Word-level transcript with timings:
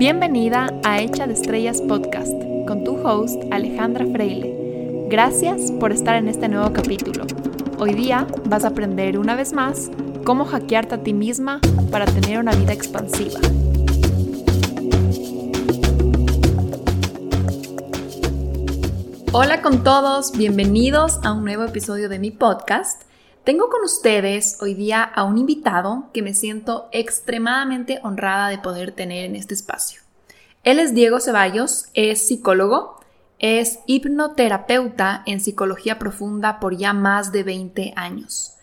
Bienvenida 0.00 0.72
a 0.82 0.98
Hecha 0.98 1.26
de 1.26 1.34
Estrellas 1.34 1.82
Podcast 1.82 2.32
con 2.66 2.84
tu 2.84 3.06
host 3.06 3.38
Alejandra 3.50 4.06
Freile. 4.06 5.06
Gracias 5.10 5.70
por 5.72 5.92
estar 5.92 6.16
en 6.16 6.26
este 6.26 6.48
nuevo 6.48 6.72
capítulo. 6.72 7.26
Hoy 7.78 7.92
día 7.92 8.26
vas 8.46 8.64
a 8.64 8.68
aprender 8.68 9.18
una 9.18 9.36
vez 9.36 9.52
más 9.52 9.90
cómo 10.24 10.46
hackearte 10.46 10.94
a 10.94 11.02
ti 11.02 11.12
misma 11.12 11.60
para 11.90 12.06
tener 12.06 12.38
una 12.38 12.52
vida 12.52 12.72
expansiva. 12.72 13.40
Hola 19.32 19.60
con 19.60 19.84
todos, 19.84 20.32
bienvenidos 20.32 21.20
a 21.24 21.34
un 21.34 21.44
nuevo 21.44 21.64
episodio 21.64 22.08
de 22.08 22.18
mi 22.18 22.30
podcast. 22.30 23.02
Tengo 23.44 23.70
con 23.70 23.82
ustedes 23.82 24.58
hoy 24.60 24.74
día 24.74 25.02
a 25.02 25.24
un 25.24 25.38
invitado 25.38 26.10
que 26.12 26.20
me 26.20 26.34
siento 26.34 26.90
extremadamente 26.92 27.98
honrada 28.02 28.50
de 28.50 28.58
poder 28.58 28.92
tener 28.92 29.24
en 29.24 29.34
este 29.34 29.54
espacio. 29.54 30.02
Él 30.62 30.78
es 30.78 30.94
Diego 30.94 31.20
Ceballos, 31.20 31.86
es 31.94 32.28
psicólogo, 32.28 33.00
es 33.38 33.78
hipnoterapeuta 33.86 35.22
en 35.24 35.40
psicología 35.40 35.98
profunda 35.98 36.60
por 36.60 36.76
ya 36.76 36.92
más 36.92 37.32
de 37.32 37.42
20 37.42 37.94
años. 37.96 38.56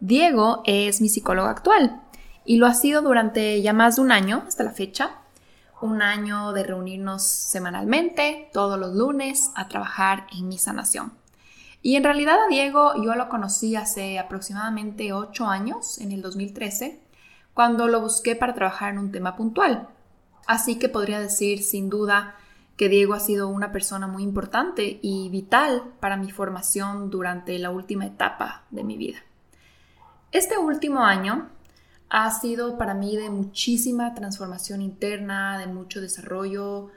Diego 0.00 0.62
es 0.66 1.00
mi 1.00 1.08
psicólogo 1.08 1.46
actual 1.46 2.02
y 2.44 2.56
lo 2.56 2.66
ha 2.66 2.74
sido 2.74 3.02
durante 3.02 3.62
ya 3.62 3.72
más 3.72 3.96
de 3.96 4.02
un 4.02 4.10
año 4.10 4.42
hasta 4.48 4.64
la 4.64 4.72
fecha. 4.72 5.12
Un 5.80 6.02
año 6.02 6.52
de 6.52 6.64
reunirnos 6.64 7.22
semanalmente, 7.22 8.50
todos 8.52 8.80
los 8.80 8.96
lunes, 8.96 9.52
a 9.54 9.68
trabajar 9.68 10.26
en 10.36 10.48
mi 10.48 10.58
sanación. 10.58 11.12
Y 11.84 11.96
en 11.96 12.04
realidad 12.04 12.42
a 12.42 12.48
Diego 12.48 12.94
yo 13.04 13.14
lo 13.14 13.28
conocí 13.28 13.76
hace 13.76 14.18
aproximadamente 14.18 15.12
8 15.12 15.46
años, 15.46 15.98
en 15.98 16.12
el 16.12 16.22
2013, 16.22 16.98
cuando 17.52 17.88
lo 17.88 18.00
busqué 18.00 18.34
para 18.34 18.54
trabajar 18.54 18.94
en 18.94 18.98
un 18.98 19.12
tema 19.12 19.36
puntual. 19.36 19.90
Así 20.46 20.78
que 20.78 20.88
podría 20.88 21.20
decir 21.20 21.62
sin 21.62 21.90
duda 21.90 22.36
que 22.78 22.88
Diego 22.88 23.12
ha 23.12 23.20
sido 23.20 23.48
una 23.48 23.70
persona 23.70 24.06
muy 24.06 24.22
importante 24.22 24.98
y 25.02 25.28
vital 25.28 25.82
para 26.00 26.16
mi 26.16 26.30
formación 26.30 27.10
durante 27.10 27.58
la 27.58 27.68
última 27.68 28.06
etapa 28.06 28.62
de 28.70 28.82
mi 28.82 28.96
vida. 28.96 29.18
Este 30.32 30.56
último 30.56 31.04
año 31.04 31.50
ha 32.08 32.30
sido 32.30 32.78
para 32.78 32.94
mí 32.94 33.14
de 33.14 33.28
muchísima 33.28 34.14
transformación 34.14 34.80
interna, 34.80 35.58
de 35.58 35.66
mucho 35.66 36.00
desarrollo, 36.00 36.88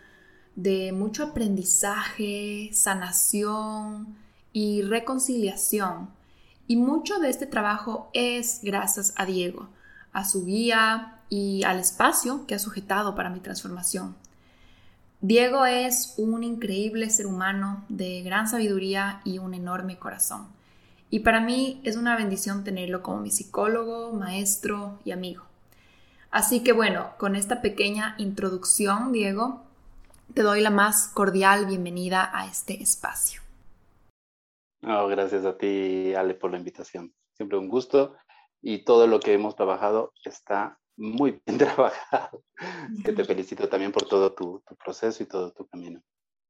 de 0.55 0.93
mucho 0.93 1.25
aprendizaje, 1.25 2.69
sanación, 2.71 4.15
y 4.57 4.81
reconciliación. 4.81 6.09
Y 6.65 6.77
mucho 6.77 7.19
de 7.19 7.29
este 7.29 7.45
trabajo 7.45 8.09
es 8.13 8.61
gracias 8.63 9.13
a 9.15 9.23
Diego, 9.27 9.69
a 10.13 10.25
su 10.25 10.45
guía 10.45 11.19
y 11.29 11.63
al 11.63 11.79
espacio 11.79 12.47
que 12.47 12.55
ha 12.55 12.59
sujetado 12.59 13.13
para 13.13 13.29
mi 13.29 13.39
transformación. 13.39 14.15
Diego 15.21 15.67
es 15.67 16.15
un 16.17 16.43
increíble 16.43 17.11
ser 17.11 17.27
humano 17.27 17.85
de 17.87 18.23
gran 18.23 18.47
sabiduría 18.47 19.21
y 19.23 19.37
un 19.37 19.53
enorme 19.53 19.99
corazón. 19.99 20.47
Y 21.11 21.19
para 21.19 21.39
mí 21.39 21.79
es 21.83 21.95
una 21.95 22.17
bendición 22.17 22.63
tenerlo 22.63 23.03
como 23.03 23.19
mi 23.19 23.29
psicólogo, 23.29 24.11
maestro 24.13 24.97
y 25.05 25.11
amigo. 25.11 25.43
Así 26.31 26.61
que 26.61 26.71
bueno, 26.71 27.11
con 27.19 27.35
esta 27.35 27.61
pequeña 27.61 28.15
introducción, 28.17 29.11
Diego, 29.11 29.61
te 30.33 30.41
doy 30.41 30.61
la 30.61 30.71
más 30.71 31.09
cordial 31.09 31.67
bienvenida 31.67 32.31
a 32.33 32.47
este 32.47 32.81
espacio. 32.81 33.46
No, 34.87 35.05
gracias 35.09 35.43
a 35.43 35.57
ti, 35.57 36.13
Ale, 36.13 36.33
por 36.33 36.49
la 36.49 36.57
invitación. 36.57 37.13
Siempre 37.33 37.57
un 37.57 37.67
gusto 37.67 38.15
y 38.61 38.85
todo 38.85 39.05
lo 39.05 39.19
que 39.19 39.33
hemos 39.33 39.53
trabajado 39.53 40.13
está 40.23 40.79
muy 40.95 41.41
bien 41.45 41.57
trabajado. 41.57 42.41
Que 43.03 43.11
te 43.11 43.25
felicito 43.25 43.67
también 43.67 43.91
por 43.91 44.07
todo 44.07 44.33
tu, 44.33 44.63
proceso 44.81 45.21
y 45.21 45.25
todo 45.25 45.51
tu 45.51 45.67
camino. 45.67 46.01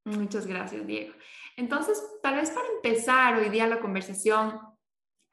Muchas 0.06 0.46
gracias, 0.46 0.86
Diego. 0.86 1.16
Entonces, 1.56 2.00
tal 2.22 2.36
vez 2.36 2.52
para 2.52 2.68
empezar 2.76 3.40
hoy 3.40 3.50
día 3.50 3.66
la 3.66 3.80
conversación, 3.80 4.59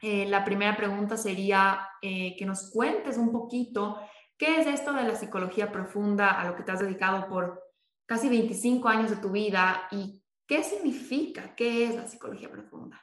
eh, 0.01 0.25
la 0.25 0.43
primera 0.43 0.75
pregunta 0.75 1.19
sería 1.19 1.87
eh, 2.01 2.35
que 2.39 2.47
nos 2.47 2.71
cuentes 2.71 3.19
un 3.19 3.33
poquito 3.33 4.01
qué 4.39 4.61
es 4.61 4.67
esto 4.67 4.95
de 4.95 5.05
la 5.05 5.15
psicología 5.15 5.71
profunda 5.71 6.41
a 6.41 6.49
lo 6.49 6.57
que 6.57 6.63
te 6.63 6.73
has 6.73 6.81
dedicado 6.81 7.29
por 7.29 7.63
casi 8.07 8.31
25 8.31 8.89
años 8.89 9.11
de 9.11 9.17
tu 9.17 9.31
vida 9.31 9.89
y 9.91 10.24
¿Qué 10.47 10.63
significa? 10.63 11.55
¿Qué 11.55 11.85
es 11.85 11.95
la 11.95 12.07
psicología 12.07 12.51
profunda? 12.51 13.01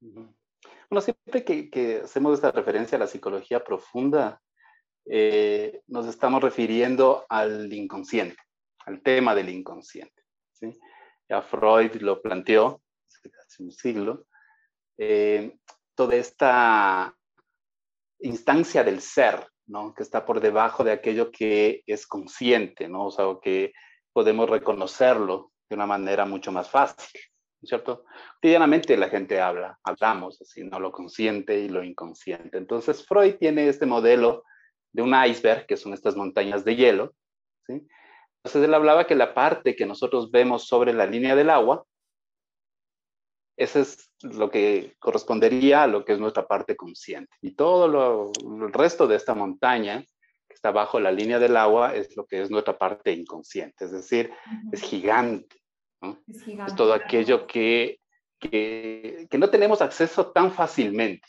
Bueno, 0.00 1.00
siempre 1.00 1.44
que, 1.44 2.02
hacemos 2.04 2.34
esta 2.34 2.52
referencia 2.52 2.96
a 2.96 3.00
la 3.00 3.06
psicología 3.06 3.62
profunda, 3.62 4.40
eh, 5.06 5.82
nos 5.88 6.06
estamos 6.06 6.42
refiriendo 6.42 7.26
al 7.28 7.72
inconsciente, 7.72 8.36
al 8.86 9.02
tema 9.02 9.34
del 9.34 9.48
inconsciente. 9.48 10.22
¿sí? 10.52 10.78
Freud 11.48 11.96
lo 11.96 12.22
planteó 12.22 12.82
hace 13.46 13.62
un 13.62 13.72
siglo. 13.72 14.26
Eh, 14.96 15.56
toda 15.94 16.14
esta 16.14 17.16
instancia 18.20 18.84
del 18.84 19.00
ser, 19.00 19.48
¿no? 19.66 19.92
que 19.94 20.02
está 20.02 20.24
por 20.24 20.40
debajo 20.40 20.84
de 20.84 20.92
aquello 20.92 21.30
que 21.30 21.82
es 21.86 22.06
consciente, 22.06 22.88
¿no? 22.88 23.06
o 23.06 23.10
sea, 23.10 23.24
que 23.42 23.72
podemos 24.12 24.48
reconocerlo 24.48 25.49
de 25.70 25.76
una 25.76 25.86
manera 25.86 26.26
mucho 26.26 26.50
más 26.50 26.68
fácil, 26.68 27.20
¿cierto? 27.62 28.04
Cotidianamente 28.34 28.96
la 28.96 29.08
gente 29.08 29.40
habla, 29.40 29.78
hablamos 29.84 30.42
así, 30.42 30.64
¿no? 30.64 30.80
Lo 30.80 30.90
consciente 30.90 31.60
y 31.60 31.68
lo 31.68 31.84
inconsciente. 31.84 32.58
Entonces 32.58 33.06
Freud 33.06 33.36
tiene 33.36 33.68
este 33.68 33.86
modelo 33.86 34.42
de 34.92 35.02
un 35.02 35.14
iceberg, 35.14 35.66
que 35.66 35.76
son 35.76 35.94
estas 35.94 36.16
montañas 36.16 36.64
de 36.64 36.74
hielo, 36.74 37.14
¿sí? 37.66 37.86
Entonces 38.42 38.64
él 38.68 38.74
hablaba 38.74 39.06
que 39.06 39.14
la 39.14 39.32
parte 39.32 39.76
que 39.76 39.86
nosotros 39.86 40.30
vemos 40.30 40.66
sobre 40.66 40.92
la 40.92 41.06
línea 41.06 41.36
del 41.36 41.50
agua, 41.50 41.84
ese 43.56 43.80
es 43.82 44.10
lo 44.22 44.50
que 44.50 44.96
correspondería 44.98 45.82
a 45.82 45.86
lo 45.86 46.04
que 46.04 46.14
es 46.14 46.18
nuestra 46.18 46.48
parte 46.48 46.74
consciente. 46.74 47.36
Y 47.42 47.54
todo 47.54 47.86
lo, 47.86 48.32
el 48.64 48.72
resto 48.72 49.06
de 49.06 49.16
esta 49.16 49.34
montaña 49.34 50.02
está 50.60 50.72
bajo 50.72 51.00
la 51.00 51.10
línea 51.10 51.38
del 51.38 51.56
agua 51.56 51.94
es 51.94 52.14
lo 52.18 52.26
que 52.26 52.42
es 52.42 52.50
nuestra 52.50 52.76
parte 52.76 53.12
inconsciente, 53.12 53.86
es 53.86 53.92
decir, 53.92 54.30
es 54.70 54.82
gigante, 54.82 55.56
es, 56.28 56.76
todo 56.76 56.92
aquello 56.92 57.46
que, 57.46 57.98
que, 58.38 59.26
no 59.38 59.48
tenemos 59.48 59.80
acceso 59.80 60.32
tan 60.32 60.52
fácilmente, 60.52 61.26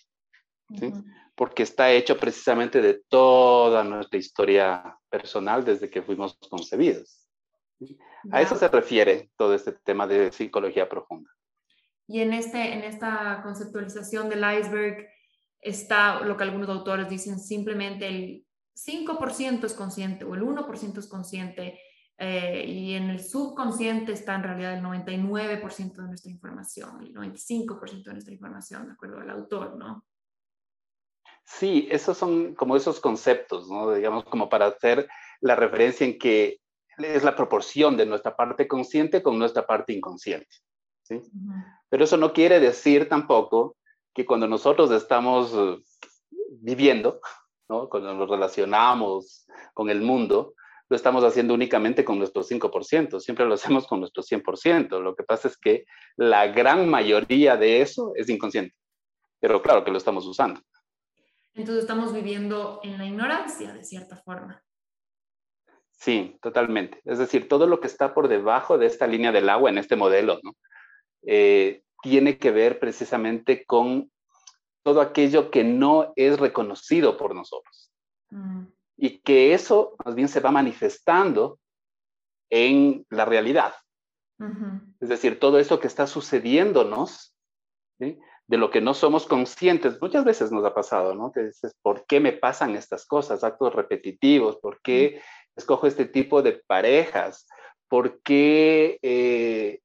porque 1.33 1.63
está 1.63 1.89
hecho 1.91 2.17
precisamente 2.17 2.81
de 2.81 3.01
toda 3.07 3.85
nuestra 3.85 4.19
historia 4.19 4.97
personal 5.09 5.63
desde 5.63 5.89
que 5.89 6.01
fuimos 6.01 6.37
concebidos. 6.49 7.25
A 8.31 8.41
eso 8.41 8.57
se 8.57 8.67
refiere 8.67 9.29
todo 9.37 9.55
este 9.55 9.71
tema 9.71 10.07
de 10.07 10.33
psicología 10.33 10.89
profunda. 10.89 11.31
Y 12.05 12.19
en, 12.19 12.33
este, 12.33 12.73
en 12.73 12.83
esta 12.83 13.39
conceptualización 13.43 14.27
del 14.27 14.43
iceberg 14.59 15.07
está 15.61 16.19
lo 16.19 16.35
que 16.35 16.43
algunos 16.43 16.67
autores 16.67 17.07
dicen, 17.07 17.39
simplemente 17.39 18.07
el 18.07 18.45
5% 18.75 19.65
es 19.65 19.73
consciente 19.73 20.25
o 20.25 20.35
el 20.35 20.41
1% 20.41 20.97
es 20.97 21.07
consciente 21.07 21.79
eh, 22.17 22.65
y 22.67 22.93
en 22.93 23.09
el 23.09 23.19
subconsciente 23.19 24.11
está 24.11 24.35
en 24.35 24.43
realidad 24.43 24.73
el 24.73 24.83
99% 24.83 25.95
de 25.95 26.07
nuestra 26.07 26.31
información, 26.31 27.01
el 27.01 27.13
95% 27.13 28.03
de 28.03 28.13
nuestra 28.13 28.33
información, 28.33 28.85
de 28.85 28.93
acuerdo 28.93 29.19
al 29.19 29.29
autor, 29.31 29.75
¿no? 29.75 30.05
Sí, 31.43 31.87
esos 31.91 32.17
son 32.17 32.53
como 32.53 32.75
esos 32.75 32.99
conceptos, 32.99 33.67
¿no? 33.69 33.91
Digamos, 33.91 34.23
como 34.25 34.49
para 34.49 34.67
hacer 34.67 35.09
la 35.41 35.55
referencia 35.55 36.05
en 36.05 36.19
que 36.19 36.61
es 36.97 37.23
la 37.23 37.35
proporción 37.35 37.97
de 37.97 38.05
nuestra 38.05 38.35
parte 38.35 38.67
consciente 38.67 39.23
con 39.23 39.39
nuestra 39.39 39.65
parte 39.65 39.91
inconsciente, 39.91 40.55
¿sí? 41.01 41.19
Pero 41.89 42.03
eso 42.03 42.17
no 42.17 42.33
quiere 42.33 42.59
decir 42.59 43.09
tampoco 43.09 43.77
que 44.13 44.25
cuando 44.25 44.47
nosotros 44.47 44.91
estamos 44.91 45.53
eh, 45.55 45.81
viviendo, 46.51 47.19
¿no? 47.71 47.87
Cuando 47.89 48.13
nos 48.13 48.29
relacionamos 48.29 49.47
con 49.73 49.89
el 49.89 50.01
mundo, 50.01 50.53
lo 50.89 50.95
estamos 50.97 51.23
haciendo 51.23 51.53
únicamente 51.53 52.03
con 52.03 52.19
nuestro 52.19 52.43
5%, 52.43 53.21
siempre 53.21 53.45
lo 53.45 53.53
hacemos 53.53 53.87
con 53.87 54.01
nuestro 54.01 54.23
100%. 54.23 54.99
Lo 54.99 55.15
que 55.15 55.23
pasa 55.23 55.47
es 55.47 55.57
que 55.57 55.85
la 56.17 56.47
gran 56.47 56.89
mayoría 56.89 57.55
de 57.55 57.81
eso 57.81 58.11
es 58.15 58.29
inconsciente, 58.29 58.75
pero 59.39 59.61
claro 59.61 59.85
que 59.85 59.91
lo 59.91 59.97
estamos 59.97 60.25
usando. 60.25 60.59
Entonces 61.53 61.83
estamos 61.83 62.13
viviendo 62.13 62.81
en 62.83 62.97
la 62.97 63.05
ignorancia, 63.05 63.73
de 63.73 63.83
cierta 63.83 64.17
forma. 64.17 64.61
Sí, 65.91 66.37
totalmente. 66.41 66.99
Es 67.05 67.19
decir, 67.19 67.47
todo 67.47 67.67
lo 67.67 67.79
que 67.79 67.87
está 67.87 68.13
por 68.13 68.27
debajo 68.27 68.77
de 68.77 68.87
esta 68.87 69.07
línea 69.07 69.31
del 69.31 69.47
agua 69.47 69.69
en 69.69 69.77
este 69.77 69.95
modelo, 69.95 70.39
¿no? 70.43 70.55
Eh, 71.25 71.83
tiene 72.01 72.37
que 72.37 72.51
ver 72.51 72.79
precisamente 72.79 73.63
con 73.65 74.11
todo 74.83 75.01
aquello 75.01 75.51
que 75.51 75.63
no 75.63 76.13
es 76.15 76.39
reconocido 76.39 77.17
por 77.17 77.35
nosotros. 77.35 77.91
Mm 78.29 78.65
y 79.01 79.17
que 79.21 79.55
eso 79.55 79.95
más 80.05 80.13
bien 80.13 80.27
se 80.27 80.41
va 80.41 80.51
manifestando 80.51 81.59
en 82.51 83.03
la 83.09 83.25
realidad. 83.25 83.73
Es 84.99 85.09
decir, 85.09 85.39
todo 85.39 85.57
eso 85.59 85.79
que 85.79 85.87
está 85.87 86.05
sucediéndonos, 86.05 87.35
de 87.97 88.57
lo 88.57 88.69
que 88.69 88.81
no 88.81 88.93
somos 88.93 89.25
conscientes, 89.25 89.99
muchas 90.01 90.23
veces 90.23 90.51
nos 90.51 90.63
ha 90.65 90.75
pasado, 90.75 91.15
¿no? 91.15 91.31
Que 91.31 91.45
dices, 91.45 91.75
¿por 91.81 92.05
qué 92.05 92.19
me 92.19 92.31
pasan 92.31 92.75
estas 92.75 93.07
cosas, 93.07 93.43
actos 93.43 93.73
repetitivos? 93.73 94.57
¿Por 94.57 94.81
qué 94.81 95.21
escojo 95.55 95.87
este 95.87 96.05
tipo 96.05 96.43
de 96.43 96.61
parejas? 96.67 97.47
¿Por 97.87 98.21
qué 98.21 98.99
eh, 99.01 99.81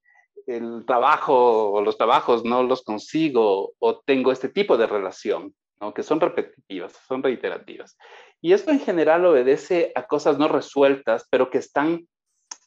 el 0.47 0.85
trabajo 0.87 1.73
o 1.73 1.83
los 1.83 1.97
trabajos 1.99 2.45
no 2.45 2.63
los 2.63 2.83
consigo 2.83 3.73
o 3.79 4.01
tengo 4.01 4.33
este 4.33 4.49
tipo 4.49 4.77
de 4.77 4.87
relación? 4.87 5.55
¿no? 5.81 5.93
que 5.95 6.03
son 6.03 6.21
repetitivas, 6.21 6.93
son 7.07 7.23
reiterativas. 7.23 7.97
Y 8.41 8.53
esto 8.53 8.71
en 8.71 8.81
general 8.81 9.25
obedece 9.27 9.93
a 9.95 10.07
cosas 10.07 10.39
no 10.39 10.49
resueltas, 10.49 11.27
pero 11.31 11.51
que 11.51 11.59
están 11.59 12.07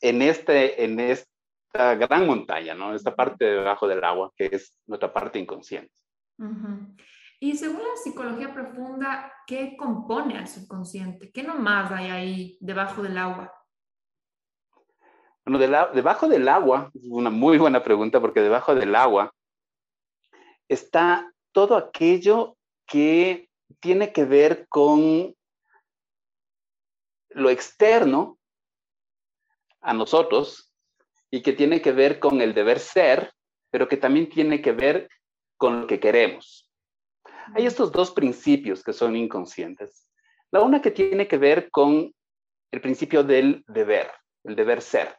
en, 0.02 0.22
este, 0.22 0.84
en 0.84 1.00
esta 1.00 1.96
gran 1.96 2.26
montaña, 2.26 2.74
¿no? 2.74 2.94
esta 2.94 3.16
parte 3.16 3.46
debajo 3.46 3.88
del 3.88 4.04
agua, 4.04 4.32
que 4.36 4.50
es 4.52 4.76
nuestra 4.88 5.12
parte 5.12 5.40
inconsciente. 5.40 5.94
Y 7.40 7.58
según 7.58 7.80
la 7.80 7.96
psicología 8.02 8.54
profunda, 8.54 9.32
¿qué 9.46 9.76
compone 9.78 10.38
al 10.38 10.48
subconsciente? 10.48 11.32
¿Qué 11.32 11.44
nomás 11.44 11.92
hay 11.92 12.10
ahí 12.10 12.58
debajo 12.60 13.02
del 13.02 13.18
agua? 13.18 13.54
Bueno, 15.50 15.90
debajo 15.96 16.28
del 16.28 16.48
agua, 16.48 16.92
es 16.94 17.06
una 17.10 17.32
muy 17.32 17.58
buena 17.58 17.84
pregunta 17.84 18.22
porque 18.22 18.40
debajo 18.40 18.76
del 18.76 18.96
agua 18.96 19.34
está 20.68 21.34
todo 21.52 21.76
aquello 21.76 22.56
que 22.86 23.50
tiene 23.80 24.14
que 24.14 24.26
ver 24.26 24.68
con 24.70 25.34
lo 27.30 27.50
externo 27.50 28.38
a 29.82 29.92
nosotros 29.94 30.72
y 31.32 31.42
que 31.42 31.54
tiene 31.54 31.82
que 31.82 31.94
ver 31.94 32.20
con 32.20 32.42
el 32.42 32.54
deber 32.54 32.78
ser, 32.78 33.34
pero 33.72 33.88
que 33.88 33.98
también 33.98 34.30
tiene 34.30 34.62
que 34.62 34.74
ver 34.74 35.10
con 35.58 35.82
lo 35.82 35.88
que 35.88 36.00
queremos. 36.00 36.72
Hay 37.56 37.66
estos 37.66 37.92
dos 37.92 38.12
principios 38.12 38.84
que 38.84 38.94
son 38.94 39.16
inconscientes. 39.16 40.08
La 40.52 40.62
una 40.62 40.80
que 40.80 40.92
tiene 40.92 41.28
que 41.28 41.40
ver 41.40 41.72
con 41.72 42.14
el 42.70 42.82
principio 42.82 43.24
del 43.24 43.64
deber, 43.68 44.12
el 44.44 44.56
deber 44.56 44.84
ser, 44.84 45.19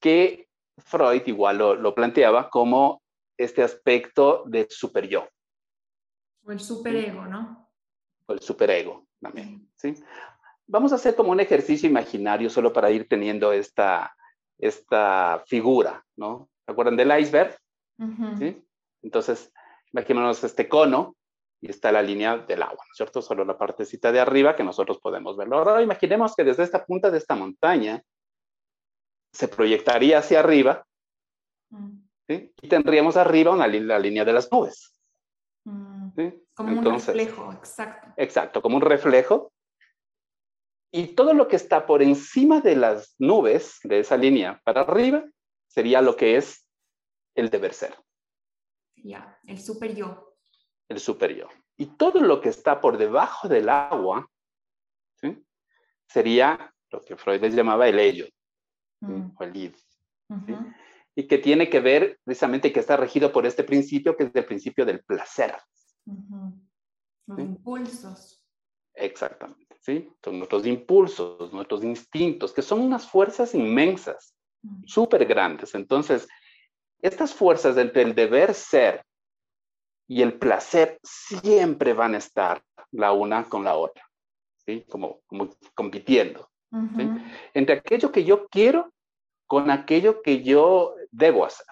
que 0.00 0.48
Freud 0.78 1.22
igual 1.26 1.58
lo, 1.58 1.74
lo 1.74 1.94
planteaba 1.94 2.50
como 2.50 3.02
este 3.36 3.62
aspecto 3.62 4.44
del 4.46 4.68
super 4.70 5.08
yo. 5.08 5.28
O 6.44 6.52
el 6.52 6.60
superego, 6.60 7.26
¿no? 7.26 7.70
O 8.26 8.32
el 8.32 8.40
superego 8.40 9.06
también, 9.20 9.68
¿sí? 9.76 9.94
Vamos 10.66 10.92
a 10.92 10.96
hacer 10.96 11.14
como 11.14 11.30
un 11.30 11.40
ejercicio 11.40 11.88
imaginario 11.88 12.50
solo 12.50 12.72
para 12.72 12.90
ir 12.90 13.08
teniendo 13.08 13.52
esta, 13.52 14.16
esta 14.58 15.42
figura, 15.46 16.04
¿no? 16.16 16.48
¿Se 16.64 16.72
acuerdan 16.72 16.96
del 16.96 17.18
iceberg? 17.20 17.56
¿Sí? 18.38 18.62
Entonces, 19.02 19.52
imaginémonos 19.92 20.42
este 20.42 20.68
cono 20.68 21.16
y 21.60 21.70
está 21.70 21.92
la 21.92 22.02
línea 22.02 22.38
del 22.38 22.62
agua, 22.62 22.84
¿no 22.84 22.92
es 22.92 22.96
cierto? 22.96 23.22
Solo 23.22 23.44
la 23.44 23.56
partecita 23.56 24.12
de 24.12 24.20
arriba 24.20 24.56
que 24.56 24.64
nosotros 24.64 24.98
podemos 24.98 25.36
verlo. 25.36 25.58
Ahora 25.58 25.82
imaginemos 25.82 26.34
que 26.34 26.44
desde 26.44 26.64
esta 26.64 26.84
punta 26.84 27.10
de 27.10 27.18
esta 27.18 27.34
montaña 27.34 28.02
se 29.36 29.48
proyectaría 29.48 30.18
hacia 30.18 30.40
arriba 30.40 30.86
mm. 31.70 32.06
Y 32.28 32.68
tendríamos 32.68 33.16
arriba 33.16 33.52
una 33.52 33.68
la 33.68 33.98
línea 34.00 34.24
de 34.24 34.32
las 34.32 34.50
nubes. 34.50 34.92
Mm, 35.64 36.10
como 36.54 36.78
un 36.78 36.84
reflejo, 36.84 37.52
exacto. 37.52 38.08
Exacto, 38.16 38.62
como 38.62 38.76
un 38.76 38.82
reflejo. 38.82 39.52
Y 40.90 41.14
todo 41.14 41.34
lo 41.34 41.46
que 41.46 41.54
está 41.54 41.86
por 41.86 42.02
encima 42.02 42.60
de 42.60 42.74
las 42.74 43.14
nubes, 43.18 43.78
de 43.84 44.00
esa 44.00 44.16
línea 44.16 44.60
para 44.64 44.80
arriba, 44.80 45.24
sería 45.68 46.00
lo 46.00 46.16
que 46.16 46.36
es 46.36 46.68
el 47.36 47.48
deber 47.48 47.74
ser. 47.74 47.94
Ya, 48.96 49.38
el 49.46 49.60
super 49.60 49.94
yo. 49.94 50.36
El 50.88 50.98
super 50.98 51.32
yo. 51.32 51.48
Y 51.76 51.86
todo 51.96 52.20
lo 52.20 52.40
que 52.40 52.48
está 52.48 52.80
por 52.80 52.98
debajo 52.98 53.48
del 53.48 53.68
agua, 53.68 54.28
sería 56.08 56.74
lo 56.90 57.00
que 57.02 57.16
Freud 57.16 57.40
les 57.40 57.54
llamaba 57.54 57.88
el 57.88 57.98
ello, 57.98 58.26
mm. 59.00 59.30
o 59.38 59.44
el 59.44 59.56
id 59.56 59.74
y 61.16 61.26
que 61.26 61.38
tiene 61.38 61.70
que 61.70 61.80
ver 61.80 62.20
precisamente 62.24 62.72
que 62.72 62.80
está 62.80 62.96
regido 62.96 63.32
por 63.32 63.46
este 63.46 63.64
principio, 63.64 64.16
que 64.16 64.24
es 64.24 64.30
el 64.34 64.44
principio 64.44 64.84
del 64.84 65.02
placer. 65.02 65.56
Los 67.26 67.38
impulsos. 67.38 68.44
Exactamente, 68.94 69.76
¿sí? 69.80 70.10
Son 70.22 70.38
nuestros 70.38 70.66
impulsos, 70.66 71.52
nuestros 71.52 71.82
instintos, 71.82 72.52
que 72.52 72.62
son 72.62 72.80
unas 72.80 73.08
fuerzas 73.08 73.54
inmensas, 73.54 74.34
súper 74.84 75.24
grandes. 75.24 75.74
Entonces, 75.74 76.28
estas 77.00 77.32
fuerzas 77.32 77.78
entre 77.78 78.02
el 78.02 78.14
deber 78.14 78.52
ser 78.52 79.02
y 80.06 80.20
el 80.20 80.38
placer 80.38 81.00
siempre 81.02 81.94
van 81.94 82.14
a 82.14 82.18
estar 82.18 82.62
la 82.92 83.12
una 83.12 83.48
con 83.48 83.64
la 83.64 83.74
otra, 83.74 84.06
¿sí? 84.66 84.84
Como, 84.88 85.20
como 85.26 85.48
compitiendo. 85.74 86.45
¿Sí? 86.96 87.08
Entre 87.54 87.76
aquello 87.76 88.12
que 88.12 88.24
yo 88.24 88.48
quiero 88.48 88.92
con 89.46 89.70
aquello 89.70 90.22
que 90.22 90.42
yo 90.42 90.94
debo 91.10 91.44
hacer. 91.44 91.66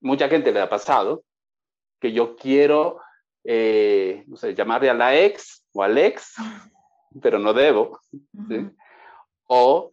Mucha 0.00 0.28
gente 0.28 0.52
le 0.52 0.60
ha 0.60 0.68
pasado 0.68 1.24
que 2.00 2.12
yo 2.12 2.36
quiero, 2.36 3.00
eh, 3.44 4.24
no 4.26 4.36
sé, 4.36 4.54
llamarle 4.54 4.90
a 4.90 4.94
la 4.94 5.16
ex 5.16 5.64
o 5.72 5.82
al 5.82 5.96
ex, 5.96 6.34
pero 7.22 7.38
no 7.38 7.52
debo. 7.52 8.00
O, 9.46 9.90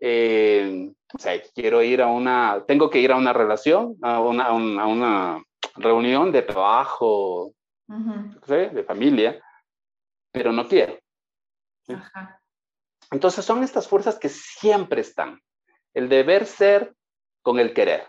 eh, 0.00 0.92
o 1.14 1.18
sea, 1.18 1.40
quiero 1.54 1.82
ir 1.82 2.02
a 2.02 2.08
una, 2.08 2.64
tengo 2.66 2.90
que 2.90 2.98
ir 2.98 3.12
a 3.12 3.16
una 3.16 3.32
relación, 3.32 3.96
a 4.02 4.20
una, 4.20 4.46
a 4.46 4.86
una 4.86 5.42
reunión 5.76 6.32
de 6.32 6.42
trabajo, 6.42 7.52
de 7.86 8.84
familia, 8.84 9.40
pero 10.32 10.52
no 10.52 10.66
quiero. 10.66 10.98
Entonces 13.10 13.44
son 13.44 13.62
estas 13.62 13.88
fuerzas 13.88 14.18
que 14.18 14.28
siempre 14.28 15.00
están 15.00 15.40
el 15.94 16.08
deber 16.08 16.46
ser 16.46 16.94
con 17.42 17.58
el 17.58 17.72
querer. 17.72 18.06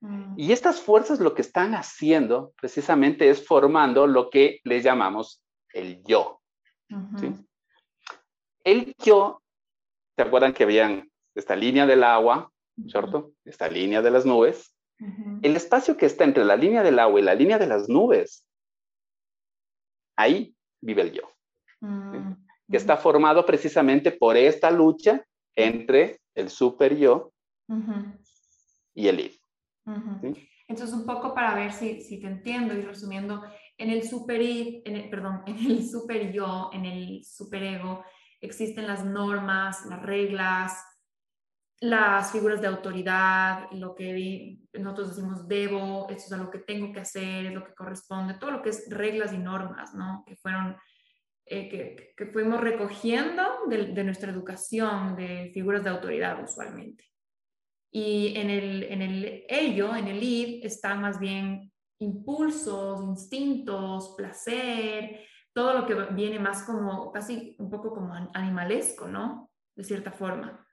Mm. 0.00 0.34
Y 0.36 0.52
estas 0.52 0.80
fuerzas 0.80 1.20
lo 1.20 1.34
que 1.34 1.42
están 1.42 1.74
haciendo 1.74 2.52
precisamente 2.60 3.30
es 3.30 3.46
formando 3.46 4.06
lo 4.06 4.30
que 4.30 4.60
le 4.64 4.80
llamamos 4.82 5.42
el 5.72 6.02
yo. 6.04 6.40
El 8.64 8.94
yo, 8.98 9.42
¿se 10.14 10.22
acuerdan 10.22 10.52
que 10.52 10.64
habían 10.64 11.10
esta 11.34 11.56
línea 11.56 11.86
del 11.86 12.04
agua, 12.04 12.52
¿cierto? 12.86 13.32
Esta 13.44 13.68
línea 13.68 14.02
de 14.02 14.10
las 14.10 14.26
nubes. 14.26 14.76
El 15.42 15.56
espacio 15.56 15.96
que 15.96 16.06
está 16.06 16.22
entre 16.22 16.44
la 16.44 16.54
línea 16.54 16.84
del 16.84 16.98
agua 17.00 17.18
y 17.18 17.24
la 17.24 17.34
línea 17.34 17.58
de 17.58 17.66
las 17.66 17.88
nubes, 17.88 18.46
ahí 20.16 20.54
vive 20.80 21.02
el 21.02 21.12
yo. 21.12 21.22
Mm. 21.80 22.34
Que 22.72 22.78
está 22.78 22.96
formado 22.96 23.46
precisamente 23.46 24.10
por 24.10 24.36
esta 24.36 24.70
lucha 24.70 25.24
entre 25.54 26.20
el 26.34 26.48
super 26.48 26.96
yo 26.96 27.32
y 28.94 29.06
el 29.06 29.20
id. 29.20 29.32
Entonces, 30.66 30.96
un 30.96 31.06
poco 31.06 31.34
para 31.34 31.54
ver 31.54 31.72
si, 31.72 32.00
si, 32.02 32.20
te 32.20 32.26
entiendo 32.26 32.74
y 32.74 32.82
resumiendo, 32.82 33.42
en 33.76 33.90
el 33.90 34.08
super 34.08 34.40
id, 34.40 34.82
en 34.86 34.96
el, 34.96 35.10
perdón, 35.10 35.42
en 35.46 35.58
el 35.58 35.86
super 35.86 36.32
yo, 36.32 36.70
en 36.72 36.86
el 36.86 37.24
super 37.24 37.62
ego, 37.62 38.04
existen 38.40 38.86
las 38.86 39.04
normas, 39.04 39.84
las 39.86 40.02
reglas, 40.02 40.82
las 41.80 42.30
figuras 42.30 42.60
de 42.60 42.68
autoridad, 42.68 43.68
lo 43.72 43.94
que 43.94 44.58
nosotros 44.74 45.16
decimos 45.16 45.48
debo, 45.48 46.08
esto 46.10 46.34
es 46.34 46.40
lo 46.40 46.50
que 46.50 46.60
tengo 46.60 46.92
que 46.92 47.00
hacer, 47.00 47.46
es 47.46 47.52
lo 47.52 47.64
que 47.64 47.74
corresponde, 47.74 48.34
todo 48.34 48.52
lo 48.52 48.62
que 48.62 48.70
es 48.70 48.86
reglas 48.88 49.32
y 49.32 49.38
normas, 49.38 49.92
¿no? 49.92 50.22
Que 50.26 50.36
fueron 50.36 50.76
eh, 51.44 52.14
que, 52.16 52.26
fuimos 52.26 52.60
recogiendo 52.60 53.66
de, 53.66 54.04
nuestra 54.04 54.30
educación 54.30 55.16
de 55.16 55.50
figuras 55.52 55.82
de 55.82 55.90
autoridad 55.90 56.42
usualmente. 56.42 57.04
Y 57.90 58.34
en 58.36 58.48
el, 58.48 58.84
en 58.84 59.02
el 59.02 59.44
ello, 59.48 59.94
en 59.94 60.08
el 60.08 60.22
id, 60.22 60.64
están 60.64 61.02
más 61.02 61.18
bien 61.18 61.72
impulsos, 61.98 63.02
instintos, 63.02 64.14
placer, 64.16 65.20
todo 65.52 65.74
lo 65.74 65.86
que 65.86 65.94
viene 66.14 66.38
más 66.38 66.62
como, 66.62 67.12
casi 67.12 67.54
un 67.58 67.68
poco 67.68 67.92
como 67.92 68.14
animalesco, 68.32 69.06
¿no? 69.06 69.50
De 69.76 69.84
cierta 69.84 70.10
forma. 70.10 70.66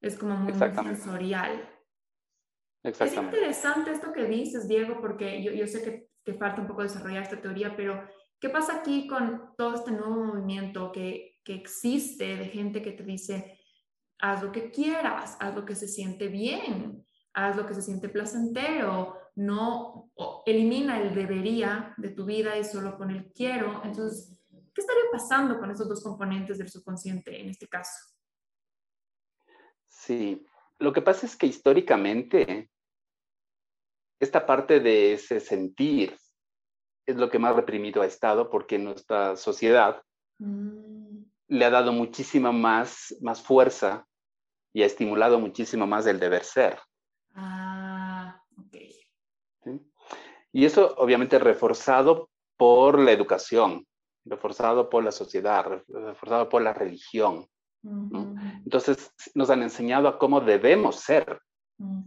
Es 0.00 0.16
como 0.16 0.36
muy, 0.36 0.54
sensorial. 0.54 1.68
Es 2.82 3.00
interesante 3.00 3.92
esto 3.92 4.12
que 4.12 4.24
dices, 4.24 4.66
Diego, 4.66 5.00
porque 5.00 5.42
yo, 5.42 5.52
yo 5.52 5.66
sé 5.66 5.82
que, 5.82 6.08
que 6.24 6.34
falta 6.34 6.62
un 6.62 6.66
poco 6.66 6.82
desarrollar 6.82 7.22
esta 7.22 7.40
teoría, 7.40 7.76
pero 7.76 8.02
¿Qué 8.42 8.48
pasa 8.48 8.78
aquí 8.78 9.06
con 9.06 9.54
todo 9.56 9.76
este 9.76 9.92
nuevo 9.92 10.16
movimiento 10.16 10.90
que, 10.90 11.38
que 11.44 11.54
existe 11.54 12.36
de 12.36 12.46
gente 12.46 12.82
que 12.82 12.90
te 12.90 13.04
dice, 13.04 13.56
haz 14.18 14.42
lo 14.42 14.50
que 14.50 14.72
quieras, 14.72 15.36
haz 15.38 15.54
lo 15.54 15.64
que 15.64 15.76
se 15.76 15.86
siente 15.86 16.26
bien, 16.26 17.06
haz 17.34 17.54
lo 17.54 17.64
que 17.64 17.74
se 17.74 17.82
siente 17.82 18.08
placentero, 18.08 19.16
no 19.36 20.10
elimina 20.44 21.00
el 21.00 21.14
debería 21.14 21.94
de 21.96 22.08
tu 22.08 22.24
vida 22.24 22.58
y 22.58 22.64
solo 22.64 22.98
con 22.98 23.12
el 23.12 23.32
quiero. 23.32 23.80
Entonces, 23.84 24.44
¿qué 24.74 24.80
estaría 24.80 25.04
pasando 25.12 25.60
con 25.60 25.70
esos 25.70 25.88
dos 25.88 26.02
componentes 26.02 26.58
del 26.58 26.68
subconsciente 26.68 27.40
en 27.40 27.50
este 27.50 27.68
caso? 27.68 28.12
Sí, 29.86 30.44
lo 30.80 30.92
que 30.92 31.00
pasa 31.00 31.26
es 31.26 31.36
que 31.36 31.46
históricamente 31.46 32.72
esta 34.18 34.44
parte 34.44 34.80
de 34.80 35.12
ese 35.12 35.38
sentir 35.38 36.18
es 37.06 37.16
lo 37.16 37.30
que 37.30 37.38
más 37.38 37.56
reprimido 37.56 38.02
ha 38.02 38.06
estado 38.06 38.50
porque 38.50 38.78
nuestra 38.78 39.36
sociedad 39.36 40.02
mm. 40.38 41.22
le 41.48 41.64
ha 41.64 41.70
dado 41.70 41.92
muchísima 41.92 42.52
más, 42.52 43.16
más 43.20 43.42
fuerza 43.42 44.06
y 44.72 44.82
ha 44.82 44.86
estimulado 44.86 45.38
muchísimo 45.38 45.86
más 45.86 46.06
el 46.06 46.18
deber 46.18 46.44
ser. 46.44 46.78
Ah, 47.34 48.40
ok. 48.56 48.76
Y 50.52 50.64
eso 50.64 50.94
obviamente 50.98 51.38
reforzado 51.38 52.30
por 52.56 52.98
la 52.98 53.12
educación, 53.12 53.86
reforzado 54.24 54.88
por 54.88 55.02
la 55.02 55.12
sociedad, 55.12 55.82
reforzado 55.88 56.48
por 56.48 56.62
la 56.62 56.72
religión. 56.72 57.46
Entonces 58.64 59.12
nos 59.34 59.50
han 59.50 59.62
enseñado 59.62 60.06
a 60.06 60.18
cómo 60.18 60.40
debemos 60.40 60.96
ser. 61.00 61.40
Mm. 61.78 62.02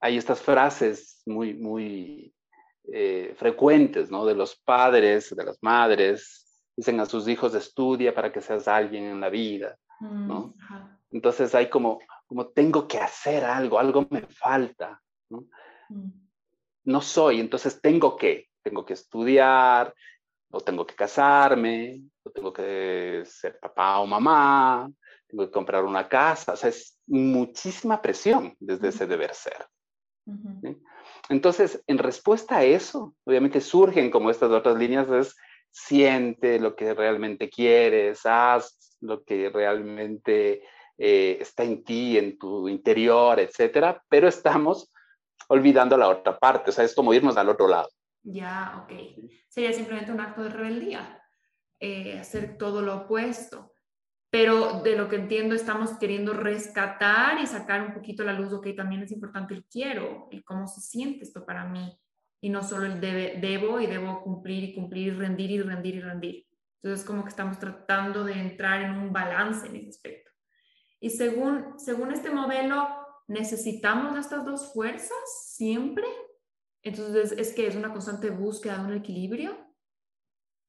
Hay 0.00 0.16
estas 0.16 0.40
frases 0.40 1.22
muy, 1.26 1.54
muy 1.54 2.32
eh, 2.92 3.34
frecuentes, 3.36 4.10
¿no? 4.10 4.24
De 4.24 4.34
los 4.34 4.56
padres, 4.56 5.34
de 5.34 5.44
las 5.44 5.58
madres, 5.62 6.64
dicen 6.76 7.00
a 7.00 7.06
sus 7.06 7.28
hijos, 7.28 7.54
estudia 7.54 8.14
para 8.14 8.32
que 8.32 8.40
seas 8.40 8.68
alguien 8.68 9.04
en 9.04 9.20
la 9.20 9.28
vida, 9.28 9.76
¿no? 10.00 10.54
Mm, 10.56 11.14
Entonces 11.16 11.54
hay 11.54 11.68
como, 11.68 11.98
como 12.26 12.48
tengo 12.48 12.86
que 12.86 12.98
hacer 12.98 13.44
algo, 13.44 13.78
algo 13.78 14.06
me 14.10 14.22
falta, 14.22 15.00
¿no? 15.28 15.46
Mm. 15.88 16.10
No 16.84 17.00
soy, 17.02 17.40
entonces 17.40 17.80
tengo 17.80 18.16
que, 18.16 18.48
tengo 18.62 18.84
que 18.84 18.94
estudiar, 18.94 19.94
o 20.50 20.60
tengo 20.60 20.86
que 20.86 20.94
casarme, 20.94 22.02
o 22.22 22.30
tengo 22.30 22.52
que 22.52 23.22
ser 23.26 23.58
papá 23.60 23.98
o 23.98 24.06
mamá, 24.06 24.90
tengo 25.26 25.44
que 25.44 25.50
comprar 25.50 25.84
una 25.84 26.08
casa, 26.08 26.52
o 26.52 26.56
sea, 26.56 26.70
es 26.70 26.98
muchísima 27.06 28.00
presión 28.00 28.56
desde 28.58 28.88
ese 28.88 29.06
deber 29.06 29.34
ser. 29.34 29.66
Entonces, 31.28 31.82
en 31.86 31.98
respuesta 31.98 32.58
a 32.58 32.64
eso, 32.64 33.14
obviamente 33.24 33.60
surgen 33.60 34.10
como 34.10 34.30
estas 34.30 34.50
otras 34.50 34.76
líneas, 34.76 35.08
es 35.10 35.36
siente 35.70 36.58
lo 36.58 36.74
que 36.74 36.94
realmente 36.94 37.50
quieres, 37.50 38.20
haz 38.24 38.96
lo 39.00 39.22
que 39.24 39.50
realmente 39.50 40.62
eh, 40.96 41.38
está 41.40 41.64
en 41.64 41.84
ti, 41.84 42.18
en 42.18 42.38
tu 42.38 42.68
interior, 42.68 43.38
etcétera, 43.38 44.02
pero 44.08 44.28
estamos 44.28 44.90
olvidando 45.48 45.96
la 45.96 46.08
otra 46.08 46.38
parte, 46.38 46.70
o 46.70 46.72
sea, 46.72 46.84
es 46.84 46.94
como 46.94 47.14
irnos 47.14 47.36
al 47.36 47.48
otro 47.48 47.68
lado. 47.68 47.88
Ya, 48.22 48.82
ok. 48.82 48.92
Sería 49.48 49.72
simplemente 49.72 50.12
un 50.12 50.20
acto 50.20 50.42
de 50.42 50.50
rebeldía, 50.50 51.22
eh, 51.80 52.18
hacer 52.18 52.58
todo 52.58 52.82
lo 52.82 52.96
opuesto. 52.96 53.72
Pero 54.30 54.82
de 54.82 54.96
lo 54.96 55.08
que 55.08 55.16
entiendo, 55.16 55.54
estamos 55.54 55.92
queriendo 55.98 56.34
rescatar 56.34 57.40
y 57.40 57.46
sacar 57.46 57.82
un 57.82 57.94
poquito 57.94 58.24
la 58.24 58.34
luz, 58.34 58.52
ok, 58.52 58.68
también 58.76 59.02
es 59.02 59.12
importante 59.12 59.54
el 59.54 59.64
quiero, 59.64 60.28
y 60.30 60.42
cómo 60.42 60.66
se 60.66 60.80
siente 60.80 61.24
esto 61.24 61.46
para 61.46 61.64
mí, 61.64 61.98
y 62.40 62.50
no 62.50 62.62
solo 62.62 62.86
el 62.86 63.00
debo 63.00 63.80
y 63.80 63.86
debo 63.86 64.22
cumplir 64.22 64.64
y 64.64 64.74
cumplir 64.74 65.08
y 65.08 65.16
rendir 65.16 65.50
y 65.50 65.62
rendir 65.62 65.94
y 65.94 66.00
rendir. 66.00 66.46
Entonces, 66.82 67.06
como 67.06 67.24
que 67.24 67.30
estamos 67.30 67.58
tratando 67.58 68.24
de 68.24 68.34
entrar 68.34 68.82
en 68.82 68.92
un 68.92 69.12
balance 69.12 69.66
en 69.66 69.76
ese 69.76 69.88
aspecto. 69.88 70.30
Y 71.00 71.10
según, 71.10 71.78
según 71.78 72.12
este 72.12 72.30
modelo, 72.30 72.88
necesitamos 73.26 74.16
estas 74.16 74.44
dos 74.44 74.72
fuerzas 74.72 75.18
siempre 75.46 76.06
entonces, 76.82 77.32
¿es 77.32 77.52
que 77.52 77.66
es 77.66 77.76
una 77.76 77.92
constante 77.92 78.30
búsqueda 78.30 78.78
de 78.78 78.84
un 78.84 78.94
equilibrio? 78.94 79.56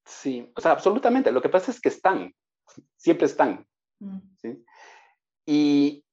Sí, 0.05 0.51
o 0.55 0.61
sea, 0.61 0.71
absolutamente. 0.71 1.31
Lo 1.31 1.41
que 1.41 1.49
pasa 1.49 1.71
es 1.71 1.79
que 1.79 1.89
están, 1.89 2.33
siempre 2.95 3.25
están. 3.25 3.67
Mm. 3.99 4.19
¿sí? 4.41 4.65
Y, 5.45 6.05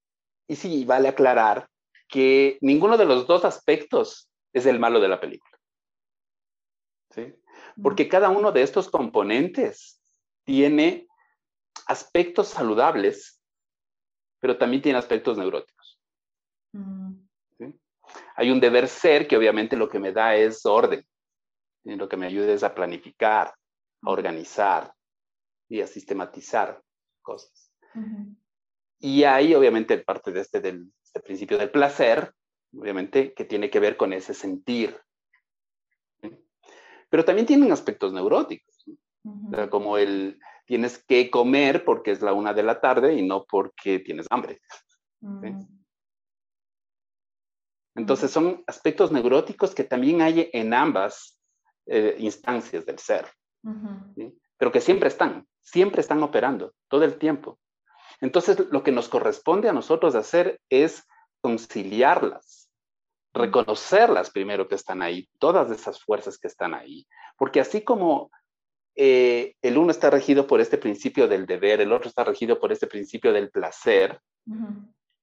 y 0.48 0.56
sí, 0.56 0.84
vale 0.84 1.08
aclarar 1.08 1.68
que 2.08 2.58
ninguno 2.60 2.96
de 2.96 3.04
los 3.04 3.26
dos 3.26 3.44
aspectos 3.44 4.30
es 4.52 4.66
el 4.66 4.78
malo 4.78 5.00
de 5.00 5.08
la 5.08 5.20
película. 5.20 5.58
¿sí? 7.10 7.34
Porque 7.82 8.06
mm. 8.06 8.08
cada 8.08 8.28
uno 8.28 8.52
de 8.52 8.62
estos 8.62 8.88
componentes 8.88 10.00
tiene 10.44 11.06
aspectos 11.86 12.48
saludables, 12.48 13.40
pero 14.40 14.56
también 14.58 14.82
tiene 14.82 14.98
aspectos 14.98 15.36
neuróticos. 15.36 16.00
Mm 16.72 17.26
hay 18.36 18.50
un 18.50 18.60
deber 18.60 18.88
ser 18.88 19.26
que 19.26 19.36
obviamente 19.36 19.76
lo 19.76 19.88
que 19.88 19.98
me 19.98 20.12
da 20.12 20.34
es 20.34 20.64
orden, 20.66 21.04
lo 21.84 22.08
que 22.08 22.16
me 22.16 22.26
ayuda 22.26 22.52
es 22.52 22.62
a 22.62 22.74
planificar, 22.74 23.54
a 24.02 24.10
organizar 24.10 24.92
y 25.68 25.80
a 25.80 25.86
sistematizar 25.86 26.82
cosas. 27.22 27.72
Y 28.98 29.24
hay 29.24 29.54
obviamente 29.54 29.98
parte 29.98 30.32
de 30.32 30.40
este, 30.40 30.60
del, 30.60 30.92
este 31.02 31.20
principio 31.20 31.58
del 31.58 31.70
placer, 31.70 32.32
obviamente, 32.74 33.32
que 33.34 33.44
tiene 33.44 33.70
que 33.70 33.80
ver 33.80 33.96
con 33.96 34.12
ese 34.12 34.34
sentir. 34.34 34.98
Pero 37.08 37.24
también 37.24 37.46
tienen 37.46 37.72
aspectos 37.72 38.12
neuróticos, 38.12 38.84
como 39.70 39.98
el 39.98 40.38
tienes 40.66 41.02
que 41.04 41.30
comer 41.30 41.84
porque 41.84 42.10
es 42.10 42.20
la 42.20 42.32
una 42.32 42.52
de 42.52 42.62
la 42.62 42.80
tarde 42.80 43.14
y 43.14 43.22
no 43.22 43.44
porque 43.44 44.00
tienes 44.00 44.26
hambre. 44.30 44.60
Entonces 47.94 48.30
son 48.30 48.62
aspectos 48.66 49.10
neuróticos 49.10 49.74
que 49.74 49.84
también 49.84 50.20
hay 50.20 50.50
en 50.52 50.74
ambas 50.74 51.40
eh, 51.86 52.16
instancias 52.18 52.84
del 52.84 52.98
ser, 52.98 53.26
pero 54.58 54.70
que 54.70 54.80
siempre 54.80 55.08
están, 55.08 55.46
siempre 55.66 56.00
están 56.00 56.22
operando, 56.22 56.72
todo 56.88 57.04
el 57.04 57.18
tiempo. 57.18 57.58
Entonces 58.20 58.58
lo 58.70 58.82
que 58.82 58.92
nos 58.92 59.08
corresponde 59.08 59.68
a 59.68 59.72
nosotros 59.72 60.14
hacer 60.14 60.60
es 60.70 61.04
conciliarlas, 61.40 62.70
reconocerlas 63.34 64.30
primero 64.30 64.68
que 64.68 64.76
están 64.76 65.02
ahí, 65.02 65.28
todas 65.38 65.70
esas 65.70 66.00
fuerzas 66.00 66.38
que 66.38 66.46
están 66.48 66.72
ahí, 66.72 67.06
porque 67.36 67.60
así 67.60 67.82
como 67.82 68.30
eh, 68.94 69.54
el 69.60 69.76
uno 69.76 69.90
está 69.90 70.08
regido 70.08 70.46
por 70.46 70.60
este 70.60 70.78
principio 70.78 71.28
del 71.28 71.44
deber, 71.44 71.80
el 71.80 71.92
otro 71.92 72.08
está 72.08 72.24
regido 72.24 72.58
por 72.58 72.72
este 72.72 72.86
principio 72.86 73.32
del 73.32 73.50
placer, 73.50 74.20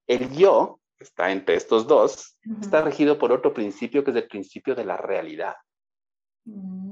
el 0.06 0.30
yo 0.30 0.78
está 0.98 1.32
entre 1.32 1.56
estos 1.56 1.86
dos, 1.86 2.36
está 2.60 2.82
regido 2.82 3.18
por 3.18 3.32
otro 3.32 3.52
principio 3.52 4.04
que 4.04 4.10
es 4.10 4.16
el 4.18 4.28
principio 4.28 4.74
de 4.74 4.84
la 4.84 4.98
realidad. 4.98 5.56
Mm. 6.44 6.83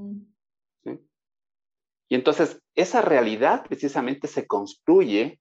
Y 2.09 2.15
entonces 2.15 2.61
esa 2.75 3.01
realidad 3.01 3.65
precisamente 3.67 4.27
se 4.27 4.45
construye 4.45 5.39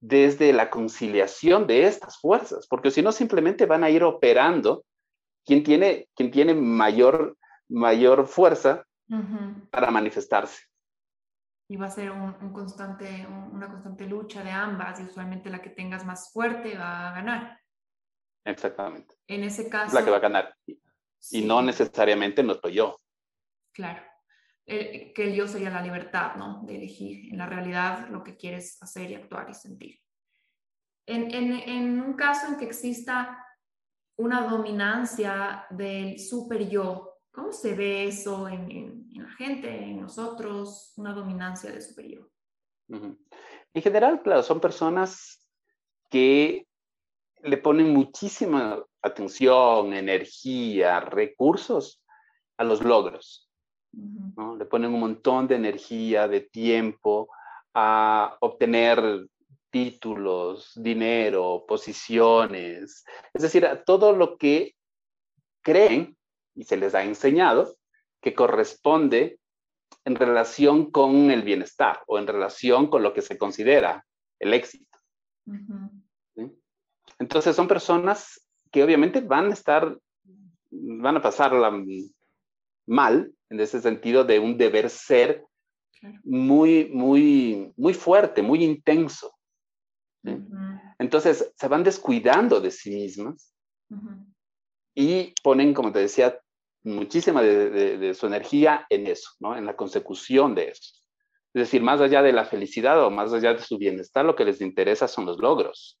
desde 0.00 0.52
la 0.52 0.70
conciliación 0.70 1.66
de 1.66 1.86
estas 1.86 2.18
fuerzas, 2.18 2.66
porque 2.68 2.90
si 2.90 3.02
no 3.02 3.12
simplemente 3.12 3.66
van 3.66 3.84
a 3.84 3.90
ir 3.90 4.04
operando 4.04 4.84
quien 5.44 5.62
tiene, 5.62 6.08
quien 6.14 6.30
tiene 6.30 6.54
mayor, 6.54 7.36
mayor 7.68 8.26
fuerza 8.26 8.84
para 9.70 9.90
manifestarse 9.90 10.68
y 11.68 11.76
va 11.76 11.86
a 11.86 11.90
ser 11.90 12.10
un, 12.10 12.32
constante, 12.52 13.26
una 13.52 13.68
constante 13.68 14.06
lucha 14.06 14.42
de 14.42 14.50
ambas 14.50 14.98
y 15.00 15.04
usualmente 15.04 15.50
la 15.50 15.60
que 15.60 15.70
tengas 15.70 16.04
más 16.04 16.32
fuerte 16.32 16.76
va 16.78 17.10
a 17.10 17.12
ganar. 17.12 17.60
Exactamente. 18.44 19.14
En 19.26 19.44
ese 19.44 19.68
caso... 19.68 19.94
La 19.94 20.02
que 20.02 20.10
va 20.10 20.16
a 20.16 20.20
ganar. 20.20 20.54
Y 20.66 21.44
no 21.44 21.60
necesariamente 21.60 22.42
no 22.42 22.54
estoy 22.54 22.74
yo. 22.74 22.98
Claro. 23.72 24.02
Que 24.68 25.14
el 25.16 25.34
yo 25.34 25.48
sería 25.48 25.70
la 25.70 25.82
libertad, 25.82 26.36
¿no? 26.36 26.62
De 26.64 26.76
elegir 26.76 27.32
en 27.32 27.38
la 27.38 27.46
realidad 27.46 28.08
lo 28.10 28.22
que 28.22 28.36
quieres 28.36 28.80
hacer 28.82 29.10
y 29.10 29.14
actuar 29.14 29.48
y 29.48 29.54
sentir. 29.54 29.98
En, 31.06 32.00
un 32.02 32.12
caso 32.12 32.48
en 32.48 32.58
que 32.58 32.66
exista 32.66 33.46
una 34.18 34.42
dominancia 34.42 35.64
del 35.70 36.18
super 36.18 36.68
yo, 36.68 37.16
¿cómo 37.30 37.50
se 37.50 37.74
ve 37.74 38.06
eso 38.08 38.46
en, 38.46 38.70
en, 38.70 39.08
la 39.14 39.30
gente, 39.30 39.74
en 39.74 40.02
nosotros, 40.02 40.92
una 40.96 41.14
dominancia 41.14 41.70
del 41.70 41.80
super 41.80 42.06
yo? 42.06 42.28
En 42.88 43.82
general, 43.82 44.20
claro, 44.22 44.42
son 44.42 44.60
personas 44.60 45.48
que 46.10 46.66
le 47.42 47.56
ponen 47.56 47.94
muchísima 47.94 48.84
atención, 49.00 49.94
energía, 49.94 51.00
recursos 51.00 52.02
a 52.58 52.64
los 52.64 52.82
logros. 52.82 53.47
¿No? 53.92 54.56
Le 54.56 54.64
ponen 54.64 54.92
un 54.92 55.00
montón 55.00 55.48
de 55.48 55.56
energía, 55.56 56.28
de 56.28 56.40
tiempo 56.40 57.28
a 57.74 58.36
obtener 58.40 59.26
títulos, 59.70 60.72
dinero, 60.76 61.64
posiciones, 61.66 63.04
es 63.34 63.42
decir, 63.42 63.66
a 63.66 63.82
todo 63.84 64.12
lo 64.12 64.38
que 64.38 64.74
creen 65.62 66.16
y 66.54 66.64
se 66.64 66.76
les 66.76 66.94
ha 66.94 67.04
enseñado 67.04 67.76
que 68.20 68.34
corresponde 68.34 69.38
en 70.04 70.16
relación 70.16 70.90
con 70.90 71.30
el 71.30 71.42
bienestar 71.42 72.02
o 72.06 72.18
en 72.18 72.26
relación 72.26 72.88
con 72.88 73.02
lo 73.02 73.12
que 73.12 73.22
se 73.22 73.36
considera 73.36 74.04
el 74.38 74.54
éxito. 74.54 74.98
Entonces 77.18 77.54
son 77.54 77.68
personas 77.68 78.40
que 78.70 78.82
obviamente 78.82 79.20
van 79.20 79.50
a 79.50 79.54
estar, 79.54 79.98
van 80.70 81.16
a 81.16 81.22
pasarla 81.22 81.70
mal 82.88 83.32
en 83.50 83.60
ese 83.60 83.80
sentido 83.80 84.24
de 84.24 84.38
un 84.38 84.58
deber 84.58 84.90
ser 84.90 85.44
muy, 86.24 86.90
muy, 86.92 87.72
muy 87.76 87.94
fuerte, 87.94 88.42
muy 88.42 88.64
intenso. 88.64 89.32
Entonces 90.98 91.52
se 91.56 91.68
van 91.68 91.84
descuidando 91.84 92.60
de 92.60 92.70
sí 92.70 92.90
mismas 92.90 93.54
y 94.94 95.32
ponen, 95.42 95.72
como 95.72 95.92
te 95.92 96.00
decía, 96.00 96.38
muchísima 96.82 97.42
de, 97.42 98.14
su 98.14 98.26
energía 98.26 98.86
en 98.90 99.06
eso, 99.06 99.30
¿no? 99.40 99.56
En 99.56 99.64
la 99.64 99.76
consecución 99.76 100.54
de 100.54 100.68
eso. 100.68 100.94
Es 101.54 101.60
decir, 101.62 101.82
más 101.82 102.00
allá 102.00 102.22
de 102.22 102.32
la 102.32 102.44
felicidad 102.44 103.02
o 103.02 103.10
más 103.10 103.32
allá 103.32 103.54
de 103.54 103.62
su 103.62 103.78
bienestar, 103.78 104.24
lo 104.24 104.36
que 104.36 104.44
les 104.44 104.60
interesa 104.60 105.08
son 105.08 105.24
los 105.26 105.38
logros. 105.38 105.98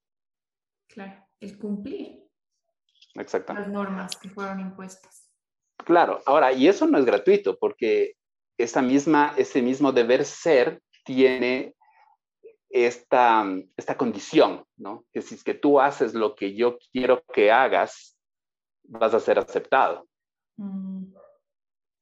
Claro, 0.88 1.26
el 1.40 1.58
cumplir. 1.58 2.24
Exactamente. 3.14 3.68
Las 3.68 3.74
normas 3.74 4.16
que 4.16 4.28
fueron 4.28 4.60
impuestas. 4.60 5.17
Claro, 5.84 6.20
ahora, 6.26 6.52
y 6.52 6.68
eso 6.68 6.86
no 6.86 6.98
es 6.98 7.04
gratuito, 7.04 7.58
porque 7.58 8.14
esa 8.58 8.82
misma, 8.82 9.34
ese 9.36 9.62
mismo 9.62 9.92
deber 9.92 10.24
ser 10.24 10.82
tiene 11.04 11.74
esta, 12.68 13.46
esta 13.76 13.96
condición, 13.96 14.64
¿no? 14.76 15.04
Que 15.12 15.22
si 15.22 15.34
es 15.34 15.44
que 15.44 15.54
tú 15.54 15.80
haces 15.80 16.14
lo 16.14 16.34
que 16.34 16.54
yo 16.54 16.78
quiero 16.92 17.22
que 17.32 17.50
hagas, 17.50 18.16
vas 18.84 19.14
a 19.14 19.20
ser 19.20 19.38
aceptado. 19.38 20.06
Mm. 20.56 21.14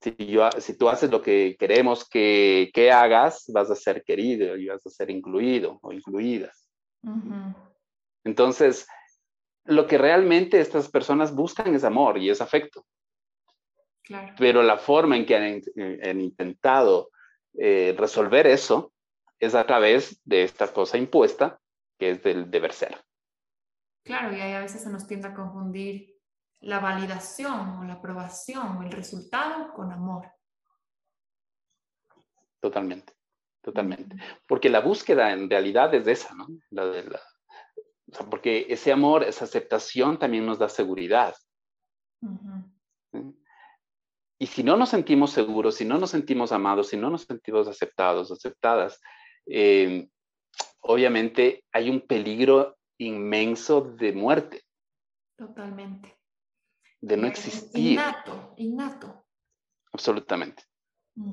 Si, 0.00 0.14
yo, 0.26 0.48
si 0.58 0.76
tú 0.76 0.88
haces 0.88 1.10
lo 1.10 1.22
que 1.22 1.56
queremos 1.58 2.08
que, 2.08 2.70
que, 2.72 2.90
hagas, 2.90 3.44
vas 3.52 3.70
a 3.70 3.76
ser 3.76 4.02
querido 4.04 4.56
y 4.56 4.66
vas 4.66 4.84
a 4.86 4.90
ser 4.90 5.10
incluido 5.10 5.78
o 5.82 5.92
incluidas. 5.92 6.68
Entonces, 8.24 8.86
lo 9.64 9.86
que 9.86 9.98
realmente 9.98 10.60
estas 10.60 10.88
personas 10.88 11.34
buscan 11.34 11.74
es 11.74 11.84
amor 11.84 12.18
y 12.18 12.30
es 12.30 12.40
afecto. 12.40 12.84
Claro. 14.06 14.34
Pero 14.38 14.62
la 14.62 14.78
forma 14.78 15.16
en 15.16 15.26
que 15.26 15.36
han, 15.36 16.20
intentado 16.20 17.10
eh, 17.58 17.92
resolver 17.98 18.46
eso 18.46 18.92
es 19.40 19.56
a 19.56 19.66
través 19.66 20.20
de 20.24 20.44
esta 20.44 20.72
cosa 20.72 20.96
impuesta, 20.96 21.58
que 21.98 22.10
es 22.10 22.22
del 22.22 22.48
deber 22.48 22.72
ser. 22.72 23.04
Claro, 24.04 24.34
y 24.36 24.40
ahí 24.40 24.52
a 24.52 24.60
veces 24.60 24.84
se 24.84 24.90
nos 24.90 25.08
tiende 25.08 25.26
a 25.26 25.34
confundir 25.34 26.14
la 26.60 26.78
validación 26.78 27.78
o 27.78 27.84
la 27.84 27.94
aprobación 27.94 28.76
o 28.76 28.82
el 28.82 28.92
resultado 28.92 29.72
con 29.74 29.90
amor. 29.90 30.30
Totalmente, 32.60 33.12
totalmente. 33.60 34.16
Porque 34.46 34.70
la 34.70 34.80
búsqueda 34.80 35.32
en 35.32 35.50
realidad 35.50 35.92
es 35.94 36.06
esa, 36.06 36.32
¿no? 36.34 36.46
La 36.70 36.86
de 36.86 37.02
la, 37.02 37.20
porque 38.30 38.66
ese 38.68 38.92
amor, 38.92 39.24
esa 39.24 39.44
aceptación 39.44 40.16
también 40.18 40.46
nos 40.46 40.60
da 40.60 40.68
seguridad. 40.68 41.34
Y 44.38 44.46
si 44.46 44.62
no 44.62 44.76
nos 44.76 44.90
sentimos 44.90 45.30
seguros, 45.30 45.76
si 45.76 45.84
no 45.84 45.98
nos 45.98 46.10
sentimos 46.10 46.52
amados, 46.52 46.88
si 46.88 46.96
no 46.96 47.10
nos 47.10 47.22
sentimos 47.22 47.68
aceptados, 47.68 48.30
aceptadas, 48.30 49.00
eh, 49.46 50.08
obviamente 50.80 51.64
hay 51.72 51.88
un 51.88 52.00
peligro 52.00 52.76
inmenso 52.98 53.80
de 53.80 54.12
muerte. 54.12 54.62
Totalmente. 55.36 56.16
De 57.00 57.16
no 57.16 57.26
existir. 57.26 57.92
Innato, 57.92 58.54
innato. 58.56 59.26
Absolutamente. 59.92 60.64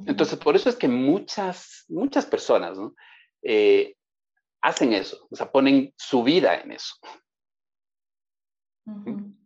Entonces, 0.06 0.40
por 0.40 0.56
eso 0.56 0.70
es 0.70 0.78
que 0.78 0.88
muchas, 0.88 1.84
muchas 1.90 2.26
personas 2.26 2.78
eh, 3.42 3.96
hacen 4.62 4.94
eso, 4.94 5.28
o 5.30 5.36
sea, 5.36 5.52
ponen 5.52 5.94
su 5.98 6.24
vida 6.24 6.62
en 6.62 6.72
eso, 6.72 6.96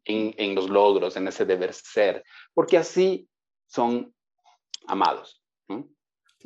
en, 0.06 0.56
los 0.56 0.70
logros, 0.70 1.18
en 1.18 1.28
ese 1.28 1.44
deber 1.44 1.74
ser, 1.74 2.24
porque 2.54 2.78
así 2.78 3.28
son 3.68 4.14
amados, 4.88 5.44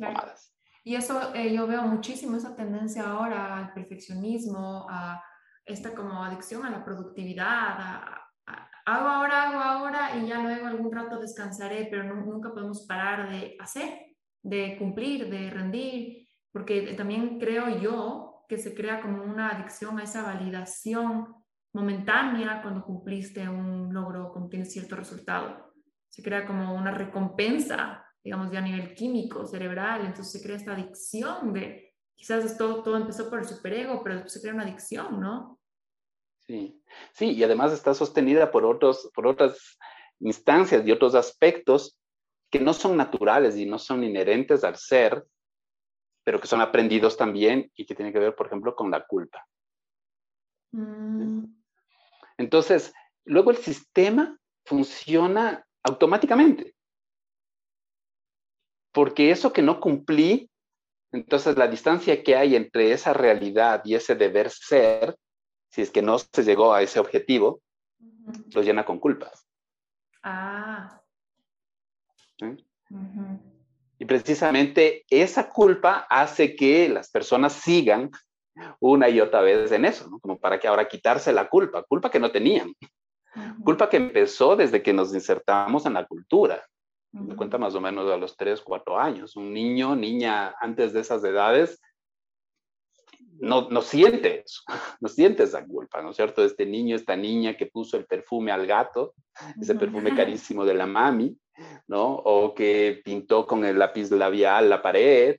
amadas. 0.00 0.54
Y 0.84 0.96
eso 0.96 1.32
eh, 1.34 1.54
yo 1.54 1.66
veo 1.66 1.82
muchísimo 1.82 2.36
esa 2.36 2.56
tendencia 2.56 3.08
ahora 3.08 3.56
al 3.56 3.72
perfeccionismo, 3.72 4.86
a 4.90 5.22
esta 5.64 5.94
como 5.94 6.24
adicción 6.24 6.66
a 6.66 6.70
la 6.70 6.84
productividad, 6.84 7.46
a, 7.46 8.28
hago 8.84 9.08
ahora, 9.08 9.48
hago 9.48 9.60
ahora 9.60 10.16
y 10.16 10.26
ya 10.26 10.42
luego 10.42 10.66
algún 10.66 10.92
rato 10.92 11.20
descansaré, 11.20 11.86
pero 11.88 12.02
nunca 12.02 12.52
podemos 12.52 12.84
parar 12.86 13.30
de 13.30 13.56
hacer, 13.60 14.16
de 14.42 14.76
cumplir, 14.76 15.30
de 15.30 15.50
rendir, 15.50 16.28
porque 16.50 16.94
también 16.94 17.38
creo 17.38 17.78
yo 17.80 18.44
que 18.48 18.58
se 18.58 18.74
crea 18.74 19.00
como 19.00 19.22
una 19.22 19.50
adicción 19.50 20.00
a 20.00 20.02
esa 20.02 20.22
validación 20.22 21.32
momentánea 21.72 22.60
cuando 22.60 22.84
cumpliste 22.84 23.48
un 23.48 23.94
logro, 23.94 24.32
cuando 24.32 24.50
tienes 24.50 24.72
cierto 24.72 24.96
resultado. 24.96 25.71
Se 26.12 26.22
crea 26.22 26.46
como 26.46 26.74
una 26.74 26.92
recompensa 26.92 28.02
digamos, 28.24 28.52
ya 28.52 28.60
a 28.60 28.62
nivel 28.62 28.94
químico, 28.94 29.46
cerebral, 29.46 30.06
entonces 30.06 30.32
se 30.32 30.42
crea 30.42 30.56
esta 30.56 30.72
adicción 30.72 31.52
de, 31.52 31.94
quizás 32.14 32.56
todo, 32.56 32.82
todo 32.82 32.96
empezó 32.96 33.28
por 33.28 33.40
el 33.40 33.44
superego, 33.44 34.02
pero 34.02 34.16
después 34.16 34.32
se 34.32 34.40
crea 34.40 34.54
una 34.54 34.62
adicción, 34.62 35.20
¿no? 35.20 35.58
Sí, 36.38 36.82
sí, 37.12 37.32
y 37.32 37.42
además 37.42 37.72
está 37.72 37.94
sostenida 37.94 38.50
por, 38.50 38.64
otros, 38.64 39.10
por 39.14 39.26
otras 39.26 39.78
instancias 40.20 40.86
y 40.86 40.92
otros 40.92 41.14
aspectos 41.14 41.98
que 42.50 42.60
no 42.60 42.74
son 42.74 42.96
naturales 42.96 43.56
y 43.56 43.66
no 43.66 43.78
son 43.78 44.04
inherentes 44.04 44.62
al 44.62 44.76
ser, 44.76 45.24
pero 46.24 46.40
que 46.40 46.46
son 46.46 46.60
aprendidos 46.60 47.16
también 47.16 47.70
y 47.74 47.86
que 47.86 47.94
tienen 47.94 48.12
que 48.12 48.20
ver, 48.20 48.36
por 48.36 48.46
ejemplo, 48.46 48.76
con 48.76 48.90
la 48.90 49.04
culpa. 49.04 49.44
Mm. 50.72 51.44
Entonces, 52.38 52.92
luego 53.24 53.50
el 53.50 53.56
sistema 53.56 54.38
funciona 54.64 55.66
automáticamente 55.84 56.74
porque 58.92 59.30
eso 59.30 59.52
que 59.52 59.62
no 59.62 59.80
cumplí, 59.80 60.50
entonces 61.10 61.56
la 61.56 61.66
distancia 61.66 62.22
que 62.22 62.36
hay 62.36 62.54
entre 62.54 62.92
esa 62.92 63.12
realidad 63.12 63.82
y 63.84 63.94
ese 63.94 64.14
deber 64.14 64.50
ser, 64.50 65.16
si 65.70 65.82
es 65.82 65.90
que 65.90 66.02
no 66.02 66.18
se 66.18 66.44
llegó 66.44 66.72
a 66.72 66.82
ese 66.82 67.00
objetivo, 67.00 67.60
lo 68.54 68.62
llena 68.62 68.84
con 68.84 68.98
culpas. 68.98 69.46
Ah. 70.22 71.00
Y 73.98 74.04
precisamente 74.04 75.04
esa 75.08 75.48
culpa 75.48 76.06
hace 76.10 76.54
que 76.54 76.88
las 76.88 77.10
personas 77.10 77.54
sigan 77.54 78.10
una 78.80 79.08
y 79.08 79.20
otra 79.20 79.40
vez 79.40 79.72
en 79.72 79.86
eso, 79.86 80.08
¿no? 80.10 80.20
Como 80.20 80.38
para 80.38 80.60
que 80.60 80.68
ahora 80.68 80.88
quitarse 80.88 81.32
la 81.32 81.48
culpa, 81.48 81.82
culpa 81.84 82.10
que 82.10 82.20
no 82.20 82.30
tenían, 82.30 82.74
culpa 83.64 83.88
que 83.88 83.96
empezó 83.96 84.56
desde 84.56 84.82
que 84.82 84.92
nos 84.92 85.14
insertamos 85.14 85.86
en 85.86 85.94
la 85.94 86.06
cultura. 86.06 86.64
Me 87.12 87.36
cuenta 87.36 87.58
más 87.58 87.74
o 87.74 87.80
menos 87.80 88.10
a 88.10 88.16
los 88.16 88.36
3, 88.36 88.60
4 88.60 88.98
años. 88.98 89.36
Un 89.36 89.52
niño, 89.52 89.94
niña, 89.94 90.54
antes 90.60 90.92
de 90.92 91.00
esas 91.00 91.22
edades, 91.24 91.80
no, 93.42 93.68
no 93.70 93.82
siente 93.82 94.42
eso, 94.46 94.62
no 95.00 95.08
siente 95.08 95.42
esa 95.42 95.66
culpa, 95.66 96.00
¿no 96.00 96.10
es 96.10 96.16
cierto? 96.16 96.44
Este 96.44 96.64
niño, 96.64 96.96
esta 96.96 97.16
niña 97.16 97.56
que 97.56 97.66
puso 97.66 97.96
el 97.96 98.06
perfume 98.06 98.52
al 98.52 98.66
gato, 98.66 99.14
ese 99.60 99.74
perfume 99.74 100.14
carísimo 100.16 100.64
de 100.64 100.74
la 100.74 100.86
mami, 100.86 101.36
¿no? 101.88 102.14
O 102.14 102.54
que 102.54 103.02
pintó 103.04 103.46
con 103.46 103.64
el 103.64 103.78
lápiz 103.78 104.10
labial 104.10 104.70
la 104.70 104.80
pared, 104.80 105.36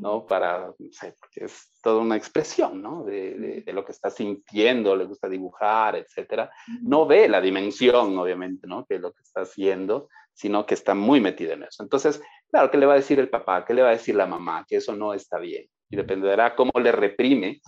¿no? 0.00 0.26
Para, 0.26 0.68
no 0.78 0.92
sé, 0.92 1.14
porque 1.20 1.44
es 1.44 1.72
toda 1.82 2.00
una 2.00 2.16
expresión, 2.16 2.82
¿no? 2.82 3.04
De, 3.04 3.62
de, 3.64 3.72
lo 3.72 3.84
que 3.84 3.92
está 3.92 4.10
sintiendo, 4.10 4.96
le 4.96 5.04
gusta 5.04 5.28
dibujar, 5.28 5.96
etcétera. 5.96 6.50
No 6.82 7.06
ve 7.06 7.28
la 7.28 7.40
dimensión, 7.40 8.16
obviamente, 8.18 8.66
¿no? 8.66 8.86
Que 8.86 8.98
lo 8.98 9.12
que 9.12 9.22
está 9.22 9.42
haciendo, 9.42 10.08
sino 10.32 10.66
que 10.66 10.74
está 10.74 10.94
muy 10.94 11.20
metido 11.20 11.52
en 11.52 11.64
eso. 11.64 11.82
Entonces, 11.82 12.22
claro, 12.50 12.70
¿qué 12.70 12.78
le 12.78 12.86
va 12.86 12.94
a 12.94 12.96
decir 12.96 13.18
el 13.18 13.28
papá? 13.28 13.64
¿Qué 13.64 13.74
le 13.74 13.82
va 13.82 13.88
a 13.88 13.92
decir 13.92 14.14
la 14.14 14.26
mamá? 14.26 14.64
Que 14.68 14.76
eso 14.76 14.94
no 14.94 15.12
está 15.12 15.38
bien. 15.38 15.66
Y 15.90 15.96
dependerá 15.96 16.54
cómo 16.54 16.72
le 16.80 16.92
reprime, 16.92 17.60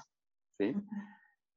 ¿sí? 0.59 0.75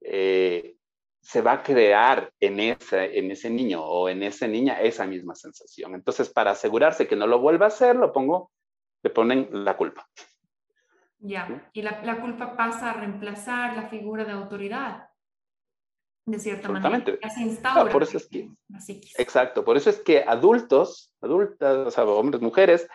Eh, 0.02 0.76
se 1.22 1.42
va 1.42 1.54
a 1.54 1.64
crear 1.64 2.32
en 2.40 2.60
ese, 2.60 3.18
en 3.18 3.32
ese 3.32 3.50
niño 3.50 3.82
o 3.82 4.10
en 4.10 4.24
esa 4.24 4.46
niña 4.46 4.82
esa 4.82 5.08
misma 5.08 5.36
sensación. 5.36 5.96
Entonces, 5.96 6.30
para 6.30 6.52
asegurarse 6.52 7.08
que 7.08 7.16
no 7.16 7.28
lo 7.28 7.40
vuelva 7.40 7.66
a 7.66 7.70
hacer, 7.70 7.96
lo 7.96 8.12
pongo, 8.12 8.52
le 9.04 9.10
ponen 9.10 9.48
la 9.52 9.78
culpa. 9.78 10.06
Ya, 11.26 11.70
y 11.72 11.82
la, 11.82 12.04
la, 12.04 12.20
culpa 12.20 12.58
pasa 12.58 12.90
a 12.90 12.94
reemplazar 12.96 13.78
la 13.78 13.88
figura 13.88 14.26
de 14.26 14.34
autoridad 14.34 15.08
de 16.26 16.38
cierta 16.38 16.68
manera. 16.68 17.04
Se 17.34 17.42
instaura. 17.42 17.90
por 17.90 18.04
eso 18.04 18.18
es 18.18 18.28
que, 18.28 18.50
exacto, 19.18 19.64
por 19.64 19.78
eso 19.78 19.90
es 19.90 20.00
que 20.02 20.22
adultos, 20.22 21.14
adultas, 21.22 21.88
o 21.88 21.92
sea, 21.92 22.04
hombres, 22.04 22.42
mujeres, 22.42 22.90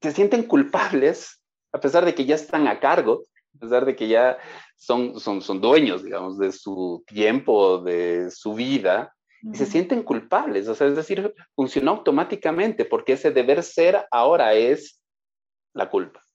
se 0.00 0.12
sienten 0.12 0.44
culpables 0.44 1.40
a 1.72 1.80
pesar 1.80 2.04
de 2.04 2.14
que 2.14 2.24
ya 2.24 2.36
están 2.36 2.68
a 2.68 2.78
cargo, 2.78 3.24
a 3.56 3.58
pesar 3.58 3.84
de 3.84 3.96
que 3.96 4.06
ya 4.06 4.38
son, 4.76 5.18
son, 5.18 5.42
son 5.42 5.60
dueños, 5.60 6.04
digamos, 6.04 6.38
de 6.38 6.52
su 6.52 7.02
tiempo, 7.06 7.78
de 7.78 8.30
su 8.30 8.54
vida, 8.54 9.14
y 9.42 9.56
se 9.56 9.66
sienten 9.66 10.02
culpables, 10.02 10.68
o 10.68 10.74
sea, 10.74 10.88
es 10.88 10.96
decir, 10.96 11.34
funcionó 11.54 11.92
automáticamente 11.92 12.84
porque 12.84 13.12
ese 13.12 13.30
deber 13.30 13.62
ser 13.62 14.06
ahora 14.10 14.54
es 14.54 15.00
la 15.74 15.90
culpa. 15.90 16.27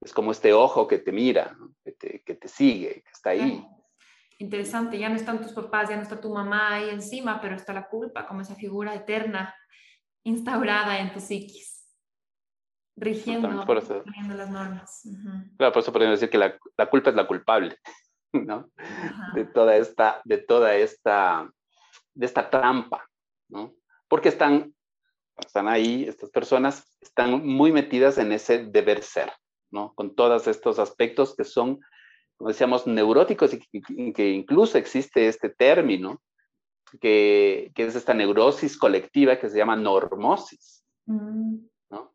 Es 0.00 0.12
como 0.12 0.32
este 0.32 0.52
ojo 0.52 0.86
que 0.86 0.98
te 0.98 1.12
mira, 1.12 1.56
que, 1.84 1.92
te, 1.92 2.22
que, 2.22 2.34
te, 2.34 2.48
sigue, 2.48 3.02
que 3.02 3.10
está 3.12 3.30
ahí. 3.30 3.64
Interesante, 4.38 4.98
ya 4.98 5.10
no 5.10 5.16
están 5.16 5.42
tus 5.42 5.52
papás, 5.52 5.90
ya 5.90 5.96
no 5.96 6.02
está 6.02 6.20
tu 6.20 6.32
mamá 6.32 6.74
ahí 6.74 6.88
encima, 6.88 7.40
pero 7.40 7.54
está 7.54 7.74
la 7.74 7.88
culpa 7.88 8.26
como 8.26 8.40
esa 8.40 8.54
figura 8.54 8.94
eterna 8.94 9.54
instaurada 10.24 10.98
en 10.98 11.12
tu 11.12 11.20
psiquis, 11.20 11.86
rigiendo, 12.96 13.48
las 13.48 14.50
normas. 14.50 15.02
Claro, 15.58 15.72
por 15.72 15.82
eso 15.82 15.92
podemos 15.92 16.18
decir 16.18 16.30
que 16.30 16.38
la, 16.38 16.58
la, 16.76 16.88
culpa 16.88 17.10
es 17.10 17.16
la 17.16 17.26
culpable, 17.26 17.76
¿no? 18.32 18.70
De 19.34 19.44
toda 19.44 19.76
esta, 19.76 20.22
de 20.24 20.38
toda 20.38 20.74
esta, 20.74 21.50
de 22.14 22.26
esta 22.26 22.48
trampa, 22.48 23.06
¿no? 23.50 23.74
Porque 24.08 24.30
están 24.30 24.74
están 25.38 25.68
ahí, 25.68 26.04
estas 26.04 26.30
personas 26.30 26.96
están 27.00 27.46
muy 27.46 27.72
metidas 27.72 28.18
en 28.18 28.32
ese 28.32 28.64
deber 28.66 29.02
ser, 29.02 29.32
¿no? 29.70 29.94
Con 29.94 30.14
todos 30.14 30.46
estos 30.46 30.78
aspectos 30.78 31.34
que 31.34 31.44
son, 31.44 31.80
como 32.36 32.48
decíamos, 32.48 32.86
neuróticos 32.86 33.52
y 33.54 34.12
que, 34.12 34.30
incluso 34.30 34.78
existe 34.78 35.28
este 35.28 35.48
término, 35.48 36.20
que, 37.00 37.72
es 37.74 37.94
esta 37.94 38.14
neurosis 38.14 38.76
colectiva 38.76 39.38
que 39.38 39.48
se 39.48 39.58
llama 39.58 39.76
normosis, 39.76 40.84
mm. 41.06 41.56
¿no? 41.90 42.14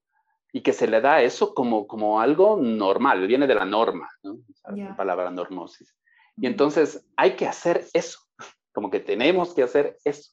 Y 0.51 0.61
que 0.61 0.73
se 0.73 0.87
le 0.87 1.01
da 1.01 1.21
eso 1.21 1.53
como, 1.53 1.87
como 1.87 2.21
algo 2.21 2.57
normal, 2.57 3.27
viene 3.27 3.47
de 3.47 3.55
la 3.55 3.65
norma, 3.65 4.09
¿no? 4.23 4.39
La 4.75 4.95
palabra 4.95 5.31
normosis. 5.31 5.95
Y 6.37 6.47
entonces 6.47 7.05
hay 7.15 7.35
que 7.35 7.47
hacer 7.47 7.85
eso, 7.93 8.19
como 8.73 8.89
que 8.89 8.99
tenemos 8.99 9.53
que 9.53 9.63
hacer 9.63 9.97
eso. 10.03 10.31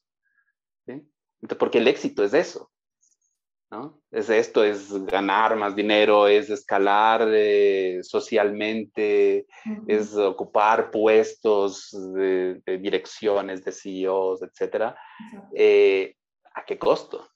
Porque 1.59 1.79
el 1.79 1.87
éxito 1.87 2.23
es 2.23 2.33
eso. 2.33 2.71
¿No? 3.73 3.99
Es 4.11 4.29
esto, 4.29 4.63
es 4.63 4.93
ganar 5.05 5.55
más 5.55 5.75
dinero, 5.75 6.27
es 6.27 6.47
escalar 6.51 7.27
eh, 7.33 8.01
socialmente, 8.03 9.47
es 9.87 10.15
ocupar 10.15 10.91
puestos 10.91 11.89
de, 12.13 12.61
direcciones, 12.79 13.65
de 13.65 13.71
CEOs, 13.71 14.43
etc. 14.43 14.93
Eh, 15.55 16.15
¿A 16.53 16.63
qué 16.63 16.77
costo? 16.77 17.27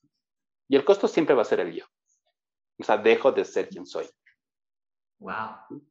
Y 0.69 0.75
el 0.75 0.85
costo 0.85 1.07
siempre 1.07 1.33
va 1.33 1.41
a 1.41 1.45
ser 1.45 1.61
el 1.61 1.73
yo. 1.73 1.85
O 2.79 2.83
sea, 2.83 2.97
dejo 2.97 3.31
de 3.31 3.43
ser 3.43 3.67
quien 3.69 3.87
soy. 3.87 4.05
Wow. 5.17 5.81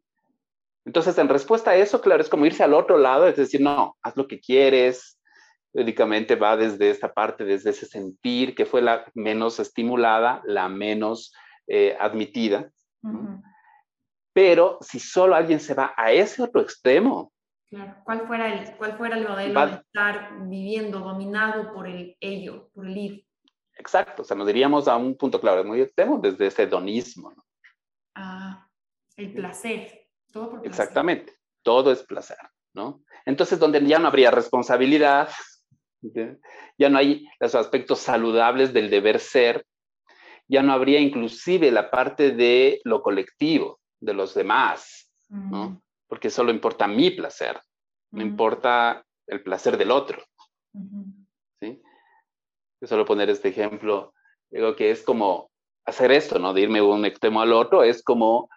Entonces, 0.85 1.19
en 1.19 1.29
respuesta 1.29 1.73
a 1.73 1.77
eso, 1.77 2.01
claro, 2.01 2.23
es 2.23 2.29
como 2.29 2.47
irse 2.47 2.63
al 2.63 2.73
otro 2.73 2.97
lado, 2.99 3.27
es 3.27 3.35
decir, 3.35 3.61
no, 3.61 3.97
haz 4.01 4.17
lo 4.17 4.29
que 4.29 4.39
quieres. 4.39 5.16
Lógicamente 5.77 6.37
va 6.37 6.57
desde 6.57 6.89
esta 6.89 7.13
parte, 7.13 7.45
desde 7.45 7.69
ese 7.69 7.85
sentir 7.85 8.55
que 8.55 8.65
fue 8.65 8.81
la 8.81 9.05
menos 9.13 9.61
estimulada, 9.61 10.41
la 10.47 10.71
menos 10.71 11.35
eh, 11.67 11.95
admitida. 12.01 12.71
Pero 14.33 14.79
si 14.81 14.99
solo 14.99 15.35
alguien 15.35 15.61
se 15.61 15.75
va 15.75 15.93
a 15.95 16.13
ese 16.13 16.43
otro 16.43 16.63
extremo. 16.63 17.31
Claro, 17.69 17.95
¿cuál 18.05 18.27
fuera 18.27 18.55
el, 18.55 18.75
cuál 18.77 18.97
fuera 18.97 19.19
el 19.19 19.29
modelo 19.29 19.67
de 19.67 19.73
estar 19.75 20.31
viviendo 20.49 21.01
dominado 21.01 21.75
por 21.75 21.87
el 21.87 22.17
ello, 22.21 22.71
por 22.73 22.87
el 22.87 22.97
id? 22.97 23.21
Exacto, 23.77 24.23
o 24.23 24.25
sea, 24.25 24.35
nos 24.35 24.47
diríamos 24.47 24.89
a 24.89 24.97
un 24.97 25.15
punto 25.15 25.39
claro, 25.39 25.63
muy 25.63 25.83
extremo, 25.83 26.19
desde 26.19 26.47
ese 26.47 26.63
hedonismo. 26.63 27.33
¿no? 27.33 27.45
Ah, 28.15 28.67
el 29.15 29.35
placer. 29.35 30.09
Exactamente, 30.65 31.35
todo 31.63 31.93
es 31.93 32.03
placer, 32.03 32.39
¿no? 32.73 33.03
Entonces, 33.27 33.59
donde 33.59 33.85
ya 33.85 33.99
no 33.99 34.09
habría 34.09 34.31
responsabilidad, 34.31 35.29
ya 36.79 36.89
no 36.89 36.99
hay 36.99 37.27
los 37.41 37.55
aspectos 37.55 38.01
saludables 38.01 38.73
del 38.73 38.91
deber 38.91 39.19
ser, 39.19 39.65
ya 40.49 40.63
no 40.63 40.73
habría 40.73 41.01
inclusive 41.01 41.71
la 41.71 41.91
parte 41.91 42.31
de 42.31 42.81
lo 42.85 43.03
colectivo, 43.03 43.81
de 44.01 44.15
los 44.15 44.35
demás, 44.35 45.11
¿no? 45.29 45.71
Mm. 45.71 45.81
Porque 46.09 46.31
solo 46.31 46.51
importa 46.51 46.87
mi 46.87 47.11
placer, 47.11 47.61
no 48.13 48.25
mm. 48.25 48.29
importa 48.29 49.05
el 49.27 49.43
placer 49.43 49.77
del 49.77 49.91
otro, 49.91 50.23
¿sí? 51.61 51.83
Yo 52.81 52.87
solo 52.87 53.05
poner 53.05 53.31
este 53.31 53.49
ejemplo, 53.49 54.13
digo 54.51 54.77
que 54.77 54.91
es 54.91 55.03
como 55.03 55.51
hacer 55.85 56.13
esto, 56.13 56.39
¿no? 56.39 56.53
De 56.53 56.61
irme 56.61 56.79
de 56.81 56.85
un 56.85 57.05
extremo 57.05 57.41
al 57.41 57.53
otro, 57.53 57.83
es 57.83 58.03
como 58.03 58.49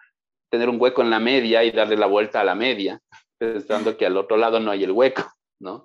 tener 0.50 0.68
un 0.68 0.80
hueco 0.80 1.02
en 1.02 1.10
la 1.10 1.20
media 1.20 1.64
y 1.64 1.70
darle 1.70 1.96
la 1.96 2.06
vuelta 2.06 2.40
a 2.40 2.44
la 2.44 2.54
media, 2.54 3.00
pensando 3.38 3.96
que 3.96 4.06
al 4.06 4.16
otro 4.16 4.36
lado 4.36 4.60
no 4.60 4.70
hay 4.70 4.84
el 4.84 4.92
hueco, 4.92 5.24
¿no? 5.60 5.84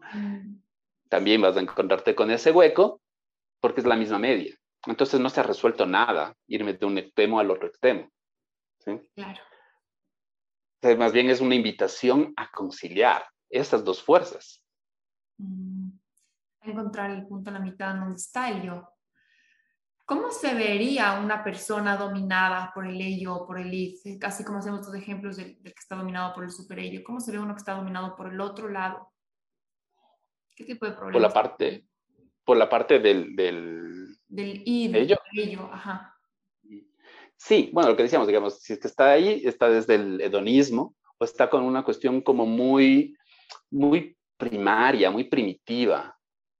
También 1.15 1.39
vas 1.39 1.55
a 1.55 1.61
encontrarte 1.61 2.13
con 2.13 2.29
ese 2.29 2.51
hueco 2.51 3.01
porque 3.61 3.79
es 3.79 3.87
la 3.87 3.95
misma 3.95 4.19
media. 4.19 4.53
Entonces 4.85 5.17
no 5.17 5.29
se 5.29 5.39
ha 5.39 5.43
resuelto 5.43 5.85
nada 5.85 6.35
irme 6.45 6.73
de 6.73 6.85
un 6.85 6.97
extremo 6.97 7.39
al 7.39 7.49
otro 7.51 7.69
extremo. 7.69 8.09
¿sí? 8.79 8.99
Claro. 9.15 9.39
más 10.97 11.13
bien 11.13 11.29
es 11.29 11.39
una 11.39 11.55
invitación 11.55 12.33
a 12.35 12.51
conciliar 12.51 13.23
esas 13.49 13.85
dos 13.85 14.03
fuerzas. 14.03 14.61
Mm. 15.37 15.91
Encontrar 16.63 17.11
el 17.11 17.25
punto 17.25 17.49
en 17.49 17.53
la 17.53 17.61
mitad 17.61 17.95
donde 17.95 18.17
está 18.17 18.49
el 18.49 18.63
yo. 18.63 18.85
¿Cómo 20.05 20.31
se 20.31 20.53
vería 20.53 21.21
una 21.21 21.45
persona 21.45 21.95
dominada 21.95 22.73
por 22.75 22.87
el 22.87 22.99
ello 22.99 23.35
o 23.35 23.47
por 23.47 23.57
el 23.57 23.73
id? 23.73 24.21
Así 24.21 24.43
como 24.43 24.57
hacemos 24.57 24.85
los 24.85 24.93
ejemplos 24.93 25.37
del, 25.37 25.61
que 25.63 25.69
está 25.79 25.95
dominado 25.95 26.33
por 26.33 26.43
el 26.43 26.51
super 26.51 26.77
ello. 26.77 27.05
¿Cómo 27.05 27.21
se 27.21 27.31
ve 27.31 27.39
uno 27.39 27.53
que 27.53 27.59
está 27.59 27.71
dominado 27.71 28.17
por 28.17 28.27
el 28.27 28.41
otro 28.41 28.67
lado? 28.67 29.14
¿Qué 30.55 30.63
tipo 30.63 30.85
de 30.85 30.93
problemas? 30.93 31.13
Por 31.13 31.21
la 31.21 31.29
parte, 31.33 31.85
por 32.43 32.57
la 32.57 32.69
parte 32.69 32.99
del... 32.99 33.35
Del, 33.35 34.17
del 34.27 34.61
id, 34.65 34.95
ello. 34.95 35.17
ello, 35.33 35.69
ajá. 35.71 36.15
Sí, 37.37 37.69
bueno, 37.73 37.89
lo 37.89 37.97
que 37.97 38.03
decíamos, 38.03 38.27
digamos, 38.27 38.61
si 38.61 38.73
es 38.73 38.79
que 38.79 38.87
está 38.87 39.11
ahí, 39.11 39.41
está 39.45 39.69
desde 39.69 39.95
el 39.95 40.21
hedonismo 40.21 40.95
o 41.17 41.25
está 41.25 41.49
con 41.49 41.63
una 41.63 41.83
cuestión 41.83 42.21
como 42.21 42.45
muy, 42.45 43.15
muy 43.69 44.17
primaria, 44.37 45.11
muy 45.11 45.25
primitiva. 45.25 46.17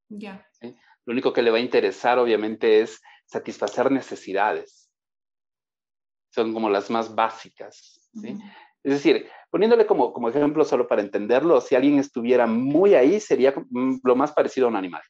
Ya. 0.09 0.47
Lo 0.61 1.13
único 1.13 1.33
que 1.33 1.41
le 1.41 1.51
va 1.51 1.57
a 1.57 1.61
interesar, 1.61 2.19
obviamente, 2.19 2.81
es 2.81 3.01
satisfacer 3.25 3.91
necesidades. 3.91 4.89
Son 6.29 6.53
como 6.53 6.69
las 6.69 6.89
más 6.89 7.13
básicas. 7.13 8.09
¿sí? 8.13 8.37
Es 8.83 8.93
decir, 8.93 9.29
poniéndole 9.55 9.85
como, 9.85 10.11
como 10.11 10.27
ejemplo 10.27 10.65
solo 10.65 10.85
para 10.85 11.01
entenderlo, 11.01 11.61
si 11.61 11.75
alguien 11.75 11.97
estuviera 11.97 12.45
muy 12.45 12.93
ahí, 12.93 13.21
sería 13.21 13.53
lo 14.03 14.13
más 14.13 14.33
parecido 14.33 14.67
a 14.67 14.69
un 14.69 14.75
animal. 14.75 15.01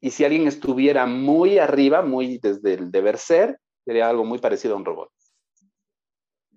Y 0.00 0.10
si 0.10 0.24
alguien 0.24 0.48
estuviera 0.48 1.06
muy 1.06 1.60
arriba, 1.60 2.02
muy 2.02 2.38
desde 2.38 2.74
el 2.74 2.90
deber 2.90 3.18
ser, 3.18 3.60
sería 3.84 4.08
algo 4.08 4.24
muy 4.24 4.40
parecido 4.40 4.74
a 4.74 4.78
un 4.78 4.84
robot. 4.84 5.12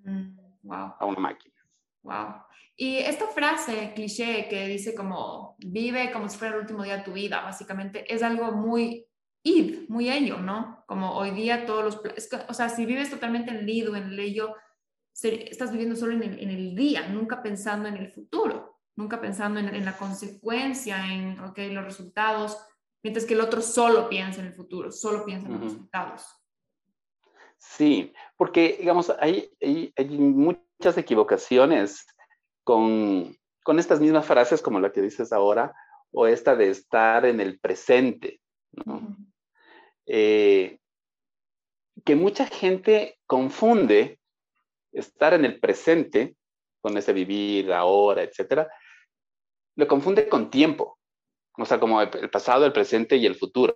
Mm, 0.04 0.36
wow. 0.64 0.96
A 1.00 1.06
una 1.06 1.20
máquina. 1.20 1.54
Wow. 2.02 2.42
Y 2.76 2.98
esta 2.98 3.28
frase 3.28 3.92
cliché 3.94 4.48
que 4.50 4.66
dice 4.66 4.96
como 4.96 5.58
vive 5.60 6.12
como 6.12 6.28
si 6.28 6.40
fuera 6.40 6.56
el 6.56 6.62
último 6.62 6.82
día 6.82 6.98
de 6.98 7.04
tu 7.04 7.14
vida, 7.14 7.40
básicamente 7.44 8.12
es 8.12 8.24
algo 8.24 8.52
muy 8.52 9.06
id, 9.44 9.88
muy 9.90 10.10
ello, 10.10 10.40
¿no? 10.40 10.84
Como 10.88 11.16
hoy 11.16 11.30
día 11.30 11.68
todos 11.68 11.84
los, 11.84 12.02
o 12.50 12.54
sea, 12.56 12.68
si 12.70 12.88
vives 12.88 13.12
totalmente 13.12 13.52
en 13.52 13.58
el 13.58 13.70
id 13.70 13.92
o 13.92 13.96
en 13.96 14.06
el 14.06 14.20
ello, 14.20 14.56
estás 15.14 15.72
viviendo 15.72 15.96
solo 15.96 16.14
en 16.14 16.24
el, 16.24 16.76
día, 16.76 17.08
nunca 17.08 17.42
pensando 17.44 17.88
en 17.88 17.98
el 17.98 18.12
futuro, 18.12 18.80
nunca 18.96 19.20
pensando 19.22 19.60
en, 19.60 19.86
la 19.86 19.98
consecuencia, 19.98 21.12
en, 21.12 21.40
ok, 21.40 21.58
los 21.72 21.86
resultados, 21.86 22.58
mientras 23.04 23.26
que 23.26 23.34
el 23.34 23.42
otro 23.42 23.62
solo 23.62 24.10
piensa 24.10 24.42
en 24.42 24.48
el 24.48 24.54
futuro, 24.54 24.92
solo 24.92 25.26
piensa 25.26 25.48
en 25.48 25.54
los 25.54 25.62
resultados. 25.62 26.26
Sí, 27.58 28.14
porque, 28.38 28.78
digamos, 28.80 29.12
hay, 29.20 29.52
hay, 29.62 29.94
hay 29.96 30.10
muchas 30.18 30.98
equivocaciones 30.98 32.06
con, 32.64 33.38
con 33.64 33.80
estas 33.80 34.00
mismas 34.00 34.26
frases 34.26 34.62
como 34.62 34.80
la 34.80 34.92
que 34.92 35.02
dices 35.02 35.32
ahora, 35.32 35.76
o 36.12 36.28
esta 36.28 36.56
de 36.56 36.70
estar 36.70 37.26
en 37.26 37.40
el 37.40 37.60
presente, 37.60 38.42
¿no? 38.72 39.16
Eh, 40.06 40.80
que 42.04 42.16
mucha 42.16 42.46
gente 42.48 43.20
confunde 43.28 44.20
estar 44.92 45.34
en 45.34 45.46
el 45.46 45.60
presente, 45.60 46.36
con 46.82 46.98
ese 46.98 47.14
vivir 47.14 47.72
ahora, 47.74 48.24
etcétera, 48.24 48.70
lo 49.76 49.88
confunde 49.88 50.28
con 50.28 50.50
tiempo, 50.50 51.00
o 51.58 51.66
sea, 51.66 51.80
como 51.80 52.02
el 52.02 52.30
pasado, 52.30 52.66
el 52.66 52.74
presente 52.74 53.18
y 53.18 53.26
el 53.26 53.36
futuro. 53.36 53.76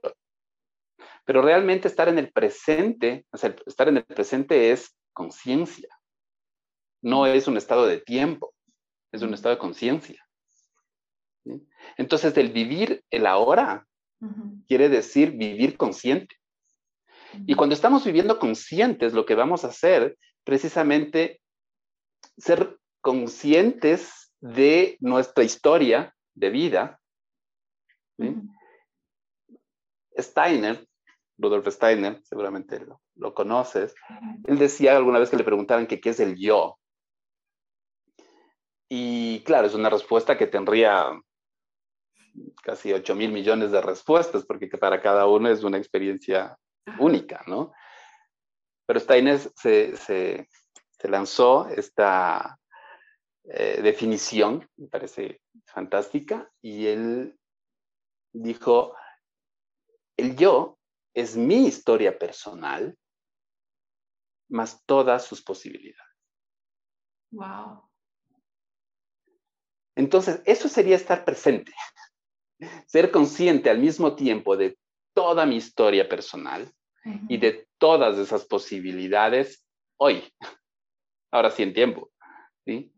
Pero 1.23 1.41
realmente 1.41 1.88
estar 1.88 2.08
en 2.10 2.19
el 2.19 2.32
presente, 2.32 3.25
o 3.32 3.38
sea, 3.38 3.56
estar 3.65 3.88
en 3.88 3.97
el 3.97 4.04
presente 4.04 4.71
es 4.71 4.95
conciencia, 5.13 5.89
no 7.01 7.25
es 7.25 7.47
un 7.47 7.58
estado 7.58 7.88
de 7.88 7.99
tiempo, 7.99 8.54
es 9.12 9.21
un 9.21 9.34
estado 9.34 9.56
de 9.56 9.60
conciencia. 9.60 10.25
Entonces, 11.97 12.36
el 12.38 12.51
vivir 12.51 13.04
el 13.10 13.25
ahora 13.25 13.88
quiere 14.67 14.89
decir 14.89 15.32
vivir 15.32 15.78
consciente. 15.78 16.36
Y 17.45 17.56
cuando 17.56 17.75
estamos 17.75 18.06
viviendo 18.06 18.39
conscientes, 18.39 19.13
lo 19.13 19.25
que 19.25 19.36
vamos 19.36 19.63
a 19.63 19.67
hacer 19.67 20.17
precisamente 20.45 21.41
ser 22.38 22.79
conscientes 23.01 24.31
de 24.39 24.97
nuestra 25.01 25.43
historia 25.43 26.15
de 26.34 26.49
vida. 26.49 27.01
Steiner, 30.17 30.88
Rudolf 31.38 31.67
Steiner, 31.67 32.21
seguramente 32.23 32.79
lo, 32.79 33.01
lo, 33.15 33.34
conoces, 33.34 33.93
él 34.45 34.58
decía 34.58 34.95
alguna 34.95 35.19
vez 35.19 35.29
que 35.29 35.38
le 35.38 35.43
preguntaran 35.43 35.88
que 35.88 35.99
qué 35.99 36.12
es 36.12 36.19
el 36.21 36.38
yo. 36.38 36.79
Y 38.88 39.41
claro, 39.43 39.67
es 39.67 39.73
una 39.73 39.89
respuesta 39.89 40.38
que 40.38 40.47
tendría 40.47 41.12
casi 42.63 42.93
8 42.93 43.15
mil 43.15 43.31
millones 43.31 43.71
de 43.71 43.81
respuestas, 43.81 44.45
porque 44.45 44.67
para 44.67 45.01
cada 45.01 45.27
uno 45.27 45.49
es 45.49 45.63
una 45.63 45.77
experiencia 45.77 46.58
única, 46.99 47.43
¿no? 47.47 47.73
Pero 48.86 49.00
Steiner 49.00 49.39
se, 49.39 49.95
se, 49.98 50.48
lanzó 51.04 51.67
esta 51.67 52.60
eh, 53.43 53.80
definición, 53.82 54.67
me 54.78 54.88
parece 54.88 55.41
fantástica, 55.65 56.52
y 56.62 56.88
él 56.88 57.38
dijo, 58.34 58.95
el 60.17 60.36
yo 60.36 60.80
es 61.13 61.38
mi 61.38 61.67
historia 61.67 62.17
personal 62.17 62.98
más 64.50 64.84
todas 64.86 65.26
sus 65.26 65.43
posibilidades. 65.43 66.12
Wow. 67.32 67.89
Entonces, 69.95 70.41
eso 70.45 70.67
sería 70.67 70.95
estar 70.95 71.24
presente, 71.24 71.74
ser 72.88 73.12
consciente 73.12 73.69
al 73.69 73.80
mismo 73.80 74.15
tiempo 74.15 74.58
de 74.58 74.78
toda 75.13 75.45
mi 75.45 75.56
historia 75.56 76.08
personal 76.10 76.71
y 77.30 77.38
de 77.38 77.64
todas 77.78 78.18
esas 78.18 78.46
posibilidades 78.46 79.66
hoy, 79.98 80.24
ahora 81.32 81.52
sí 81.52 81.64
en 81.64 81.74
tiempo, 81.74 82.12
¿sí? 82.66 82.94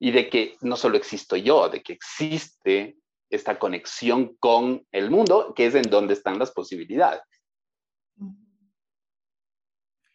Y 0.00 0.12
de 0.12 0.30
que 0.30 0.56
no 0.60 0.76
solo 0.76 0.96
existo 0.96 1.36
yo, 1.36 1.68
de 1.68 1.82
que 1.82 1.92
existe 1.92 2.98
esta 3.30 3.58
conexión 3.58 4.36
con 4.36 4.86
el 4.92 5.10
mundo, 5.10 5.52
que 5.54 5.66
es 5.66 5.74
en 5.74 5.82
donde 5.82 6.14
están 6.14 6.38
las 6.38 6.52
posibilidades. 6.52 7.22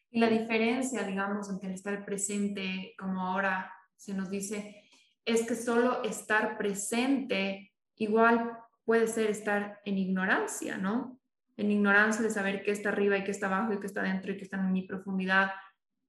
Y 0.10 0.20
la 0.20 0.30
diferencia, 0.30 1.04
digamos, 1.04 1.50
entre 1.50 1.74
estar 1.74 2.06
presente, 2.06 2.94
como 2.98 3.28
ahora 3.28 3.74
se 3.96 4.14
nos 4.14 4.30
dice, 4.30 4.84
es 5.26 5.48
que 5.48 5.56
solo 5.56 6.04
estar 6.04 6.58
presente 6.58 7.74
igual 7.96 8.58
puede 8.86 9.08
ser 9.08 9.30
estar 9.30 9.80
en 9.86 9.98
ignorancia, 9.98 10.78
¿no? 10.78 11.20
En 11.58 11.72
ignorancia 11.72 12.24
de 12.24 12.32
saber 12.32 12.63
qué 12.63 12.72
está 12.72 12.89
arriba 12.89 13.18
y 13.18 13.24
qué 13.24 13.32
está 13.32 13.48
abajo 13.48 13.74
y 13.74 13.80
qué 13.80 13.88
está 13.88 14.02
dentro 14.02 14.32
y 14.32 14.38
qué 14.38 14.44
está 14.44 14.58
en 14.58 14.72
mi 14.72 14.84
profundidad, 14.84 15.52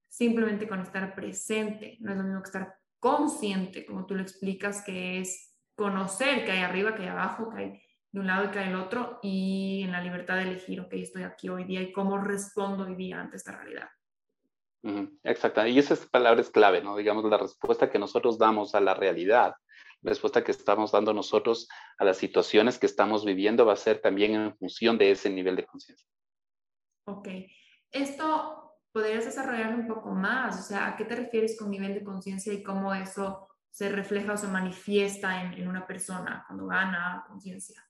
simplemente 0.09 0.67
con 0.67 0.81
estar 0.81 1.15
presente. 1.15 1.97
No 2.01 2.13
es 2.13 2.17
lo 2.17 2.25
mismo 2.25 2.43
que 2.43 2.47
estar 2.47 2.77
consciente, 2.99 3.85
como 3.85 4.07
tú 4.07 4.15
lo 4.15 4.23
explicas, 4.23 4.83
que 4.83 5.21
es 5.21 5.59
conocer 5.75 6.45
que 6.45 6.53
hay 6.53 6.61
arriba, 6.61 6.95
que 6.95 7.03
hay 7.03 7.09
abajo, 7.09 7.51
que 7.51 7.57
hay 7.59 7.83
de 8.13 8.21
un 8.21 8.29
lado 8.29 8.45
y 8.45 8.49
que 8.49 8.61
hay 8.61 8.69
del 8.69 8.77
otro, 8.77 9.19
y 9.23 9.83
en 9.85 9.91
la 9.91 10.01
libertad 10.01 10.37
de 10.37 10.45
elegir, 10.45 10.81
ok, 10.81 10.93
estoy 10.93 11.25
aquí 11.25 11.49
hoy 11.49 11.65
día 11.65 11.83
y 11.83 11.91
cómo 11.93 12.17
respondo 12.17 12.85
hoy 12.85 12.95
día 12.95 13.21
ante 13.21 13.37
esta 13.37 13.51
realidad. 13.51 13.89
Exacto, 15.25 15.67
y 15.67 15.79
esa 15.79 15.97
palabra 16.11 16.43
clave, 16.53 16.81
¿no? 16.81 16.97
Digamos, 16.97 17.25
la 17.25 17.39
respuesta 17.39 17.91
que 17.91 17.99
nosotros 17.99 18.39
damos 18.39 18.75
a 18.75 18.81
la 18.81 18.95
realidad, 18.95 19.55
respuesta 20.05 20.45
que 20.45 20.53
estamos 20.53 20.93
dando 20.93 21.13
nosotros 21.13 21.69
a 21.99 22.05
las 22.05 22.19
situaciones 22.19 22.79
que 22.79 22.87
estamos 22.87 23.25
viviendo 23.25 23.67
va 23.67 23.73
a 23.73 23.77
ser 23.77 24.01
también 24.01 24.35
en 24.35 24.57
función 24.57 24.99
de 24.99 25.11
ese 25.11 25.31
nivel 25.31 25.57
de 25.57 25.67
conciencia. 25.67 26.07
Ok, 27.07 27.29
esto 27.91 28.65
podrías 28.93 29.25
desarrollar 29.25 29.75
un 29.75 29.89
poco 29.89 30.11
más, 30.11 30.61
o 30.61 30.63
sea, 30.63 30.89
¿a 30.89 30.97
qué 30.97 31.05
te 31.05 31.17
refieres 31.17 31.59
con 31.59 31.71
nivel 31.71 31.95
de 31.95 32.05
conciencia 32.05 32.53
y 32.53 32.63
cómo 32.63 32.95
eso 32.95 33.49
se 33.71 33.89
refleja 33.89 34.35
o 34.35 34.37
se 34.37 34.47
manifiesta 34.47 35.43
en, 35.43 35.67
una 35.67 35.87
persona 35.87 36.45
cuando 36.47 36.67
gana 36.67 37.25
conciencia? 37.27 37.85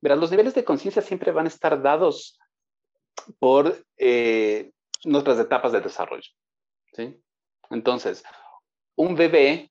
verás, 0.00 0.18
los 0.18 0.30
niveles 0.30 0.54
de 0.54 0.64
conciencia 0.64 1.02
siempre 1.02 1.32
van 1.32 1.46
a 1.46 1.48
estar 1.48 1.82
dados 1.82 2.38
por 3.38 3.84
eh, 3.96 4.72
nuestras 5.04 5.38
etapas 5.38 5.72
de 5.72 5.80
desarrollo. 5.80 6.30
¿sí? 6.92 7.20
Entonces, 7.70 8.22
un 8.96 9.14
bebé, 9.14 9.70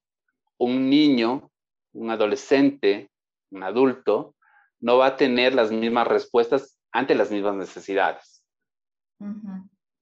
un 0.58 0.90
niño, 0.90 1.52
un 1.94 2.10
adolescente, 2.10 3.10
un 3.52 3.64
adulto, 3.64 4.36
no 4.80 4.98
va 4.98 5.08
a 5.08 5.18
tener 5.18 5.54
las 5.54 5.72
mismas 5.72 6.08
respuestas 6.08 6.80
ante 6.92 7.16
las 7.16 7.32
mismas 7.32 7.56
necesidades. 7.56 8.46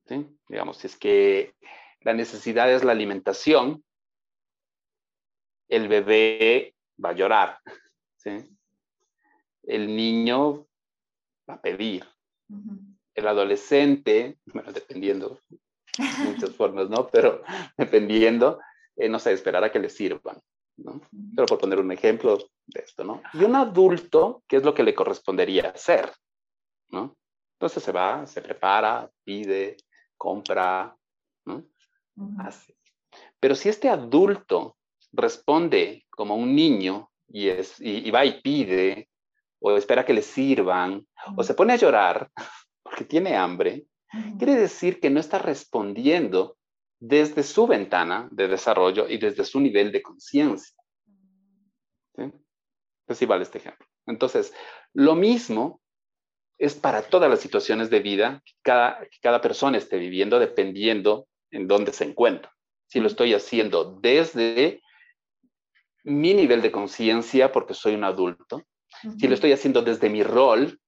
¿sí? 0.08 0.28
Digamos, 0.48 0.78
si 0.78 0.88
es 0.88 0.98
que 0.98 1.56
la 2.02 2.14
necesidad 2.14 2.72
es 2.72 2.84
la 2.84 2.92
alimentación, 2.92 3.84
el 5.70 5.88
bebé 5.88 6.76
va 7.04 7.10
a 7.10 7.14
llorar. 7.14 7.60
¿sí? 8.18 8.32
El 9.64 9.96
niño 9.96 10.68
va 11.50 11.56
a 11.56 11.62
pedir 11.62 12.06
el 13.14 13.28
adolescente, 13.28 14.38
bueno, 14.46 14.72
dependiendo, 14.72 15.40
muchas 16.26 16.56
formas, 16.56 16.90
¿no? 16.90 17.08
Pero 17.08 17.44
dependiendo, 17.78 18.60
eh, 19.02 19.10
no 19.10 19.18
sé, 19.18 19.34
esperar 19.34 19.64
a 19.64 19.72
que 19.72 19.80
le 19.80 19.90
sirvan, 19.90 20.40
¿no? 20.78 21.02
Pero 21.36 21.48
por 21.48 21.58
poner 21.58 21.80
un 21.80 21.92
ejemplo 21.92 22.38
de 22.68 22.82
esto, 22.82 23.04
¿no? 23.04 23.24
Y 23.34 23.44
un 23.44 23.56
adulto, 23.56 24.44
¿qué 24.48 24.58
es 24.58 24.64
lo 24.64 24.76
que 24.76 24.84
le 24.84 24.94
correspondería 24.94 25.70
hacer? 25.70 26.12
¿No? 26.90 27.18
Entonces 27.54 27.84
se 27.84 27.92
va, 27.92 28.28
se 28.28 28.42
prepara, 28.42 29.10
pide, 29.24 29.78
compra, 30.18 30.96
¿no? 31.46 31.66
Hace. 32.40 32.76
Pero 33.40 33.56
si 33.56 33.70
este 33.70 33.90
adulto 33.90 34.78
responde 35.12 36.06
como 36.12 36.36
un 36.36 36.56
niño 36.56 37.10
y, 37.28 37.50
es, 37.50 37.82
y, 37.82 38.08
y 38.08 38.12
va 38.12 38.24
y 38.24 38.40
pide, 38.42 39.10
o 39.60 39.76
espera 39.76 40.06
que 40.06 40.14
le 40.14 40.22
sirvan, 40.22 41.08
o 41.36 41.44
se 41.44 41.56
pone 41.56 41.74
a 41.74 41.78
llorar, 41.78 42.30
porque 42.84 43.06
tiene 43.06 43.36
hambre, 43.36 43.88
quiere 44.38 44.56
decir 44.56 45.00
que 45.00 45.10
no 45.10 45.20
está 45.20 45.40
respondiendo 45.40 46.58
desde 47.02 47.42
su 47.42 47.66
ventana 47.66 48.30
de 48.32 48.48
desarrollo 48.48 49.10
y 49.10 49.18
desde 49.18 49.44
su 49.44 49.60
nivel 49.60 49.92
de 49.92 50.04
conciencia. 50.04 50.78
¿Sí? 52.16 52.32
Así 53.08 53.26
vale 53.26 53.44
este 53.44 53.58
ejemplo. 53.58 53.88
Entonces, 54.06 54.54
lo 54.94 55.16
mismo 55.16 55.82
es 56.60 56.76
para 56.76 57.02
todas 57.02 57.28
las 57.28 57.40
situaciones 57.40 57.90
de 57.90 58.02
vida 58.02 58.44
que 58.46 58.54
cada, 58.62 59.00
que 59.02 59.18
cada 59.20 59.42
persona 59.42 59.80
esté 59.80 59.98
viviendo 59.98 60.38
dependiendo 60.38 61.28
en 61.50 61.68
dónde 61.68 61.92
se 61.92 62.04
encuentra. 62.04 62.54
Si 62.86 63.00
lo 63.00 63.08
estoy 63.08 63.34
haciendo 63.34 64.00
desde 64.00 64.82
mi 66.04 66.36
nivel 66.36 66.62
de 66.62 66.72
conciencia 66.72 67.52
porque 67.52 67.74
soy 67.74 67.96
un 67.96 68.04
adulto, 68.04 68.64
si 69.18 69.28
lo 69.28 69.34
estoy 69.34 69.54
haciendo 69.54 69.82
desde 69.82 70.10
mi 70.10 70.22
rol, 70.22 70.80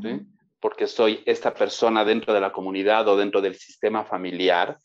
¿sí? 0.00 0.20
porque 0.60 0.86
soy 0.86 1.22
esta 1.26 1.52
persona 1.52 2.06
dentro 2.06 2.32
de 2.32 2.40
la 2.40 2.52
comunidad 2.52 3.06
o 3.08 3.18
dentro 3.18 3.42
del 3.42 3.56
sistema 3.56 4.04
familiar, 4.04 4.78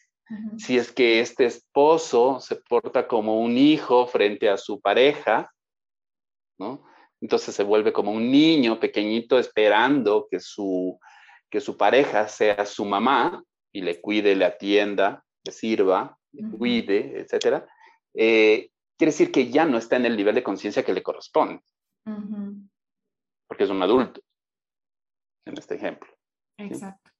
si 0.57 0.77
es 0.77 0.91
que 0.91 1.19
este 1.19 1.45
esposo 1.45 2.39
se 2.39 2.55
porta 2.55 3.07
como 3.07 3.41
un 3.41 3.57
hijo 3.57 4.07
frente 4.07 4.49
a 4.49 4.57
su 4.57 4.79
pareja, 4.79 5.51
¿no? 6.57 6.85
Entonces 7.19 7.53
se 7.53 7.63
vuelve 7.63 7.93
como 7.93 8.11
un 8.11 8.31
niño 8.31 8.79
pequeñito 8.79 9.37
esperando 9.37 10.27
que 10.29 10.39
su, 10.39 10.99
que 11.49 11.59
su 11.59 11.77
pareja 11.77 12.27
sea 12.27 12.65
su 12.65 12.85
mamá 12.85 13.43
y 13.71 13.81
le 13.81 14.01
cuide, 14.01 14.35
le 14.35 14.45
atienda, 14.45 15.23
le 15.43 15.51
sirva, 15.51 16.17
le 16.31 16.49
cuide, 16.57 17.19
etc. 17.19 17.63
Eh, 18.13 18.71
quiere 18.97 19.11
decir 19.11 19.31
que 19.31 19.49
ya 19.49 19.65
no 19.65 19.77
está 19.77 19.97
en 19.97 20.05
el 20.05 20.17
nivel 20.17 20.35
de 20.35 20.43
conciencia 20.43 20.83
que 20.83 20.93
le 20.93 21.03
corresponde, 21.03 21.61
porque 23.47 23.63
es 23.63 23.69
un 23.69 23.81
adulto 23.81 24.21
en 25.45 25.57
este 25.57 25.75
ejemplo. 25.75 26.09
Exacto. 26.57 27.11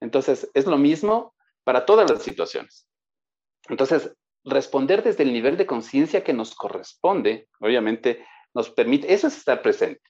Entonces, 0.00 0.50
es 0.54 0.66
lo 0.66 0.78
mismo 0.78 1.34
para 1.64 1.84
todas 1.86 2.10
las 2.10 2.22
situaciones. 2.22 2.88
Entonces, 3.68 4.14
responder 4.44 5.02
desde 5.02 5.22
el 5.22 5.32
nivel 5.32 5.56
de 5.56 5.66
conciencia 5.66 6.24
que 6.24 6.32
nos 6.32 6.54
corresponde, 6.54 7.48
obviamente, 7.60 8.26
nos 8.54 8.70
permite, 8.70 9.12
eso 9.12 9.26
es 9.26 9.36
estar 9.36 9.62
presente. 9.62 10.02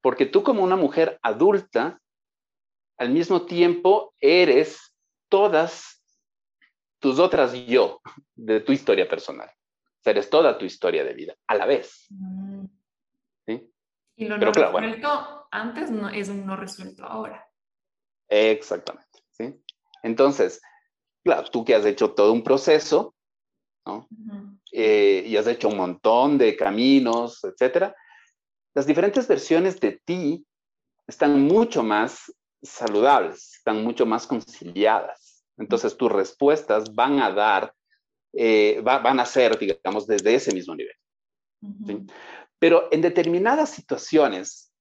Porque 0.00 0.26
tú 0.26 0.42
como 0.42 0.62
una 0.62 0.76
mujer 0.76 1.18
adulta, 1.22 2.00
al 2.98 3.10
mismo 3.10 3.46
tiempo 3.46 4.14
eres 4.20 4.94
todas 5.28 6.02
tus 7.00 7.18
otras 7.18 7.52
yo 7.66 8.00
de 8.34 8.60
tu 8.60 8.72
historia 8.72 9.08
personal. 9.08 9.48
O 9.48 10.02
sea, 10.02 10.12
eres 10.12 10.30
toda 10.30 10.58
tu 10.58 10.64
historia 10.64 11.04
de 11.04 11.14
vida 11.14 11.34
a 11.46 11.54
la 11.54 11.66
vez. 11.66 12.06
Mm. 12.10 12.64
¿Sí? 13.46 13.72
Y 14.16 14.26
lo 14.26 14.38
Pero, 14.38 14.52
claro, 14.52 14.72
bueno, 14.72 15.46
antes 15.50 15.90
no, 15.90 16.08
es 16.08 16.28
un 16.28 16.44
no 16.44 16.56
resuelto 16.56 17.04
ahora. 17.04 17.48
Exactamente. 18.28 19.08
Entonces, 20.02 20.60
claro, 21.24 21.48
tú 21.50 21.64
que 21.64 21.74
has 21.74 21.84
hecho 21.84 22.12
todo 22.12 22.32
un 22.32 22.42
proceso, 22.42 23.14
¿no? 23.86 24.08
Eh, 24.72 25.24
y 25.26 25.36
has 25.36 25.46
hecho 25.46 25.68
un 25.68 25.76
montón 25.76 26.38
de 26.38 26.56
caminos, 26.56 27.42
etcétera, 27.44 27.94
las 28.74 28.86
diferentes 28.86 29.26
versiones 29.26 29.80
de 29.80 30.00
ti 30.04 30.46
están 31.06 31.40
mucho 31.42 31.82
más 31.82 32.32
saludables, 32.62 33.54
están 33.56 33.82
mucho 33.82 34.04
más 34.06 34.26
conciliadas. 34.26 35.44
Entonces, 35.56 35.96
tus 35.96 36.12
respuestas 36.12 36.94
van 36.94 37.20
a 37.20 37.32
dar, 37.32 37.74
eh, 38.32 38.80
van 38.82 39.18
a 39.18 39.24
ser, 39.24 39.58
digamos, 39.58 40.06
desde 40.06 40.34
ese 40.34 40.54
mismo 40.54 40.74
nivel. 40.74 40.94
¿sí? 41.86 42.06
Pero 42.58 42.88
en 42.90 43.00
determinadas 43.00 43.70
situaciones, 43.70 44.72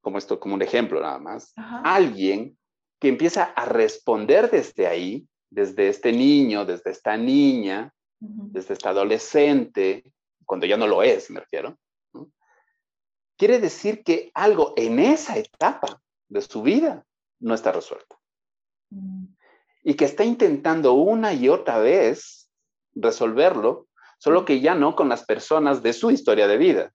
como 0.00 0.18
esto, 0.18 0.38
como 0.38 0.54
un 0.54 0.62
ejemplo 0.62 1.00
nada 1.00 1.18
más, 1.18 1.52
alguien 1.84 2.56
que 2.98 3.08
empieza 3.08 3.44
a 3.44 3.64
responder 3.64 4.50
desde 4.50 4.86
ahí, 4.86 5.26
desde 5.50 5.88
este 5.88 6.12
niño, 6.12 6.64
desde 6.64 6.90
esta 6.90 7.16
niña, 7.16 7.92
desde 8.20 8.74
esta 8.74 8.90
adolescente, 8.90 10.12
cuando 10.44 10.66
ya 10.66 10.76
no 10.76 10.86
lo 10.86 11.02
es, 11.02 11.30
me 11.30 11.40
refiero, 11.40 11.78
quiere 13.36 13.60
decir 13.60 14.02
que 14.02 14.30
algo 14.34 14.74
en 14.76 14.98
esa 14.98 15.38
etapa 15.38 16.02
de 16.28 16.42
su 16.42 16.62
vida 16.62 17.04
no 17.40 17.54
está 17.54 17.72
resuelto. 17.72 18.18
Mm. 18.90 19.26
Y 19.84 19.94
que 19.94 20.04
está 20.04 20.24
intentando 20.24 20.94
una 20.94 21.32
y 21.32 21.48
otra 21.48 21.78
vez 21.78 22.50
resolverlo 22.94 23.86
solo 24.18 24.44
que 24.44 24.60
ya 24.60 24.74
no 24.74 24.96
con 24.96 25.08
las 25.08 25.24
personas 25.24 25.82
de 25.82 25.92
su 25.92 26.10
historia 26.10 26.48
de 26.48 26.58
vida. 26.58 26.92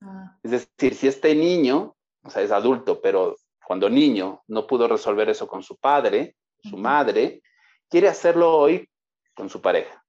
Ah. 0.00 0.38
Es 0.42 0.52
decir, 0.52 0.94
si 0.94 1.08
este 1.08 1.34
niño, 1.34 1.96
o 2.22 2.30
sea, 2.30 2.42
es 2.42 2.52
adulto, 2.52 3.00
pero 3.02 3.36
cuando 3.66 3.88
niño 3.88 4.42
no 4.48 4.66
pudo 4.66 4.88
resolver 4.88 5.28
eso 5.28 5.46
con 5.46 5.62
su 5.62 5.76
padre, 5.78 6.36
su 6.62 6.76
madre, 6.76 7.42
quiere 7.88 8.08
hacerlo 8.08 8.56
hoy 8.56 8.88
con 9.34 9.48
su 9.48 9.60
pareja 9.60 10.04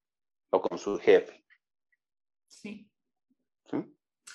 o 0.50 0.60
con 0.60 0.78
su 0.78 0.98
jefe. 0.98 1.44
Sí. 2.48 2.88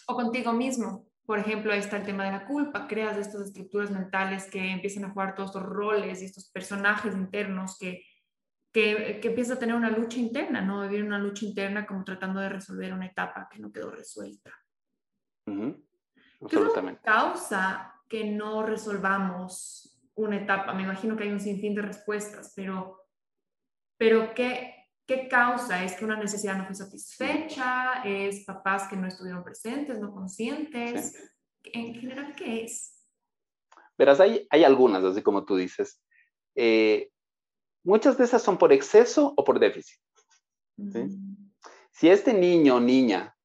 O 0.07 0.15
contigo 0.15 0.51
mismo. 0.53 1.07
Por 1.25 1.37
ejemplo, 1.39 1.71
ahí 1.71 1.79
está 1.79 1.97
el 1.97 2.05
tema 2.05 2.25
de 2.25 2.31
la 2.31 2.47
culpa. 2.47 2.87
Creas 2.87 3.17
estas 3.17 3.41
estructuras 3.41 3.91
mentales 3.91 4.49
que 4.49 4.71
empiezan 4.71 5.05
a 5.05 5.11
jugar 5.11 5.35
todos 5.35 5.51
estos 5.51 5.63
roles 5.63 6.21
y 6.21 6.25
estos 6.25 6.49
personajes 6.49 7.13
internos 7.13 7.77
que, 7.77 8.03
que, 8.73 9.19
que 9.21 9.27
empieza 9.27 9.53
a 9.53 9.59
tener 9.59 9.75
una 9.75 9.91
lucha 9.91 10.17
interna, 10.17 10.61
¿no? 10.61 10.81
Vivir 10.81 11.03
una 11.03 11.19
lucha 11.19 11.45
interna 11.45 11.85
como 11.85 12.03
tratando 12.03 12.39
de 12.39 12.49
resolver 12.49 12.93
una 12.93 13.05
etapa 13.05 13.47
que 13.51 13.59
no 13.59 13.71
quedó 13.71 13.91
resuelta. 13.91 14.51
Absolutamente. 16.41 17.01
¿Qué 17.03 17.11
causa 17.11 17.98
que 18.09 18.25
no 18.25 18.63
resolvamos 18.63 20.01
una 20.15 20.37
etapa? 20.37 20.73
Me 20.73 20.83
imagino 20.83 21.15
que 21.15 21.23
hay 21.23 21.31
un 21.31 21.39
sinfín 21.39 21.75
de 21.75 21.83
respuestas, 21.83 22.51
pero, 22.55 23.05
pero 23.97 24.33
¿qué, 24.33 24.89
¿qué 25.05 25.27
causa? 25.27 25.83
¿Es 25.83 25.93
que 25.93 26.05
una 26.05 26.17
necesidad 26.17 26.57
no 26.57 26.65
fue 26.65 26.75
satisfecha? 26.75 28.01
¿Es 28.03 28.43
papás 28.45 28.87
que 28.89 28.97
no 28.97 29.07
estuvieron 29.07 29.43
presentes, 29.43 29.99
no 29.99 30.11
conscientes? 30.11 31.15
En 31.63 31.93
general, 31.95 32.35
¿qué 32.35 32.63
es? 32.63 33.05
Verás, 33.97 34.19
hay, 34.19 34.47
hay 34.49 34.63
algunas, 34.63 35.03
así 35.03 35.21
como 35.21 35.45
tú 35.45 35.55
dices. 35.55 36.01
Eh, 36.55 37.11
muchas 37.83 38.17
de 38.17 38.23
esas 38.25 38.41
son 38.41 38.57
por 38.57 38.73
exceso 38.73 39.33
o 39.37 39.43
por 39.43 39.59
déficit. 39.59 39.99
Si 41.91 42.09
este 42.09 42.33
niño 42.33 42.77
o 42.77 42.79
niña 42.79 43.35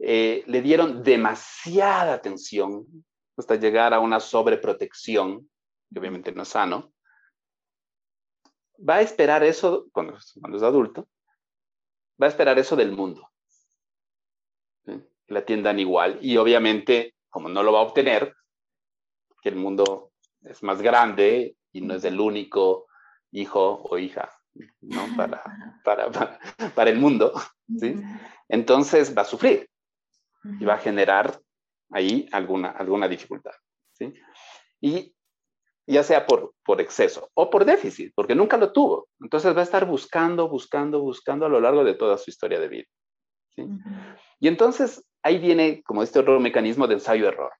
eh, 0.00 0.42
le 0.46 0.62
dieron 0.62 1.02
demasiada 1.02 2.14
atención 2.14 2.86
hasta 3.36 3.56
llegar 3.56 3.92
a 3.94 4.00
una 4.00 4.20
sobreprotección, 4.20 5.50
que 5.92 5.98
obviamente 5.98 6.32
no 6.32 6.42
es 6.42 6.48
sano, 6.48 6.92
va 8.76 8.96
a 8.96 9.00
esperar 9.02 9.42
eso, 9.44 9.86
cuando, 9.92 10.18
cuando 10.40 10.58
es 10.58 10.62
adulto, 10.62 11.08
va 12.20 12.26
a 12.26 12.30
esperar 12.30 12.58
eso 12.58 12.76
del 12.76 12.92
mundo. 12.92 13.30
¿sí? 14.84 15.02
La 15.28 15.40
atiendan 15.40 15.78
igual. 15.78 16.18
Y 16.22 16.36
obviamente, 16.36 17.14
como 17.28 17.48
no 17.48 17.62
lo 17.62 17.72
va 17.72 17.80
a 17.80 17.82
obtener, 17.82 18.34
que 19.42 19.50
el 19.50 19.56
mundo 19.56 20.12
es 20.42 20.62
más 20.62 20.82
grande 20.82 21.56
y 21.72 21.80
no 21.80 21.94
es 21.94 22.04
el 22.04 22.18
único 22.20 22.86
hijo 23.32 23.82
o 23.82 23.98
hija 23.98 24.32
¿no? 24.80 25.06
para, 25.16 25.42
para, 25.84 26.10
para, 26.10 26.38
para 26.74 26.90
el 26.90 26.98
mundo, 26.98 27.32
¿sí? 27.78 27.94
entonces 28.48 29.16
va 29.16 29.22
a 29.22 29.26
sufrir 29.26 29.68
y 30.58 30.64
va 30.64 30.74
a 30.74 30.78
generar 30.78 31.40
ahí 31.90 32.28
alguna, 32.32 32.70
alguna 32.70 33.08
dificultad. 33.08 33.52
¿sí? 33.92 34.12
Y 34.80 35.14
ya 35.86 36.02
sea 36.02 36.26
por, 36.26 36.54
por 36.64 36.80
exceso 36.80 37.30
o 37.34 37.48
por 37.48 37.64
déficit, 37.64 38.12
porque 38.14 38.34
nunca 38.34 38.56
lo 38.56 38.72
tuvo. 38.72 39.08
Entonces 39.20 39.54
va 39.56 39.60
a 39.60 39.64
estar 39.64 39.86
buscando, 39.86 40.48
buscando, 40.48 41.00
buscando 41.00 41.46
a 41.46 41.48
lo 41.48 41.60
largo 41.60 41.84
de 41.84 41.94
toda 41.94 42.18
su 42.18 42.30
historia 42.30 42.58
de 42.58 42.68
vida. 42.68 42.86
¿sí? 43.54 43.64
Y 44.40 44.48
entonces 44.48 45.04
ahí 45.22 45.38
viene 45.38 45.82
como 45.82 46.02
este 46.02 46.18
otro 46.18 46.38
mecanismo 46.40 46.86
de 46.86 46.94
ensayo-error. 46.94 47.52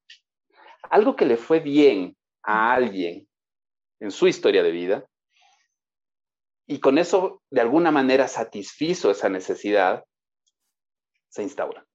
Algo 0.90 1.16
que 1.16 1.26
le 1.26 1.36
fue 1.36 1.60
bien 1.60 2.16
a 2.42 2.74
alguien 2.74 3.26
en 4.00 4.10
su 4.10 4.28
historia 4.28 4.62
de 4.62 4.70
vida 4.70 5.06
y 6.66 6.80
con 6.80 6.98
eso 6.98 7.42
de 7.50 7.60
alguna 7.60 7.90
manera 7.90 8.28
satisfizo 8.28 9.10
esa 9.10 9.28
necesidad, 9.28 10.04
se 11.28 11.42
instaura. 11.42 11.86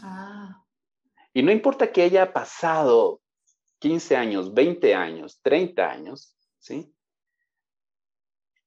Ah. 0.00 0.63
Y 1.34 1.42
no 1.42 1.50
importa 1.50 1.90
que 1.90 2.02
haya 2.02 2.32
pasado 2.32 3.20
15 3.80 4.16
años, 4.16 4.54
20 4.54 4.94
años, 4.94 5.40
30 5.42 5.90
años, 5.90 6.36
¿sí? 6.58 6.94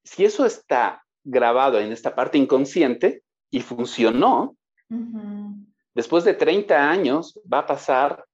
Si 0.04 0.26
eso 0.26 0.46
está 0.46 1.04
grabado 1.24 1.80
en 1.80 1.92
esta 1.92 2.14
parte 2.14 2.38
inconsciente 2.38 3.24
y 3.50 3.62
funcionó, 3.62 4.58
después 5.94 6.26
de 6.26 6.34
30 6.34 6.90
años 6.90 7.40
va 7.52 7.60
a 7.60 7.66
pasar, 7.66 8.26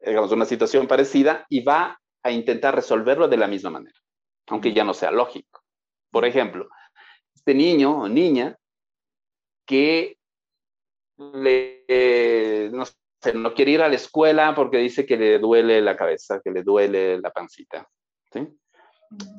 digamos, 0.00 0.30
una 0.32 0.44
situación 0.44 0.86
parecida 0.86 1.46
y 1.48 1.62
va 1.62 2.00
a 2.22 2.30
intentar 2.30 2.74
resolverlo 2.74 3.28
de 3.28 3.36
la 3.36 3.48
misma 3.48 3.70
manera, 3.70 3.98
aunque 4.48 4.72
ya 4.72 4.84
no 4.84 4.94
sea 4.94 5.10
lógico. 5.10 5.62
Por 6.10 6.24
ejemplo, 6.24 6.68
este 7.34 7.54
niño 7.54 8.02
o 8.02 8.08
niña 8.08 8.56
que 9.64 10.18
le, 11.18 12.70
no, 12.72 12.84
no 13.34 13.54
quiere 13.54 13.72
ir 13.72 13.82
a 13.82 13.88
la 13.88 13.96
escuela 13.96 14.54
porque 14.54 14.78
dice 14.78 15.06
que 15.06 15.16
le 15.16 15.38
duele 15.38 15.80
la 15.80 15.96
cabeza, 15.96 16.40
que 16.42 16.50
le 16.50 16.62
duele 16.62 17.20
la 17.20 17.30
pancita. 17.30 17.88
¿sí? 18.32 18.48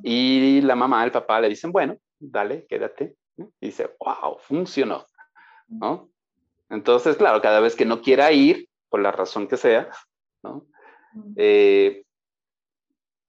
Y 0.03 0.61
la 0.61 0.75
mamá, 0.75 1.03
el 1.03 1.11
papá 1.11 1.39
le 1.39 1.49
dicen, 1.49 1.71
bueno, 1.71 1.97
dale, 2.19 2.65
quédate. 2.67 3.15
Y 3.37 3.67
dice, 3.67 3.95
wow, 3.99 4.37
funcionó. 4.39 5.05
¿no? 5.67 6.09
Entonces, 6.69 7.17
claro, 7.17 7.41
cada 7.41 7.59
vez 7.59 7.75
que 7.75 7.85
no 7.85 8.01
quiera 8.01 8.31
ir, 8.31 8.67
por 8.89 9.01
la 9.01 9.11
razón 9.11 9.47
que 9.47 9.57
sea, 9.57 9.89
¿no? 10.43 10.65
Eh, 11.35 12.03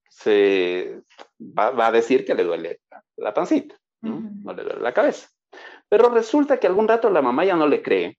se 0.08 1.02
va, 1.40 1.86
a 1.86 1.92
decir 1.92 2.24
que 2.24 2.34
le 2.34 2.44
duele 2.44 2.80
la, 3.16 3.32
pancita, 3.32 3.76
¿no? 4.02 4.20
no 4.42 4.52
le 4.52 4.62
duele 4.62 4.80
la 4.80 4.92
cabeza. 4.92 5.28
Pero 5.88 6.10
resulta 6.10 6.58
que 6.58 6.66
algún 6.66 6.88
rato 6.88 7.08
la 7.08 7.22
mamá 7.22 7.44
ya 7.44 7.56
no 7.56 7.66
le 7.66 7.82
cree 7.82 8.18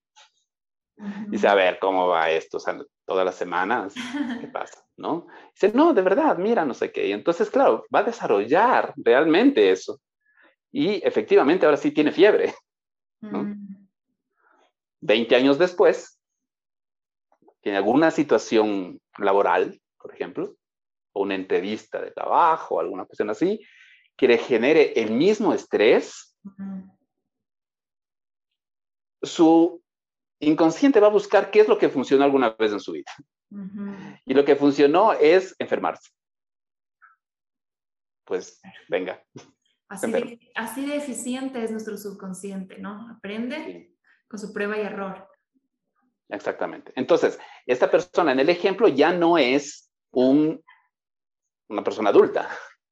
Dice, 1.27 1.47
a 1.47 1.55
ver, 1.55 1.79
¿cómo 1.79 2.07
va 2.07 2.29
esto? 2.29 2.57
O 2.57 2.59
sea, 2.59 2.77
todas 3.05 3.25
las 3.25 3.35
semanas, 3.35 3.93
¿qué 4.41 4.47
pasa? 4.53 4.83
¿No? 4.97 5.27
Dice, 5.53 5.71
no, 5.73 5.93
de 5.93 6.01
verdad, 6.01 6.37
mira, 6.37 6.65
no 6.65 6.73
sé 6.73 6.91
qué. 6.91 7.07
Y 7.07 7.13
entonces, 7.13 7.49
claro, 7.49 7.85
va 7.93 7.99
a 7.99 8.03
desarrollar 8.03 8.93
realmente 8.97 9.71
eso. 9.71 10.01
Y 10.71 11.05
efectivamente, 11.05 11.65
ahora 11.65 11.77
sí 11.77 11.91
tiene 11.91 12.11
fiebre. 12.11 12.53
¿no? 13.21 13.55
20 15.01 15.35
años 15.35 15.57
después, 15.57 16.19
tiene 17.61 17.77
alguna 17.77 18.11
situación 18.11 18.99
laboral, 19.17 19.79
por 19.97 20.13
ejemplo, 20.13 20.55
o 21.13 21.23
una 21.23 21.35
entrevista 21.35 22.01
de 22.01 22.11
trabajo, 22.11 22.79
alguna 22.79 23.05
cuestión 23.05 23.29
así, 23.29 23.59
que 24.17 24.27
le 24.27 24.37
genere 24.37 24.93
el 25.01 25.11
mismo 25.11 25.53
estrés, 25.53 26.37
su 29.21 29.81
inconsciente 30.39 30.99
va 30.99 31.07
a 31.07 31.11
buscar 31.11 31.51
qué 31.51 31.61
es 31.61 31.67
lo 31.67 31.77
que 31.77 31.89
funcionó 31.89 32.23
alguna 32.23 32.51
vez 32.51 32.71
en 32.71 32.79
su 32.79 32.93
vida. 32.93 33.11
Y 34.25 34.33
lo 34.33 34.45
que 34.45 34.55
funcionó 34.55 35.13
es 35.13 35.55
enfermarse. 35.59 36.11
Pues 38.25 38.61
venga. 38.87 39.23
Así 39.87 40.11
de, 40.11 40.51
así 40.53 40.85
de, 40.85 40.97
eficiente 40.97 41.63
es 41.63 41.71
nuestro 41.71 41.97
subconsciente, 41.97 42.77
¿no? 42.77 43.09
Aprende 43.09 43.95
con 44.27 44.39
su 44.39 44.53
prueba 44.53 44.77
y 44.77 44.81
error. 44.81 45.27
Exactamente. 46.29 46.93
Entonces, 46.95 47.39
esta 47.65 47.89
persona 47.89 48.31
en 48.31 48.39
el 48.39 48.49
ejemplo 48.49 48.87
ya 48.87 49.11
no 49.11 49.39
es 49.39 49.91
un, 50.11 50.63
una 51.69 51.83
persona 51.83 52.11
adulta. 52.11 52.47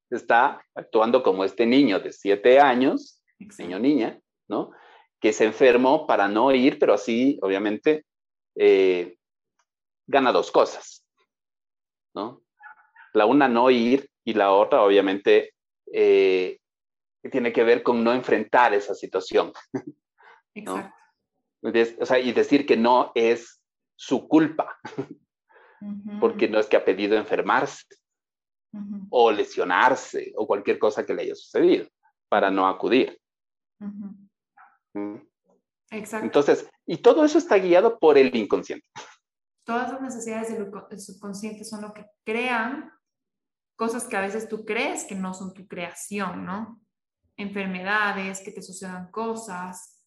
Está 0.10 0.60
actuando 0.74 1.22
como 1.22 1.44
este 1.44 1.68
niño 1.68 2.00
de 2.00 2.12
siete 2.12 2.60
años, 2.60 3.22
niño 3.60 3.78
niña, 3.78 4.20
¿no? 4.48 4.72
Que 5.20 5.34
se 5.34 5.46
enfermó 5.46 6.06
para 6.06 6.28
no 6.28 6.52
ir, 6.52 6.80
pero 6.80 6.94
así, 6.94 7.40
obviamente, 7.42 8.06
eh, 8.56 9.18
gana 10.06 10.32
dos 10.32 10.52
cosas, 10.52 11.06
¿no? 12.14 12.42
La 13.14 13.26
una 13.26 13.48
no 13.48 13.70
ir 13.70 14.10
y 14.24 14.34
la 14.34 14.52
otra, 14.52 14.82
obviamente, 14.84 15.54
eh, 15.92 16.60
tiene 17.32 17.52
que 17.52 17.64
ver 17.64 17.84
con 17.84 18.04
no 18.04 18.14
enfrentar 18.14 18.74
esa 18.74 18.94
situación. 18.94 19.54
Exacto. 20.54 20.94
O 22.00 22.06
sea, 22.06 22.20
y 22.20 22.32
decir 22.32 22.66
que 22.66 22.78
no 22.78 23.12
es 23.16 23.62
su 23.96 24.28
culpa, 24.28 24.80
porque 26.20 26.48
no 26.48 26.60
es 26.60 26.68
que 26.68 26.78
ha 26.78 26.86
pedido 26.86 27.18
enfermarse 27.18 27.86
o 29.10 29.32
lesionarse 29.32 30.34
o 30.36 30.46
cualquier 30.46 30.78
cosa 30.78 31.06
que 31.06 31.14
le 31.14 31.24
haya 31.24 31.36
sucedido 31.36 31.88
para 32.30 32.52
no 32.52 32.68
acudir. 32.68 33.20
Exacto. 35.92 36.26
Entonces, 36.26 36.70
y 36.86 36.98
todo 36.98 37.24
eso 37.24 37.38
está 37.38 37.58
guiado 37.58 38.00
por 38.00 38.18
el 38.18 38.36
inconsciente. 38.36 38.88
Todas 39.64 39.92
las 39.92 40.02
necesidades 40.02 40.50
del 40.50 41.00
subconsciente 41.00 41.64
son 41.64 41.82
lo 41.82 41.94
que 41.94 42.06
crean 42.24 42.92
cosas 43.76 44.06
que 44.06 44.18
a 44.18 44.22
veces 44.22 44.50
tú 44.50 44.66
crees 44.66 45.06
que 45.06 45.16
no 45.16 45.34
son 45.34 45.54
tu 45.54 45.68
creación, 45.68 46.46
¿no? 46.46 46.82
Enfermedades, 47.38 48.42
que 48.42 48.52
te 48.52 48.62
sucedan 48.62 49.12
cosas. 49.12 50.04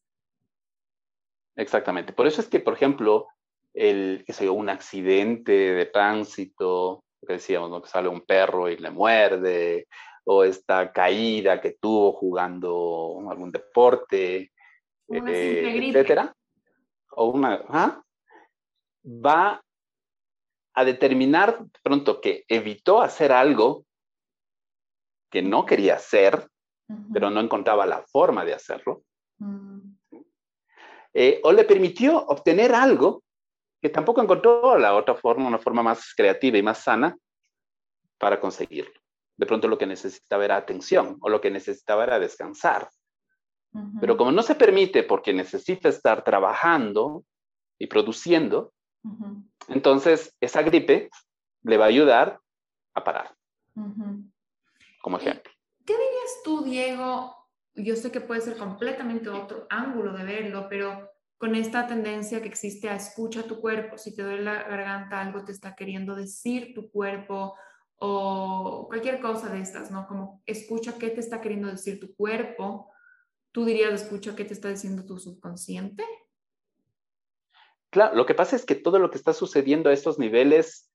Exactamente. 1.57 2.13
Por 2.13 2.27
eso 2.27 2.41
es 2.41 2.49
que, 2.49 2.61
por 2.61 2.75
ejemplo, 2.75 3.29
el, 3.75 4.25
que 4.27 4.51
un 4.51 4.69
accidente 4.69 5.53
de 5.53 5.87
tránsito, 5.87 7.05
que 7.27 7.35
decíamos, 7.35 7.71
¿no? 7.71 7.83
que 7.83 7.89
sale 7.89 8.09
un 8.09 8.23
perro 8.23 8.69
y 8.69 8.77
le 8.77 8.91
muerde, 8.91 9.87
o 10.25 10.45
esta 10.45 10.93
caída 10.93 11.61
que 11.61 11.77
tuvo 11.81 12.13
jugando 12.13 13.19
algún 13.31 13.51
deporte, 13.51 14.53
eh, 15.11 15.89
etcétera, 15.89 16.35
o 17.13 17.27
una, 17.27 18.03
va 19.05 19.63
a 20.75 20.85
determinar 20.85 21.65
pronto 21.83 22.21
que 22.21 22.45
evitó 22.49 23.03
hacer 23.03 23.33
algo 23.33 23.85
que 25.31 25.43
no 25.43 25.67
quería 25.67 25.95
hacer, 25.95 26.49
pero 27.13 27.31
no 27.31 27.41
encontraba 27.41 27.87
la 27.87 28.03
forma 28.03 28.45
de 28.45 28.55
hacerlo. 28.55 29.03
Mm. 29.39 29.95
Eh, 31.13 31.41
o 31.43 31.53
le 31.53 31.65
permitió 31.65 32.19
obtener 32.27 32.73
algo 32.75 33.23
que 33.81 33.89
tampoco 33.89 34.23
encontró 34.23 34.79
la 34.79 34.95
otra 34.95 35.15
forma, 35.15 35.49
una 35.49 35.59
forma 35.59 35.83
más 35.83 36.15
creativa 36.15 36.59
y 36.59 36.63
más 36.63 36.79
sana 36.79 37.17
para 38.19 38.39
conseguirlo. 38.39 39.01
De 39.37 39.47
pronto 39.47 39.69
lo 39.69 39.79
que 39.79 39.87
necesitaba 39.87 40.45
era 40.45 40.57
atención 40.57 41.17
o 41.21 41.29
lo 41.29 41.41
que 41.41 41.51
necesitaba 41.51 42.05
era 42.05 42.19
descansar. 42.19 42.91
Pero 44.01 44.17
como 44.17 44.33
no 44.33 44.43
se 44.43 44.55
permite 44.55 45.03
porque 45.05 45.33
necesita 45.33 45.89
estar 45.89 46.25
trabajando 46.25 47.25
y 47.79 47.87
produciendo, 47.87 48.73
entonces 49.69 50.37
esa 50.41 50.63
gripe 50.63 51.11
le 51.63 51.77
va 51.77 51.85
a 51.85 51.89
ayudar 51.89 52.41
a 52.95 53.05
parar. 53.05 53.35
Como 55.03 55.19
ejemplo. 55.19 55.53
¿Qué 55.87 55.93
dirías 55.93 56.43
tú, 56.45 56.63
Diego? 56.63 57.37
Yo 57.75 57.97
sé 57.97 58.11
que 58.11 58.21
puede 58.21 58.41
ser 58.41 58.57
completamente 58.57 59.29
otro 59.29 59.67
ángulo 59.71 60.13
de 60.13 60.25
verlo, 60.25 60.67
pero 60.69 61.11
con 61.39 61.55
esta 61.55 61.87
tendencia 61.87 62.43
que 62.43 62.49
existe 62.49 62.89
a 62.89 62.97
escucha 62.97 63.45
tu 63.45 63.61
cuerpo, 63.61 63.97
si 63.97 64.15
te 64.15 64.23
duele 64.23 64.43
la 64.43 64.65
garganta, 64.65 65.21
algo 65.21 65.45
te 65.45 65.53
está 65.53 65.75
queriendo 65.75 66.15
decir 66.15 66.75
tu 66.75 66.91
cuerpo 66.91 67.55
o 67.97 68.87
cualquier 68.89 69.21
cosa 69.21 69.49
de 69.49 69.61
estas, 69.61 69.91
¿no? 69.91 70.07
Como 70.07 70.43
escucha 70.45 70.99
qué 70.99 71.09
te 71.11 71.21
está 71.21 71.41
queriendo 71.41 71.69
decir 71.69 71.99
tu 71.99 72.15
cuerpo, 72.15 72.91
tú 73.53 73.65
dirías 73.65 74.03
escucha 74.03 74.37
qué 74.37 74.45
te 74.45 74.55
está 74.55 74.69
diciendo 74.69 75.05
tu 75.05 75.19
subconsciente. 75.19 76.05
Claro, 77.91 78.15
lo 78.15 78.27
que 78.27 78.35
pasa 78.35 78.57
es 78.57 78.65
que 78.65 78.77
todo 78.77 78.99
lo 78.99 79.11
que 79.11 79.19
está 79.19 79.33
sucediendo 79.33 79.91
a 79.91 79.93
estos 79.93 80.19
niveles, 80.19 80.89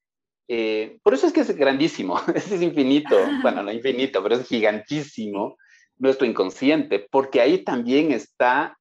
eh, 0.47 0.97
por 1.03 1.14
eso 1.14 1.28
es 1.28 1.34
que 1.34 1.41
es 1.41 1.56
grandísimo, 1.56 2.20
es 2.36 2.62
infinito, 2.62 3.18
bueno, 3.41 3.64
no 3.64 3.72
infinito, 3.72 4.24
pero 4.24 4.36
es 4.36 4.47
gigantísimo 4.47 5.58
nuestro 5.97 6.26
inconsciente, 6.26 7.08
porque 7.10 7.41
ahí 7.41 7.64
también 7.64 8.12
está 8.12 8.78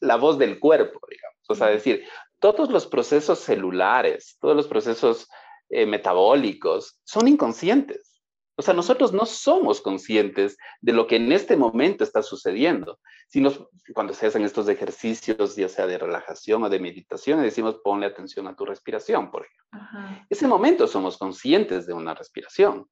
la 0.00 0.16
voz 0.16 0.38
del 0.38 0.58
cuerpo, 0.58 1.00
digamos. 1.08 1.38
O 1.48 1.54
sea, 1.54 1.68
decir, 1.68 2.04
todos 2.38 2.70
los 2.70 2.86
procesos 2.86 3.38
celulares, 3.38 4.36
todos 4.40 4.56
los 4.56 4.66
procesos 4.66 5.28
eh, 5.68 5.86
metabólicos 5.86 6.98
son 7.04 7.28
inconscientes. 7.28 8.11
O 8.56 8.62
sea, 8.62 8.74
nosotros 8.74 9.12
no 9.12 9.24
somos 9.24 9.80
conscientes 9.80 10.58
de 10.80 10.92
lo 10.92 11.06
que 11.06 11.16
en 11.16 11.32
este 11.32 11.56
momento 11.56 12.04
está 12.04 12.22
sucediendo. 12.22 12.98
Sino 13.28 13.50
cuando 13.94 14.12
se 14.12 14.26
hacen 14.26 14.44
estos 14.44 14.68
ejercicios, 14.68 15.56
ya 15.56 15.68
sea 15.68 15.86
de 15.86 15.96
relajación 15.96 16.62
o 16.62 16.68
de 16.68 16.78
meditación, 16.78 17.42
decimos 17.42 17.80
ponle 17.82 18.06
atención 18.06 18.46
a 18.46 18.54
tu 18.54 18.66
respiración, 18.66 19.30
por 19.30 19.46
ejemplo. 19.46 20.26
Ese 20.28 20.46
momento 20.46 20.86
somos 20.86 21.16
conscientes 21.16 21.86
de 21.86 21.94
una 21.94 22.14
respiración, 22.14 22.86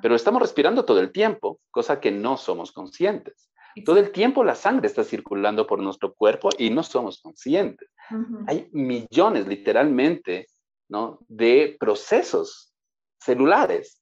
pero 0.00 0.14
estamos 0.14 0.40
respirando 0.40 0.86
todo 0.86 1.00
el 1.00 1.12
tiempo, 1.12 1.60
cosa 1.70 2.00
que 2.00 2.10
no 2.10 2.38
somos 2.38 2.72
conscientes. 2.72 3.50
Todo 3.84 3.98
el 3.98 4.12
tiempo 4.12 4.44
la 4.44 4.54
sangre 4.54 4.86
está 4.86 5.04
circulando 5.04 5.66
por 5.66 5.78
nuestro 5.78 6.14
cuerpo 6.14 6.50
y 6.58 6.70
no 6.70 6.82
somos 6.82 7.20
conscientes. 7.20 7.90
Hay 8.46 8.68
millones, 8.72 9.46
literalmente, 9.46 10.46
¿no? 10.88 11.18
de 11.28 11.76
procesos 11.78 12.74
celulares 13.18 14.01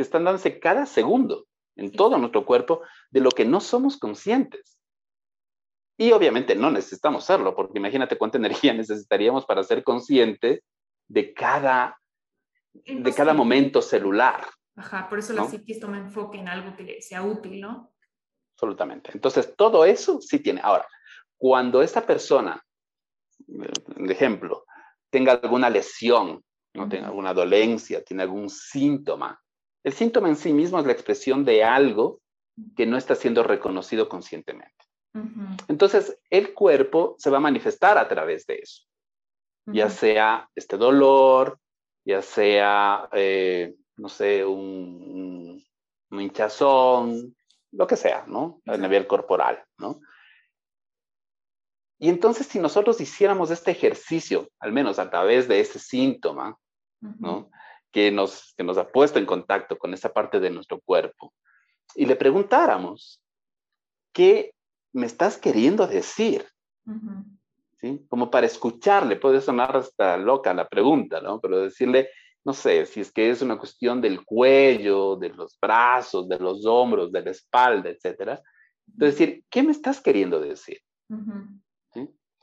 que 0.00 0.04
están 0.04 0.24
dándose 0.24 0.58
cada 0.58 0.86
segundo 0.86 1.46
en 1.76 1.92
todo 1.92 2.16
nuestro 2.16 2.46
cuerpo 2.46 2.80
de 3.10 3.20
lo 3.20 3.30
que 3.30 3.44
no 3.44 3.60
somos 3.60 3.98
conscientes. 3.98 4.78
Y 5.98 6.12
obviamente 6.12 6.54
no 6.54 6.70
necesitamos 6.70 7.26
serlo, 7.26 7.54
porque 7.54 7.76
imagínate 7.76 8.16
cuánta 8.16 8.38
energía 8.64 8.72
necesitaríamos 8.72 9.44
para 9.44 9.62
ser 9.62 9.84
consciente 9.84 10.64
de 11.06 11.34
cada, 11.34 12.00
de 12.72 13.12
cada 13.12 13.34
momento 13.34 13.82
celular. 13.82 14.46
Ajá, 14.74 15.06
por 15.06 15.18
eso 15.18 15.34
la 15.34 15.44
psiquis 15.44 15.78
toma 15.78 15.98
enfoque 15.98 16.38
en 16.38 16.48
algo 16.48 16.74
que 16.74 17.02
sea 17.02 17.22
útil, 17.22 17.60
¿no? 17.60 17.92
Absolutamente. 18.54 19.10
Entonces, 19.12 19.54
todo 19.54 19.84
eso 19.84 20.22
sí 20.22 20.38
tiene. 20.38 20.62
Ahora, 20.64 20.88
cuando 21.36 21.82
esta 21.82 22.06
persona, 22.06 22.64
de 23.46 24.12
ejemplo, 24.14 24.64
tenga 25.10 25.32
alguna 25.32 25.68
lesión, 25.68 26.42
no 26.72 26.88
tenga 26.88 27.08
alguna 27.08 27.34
dolencia, 27.34 28.02
tiene 28.02 28.22
algún 28.22 28.48
síntoma, 28.48 29.38
el 29.84 29.92
síntoma 29.92 30.28
en 30.28 30.36
sí 30.36 30.52
mismo 30.52 30.78
es 30.78 30.86
la 30.86 30.92
expresión 30.92 31.44
de 31.44 31.64
algo 31.64 32.20
que 32.76 32.86
no 32.86 32.96
está 32.96 33.14
siendo 33.14 33.42
reconocido 33.42 34.08
conscientemente. 34.08 34.74
Entonces, 35.66 36.18
el 36.30 36.54
cuerpo 36.54 37.16
se 37.18 37.30
va 37.30 37.38
a 37.38 37.40
manifestar 37.40 37.98
a 37.98 38.06
través 38.06 38.46
de 38.46 38.56
eso, 38.56 38.84
ya 39.66 39.90
sea 39.90 40.48
este 40.54 40.76
dolor, 40.76 41.58
ya 42.04 42.22
sea, 42.22 43.08
eh, 43.12 43.74
no 43.96 44.08
sé, 44.08 44.44
un, 44.44 45.60
un 46.10 46.20
hinchazón, 46.20 47.34
lo 47.72 47.86
que 47.86 47.96
sea, 47.96 48.24
¿no? 48.26 48.60
A 48.66 48.76
nivel 48.76 49.06
corporal, 49.06 49.64
¿no? 49.78 50.00
Y 51.98 52.08
entonces 52.08 52.46
si 52.46 52.58
nosotros 52.58 53.00
hiciéramos 53.00 53.50
este 53.50 53.72
ejercicio, 53.72 54.48
al 54.58 54.72
menos 54.72 54.98
a 54.98 55.10
través 55.10 55.48
de 55.48 55.60
ese 55.60 55.78
síntoma, 55.78 56.58
¿no? 57.00 57.50
Que 57.92 58.10
nos, 58.10 58.54
que 58.56 58.62
nos 58.62 58.78
ha 58.78 58.88
puesto 58.88 59.18
en 59.18 59.26
contacto 59.26 59.76
con 59.76 59.92
esa 59.94 60.12
parte 60.12 60.38
de 60.38 60.50
nuestro 60.50 60.80
cuerpo, 60.80 61.34
y 61.94 62.06
le 62.06 62.16
preguntáramos, 62.16 63.20
¿qué 64.12 64.54
me 64.92 65.06
estás 65.06 65.38
queriendo 65.38 65.86
decir? 65.86 66.46
¿Sí? 67.80 68.04
Como 68.08 68.30
para 68.30 68.46
escucharle, 68.46 69.16
puede 69.16 69.40
sonar 69.40 69.76
hasta 69.76 70.16
loca 70.16 70.54
la 70.54 70.68
pregunta, 70.68 71.20
¿no? 71.20 71.40
Pero 71.40 71.60
decirle, 71.60 72.10
no 72.44 72.52
sé, 72.52 72.86
si 72.86 73.00
es 73.00 73.12
que 73.12 73.30
es 73.30 73.42
una 73.42 73.58
cuestión 73.58 74.00
del 74.00 74.24
cuello, 74.24 75.16
de 75.16 75.30
los 75.30 75.58
brazos, 75.60 76.28
de 76.28 76.38
los 76.38 76.64
hombros, 76.66 77.10
de 77.12 77.22
la 77.22 77.30
espalda, 77.30 77.90
etcétera. 77.90 78.40
Entonces, 78.86 79.18
decir, 79.18 79.44
¿qué 79.50 79.62
me 79.62 79.72
estás 79.72 80.00
queriendo 80.00 80.40
decir? 80.40 80.80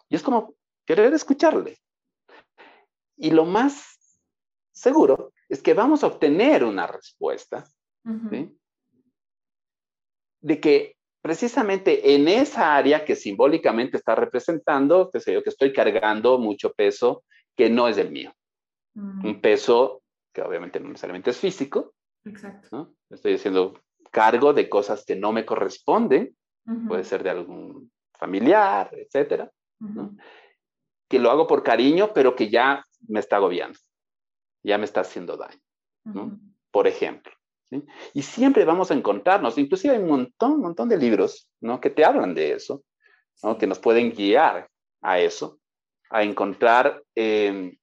Y 0.10 0.16
es 0.16 0.24
como 0.24 0.56
querer 0.86 1.14
escucharle. 1.14 1.78
Y 3.18 3.32
lo 3.32 3.45
más 3.45 3.97
seguro 4.88 5.34
es 5.50 5.62
que 5.62 5.74
vamos 5.74 6.04
a 6.04 6.08
obtener 6.08 6.64
una 6.64 6.88
respuesta 6.88 7.66
de 10.42 10.60
que 10.62 10.96
precisamente 11.22 12.16
en 12.16 12.28
esa 12.28 12.76
área 12.76 13.04
que 13.04 13.16
simbólicamente 13.16 13.98
está 13.98 14.16
representando, 14.16 15.10
que 15.12 15.20
sé 15.20 15.34
yo, 15.34 15.44
que 15.44 15.50
estoy 15.50 15.74
cargando 15.74 16.38
mucho 16.40 16.72
peso 16.74 17.24
que 17.56 17.70
no 17.70 17.88
es 17.88 17.98
el 17.98 18.12
mío. 18.12 18.34
Un 18.96 19.42
peso 19.42 20.02
que 20.34 20.42
obviamente 20.42 20.80
no 20.80 20.88
necesariamente 20.88 21.32
es 21.32 21.38
físico. 21.38 21.94
Exacto. 22.24 22.94
Estoy 23.10 23.34
haciendo 23.34 23.80
cargo 24.12 24.54
de 24.54 24.70
cosas 24.70 25.04
que 25.06 25.16
no 25.16 25.32
me 25.34 25.46
corresponden, 25.46 26.36
puede 26.88 27.04
ser 27.04 27.24
de 27.24 27.30
algún 27.30 27.92
familiar, 28.14 28.90
etcétera, 28.94 29.52
que 31.10 31.20
lo 31.20 31.30
hago 31.30 31.46
por 31.46 31.62
cariño, 31.62 32.12
pero 32.14 32.36
que 32.36 32.50
ya 32.50 32.86
me 33.08 33.20
está 33.20 33.38
agobiando, 33.38 33.78
ya 34.64 34.78
me 34.78 34.86
está 34.86 35.01
haciendo 35.01 35.38
daño, 35.38 36.39
por 36.72 36.88
ejemplo. 36.88 37.34
Y 38.14 38.22
siempre 38.22 38.64
vamos 38.64 38.91
a 38.91 38.93
encontrarnos, 38.93 39.58
inclusive 39.58 39.95
hay 39.95 40.01
un 40.01 40.10
montón, 40.10 40.53
un 40.53 40.62
montón 40.62 40.88
de 40.88 40.97
libros 40.97 41.49
¿no? 41.60 41.82
que 41.82 41.89
te 41.89 42.05
hablan 42.05 42.34
de 42.34 42.53
eso, 42.53 42.84
¿no? 43.43 43.58
que 43.58 43.68
nos 43.68 43.80
pueden 43.80 44.12
guiar 44.12 44.70
a 45.01 45.20
eso, 45.20 45.60
a 46.10 46.24
encontrar 46.24 47.03
eh, 47.14 47.78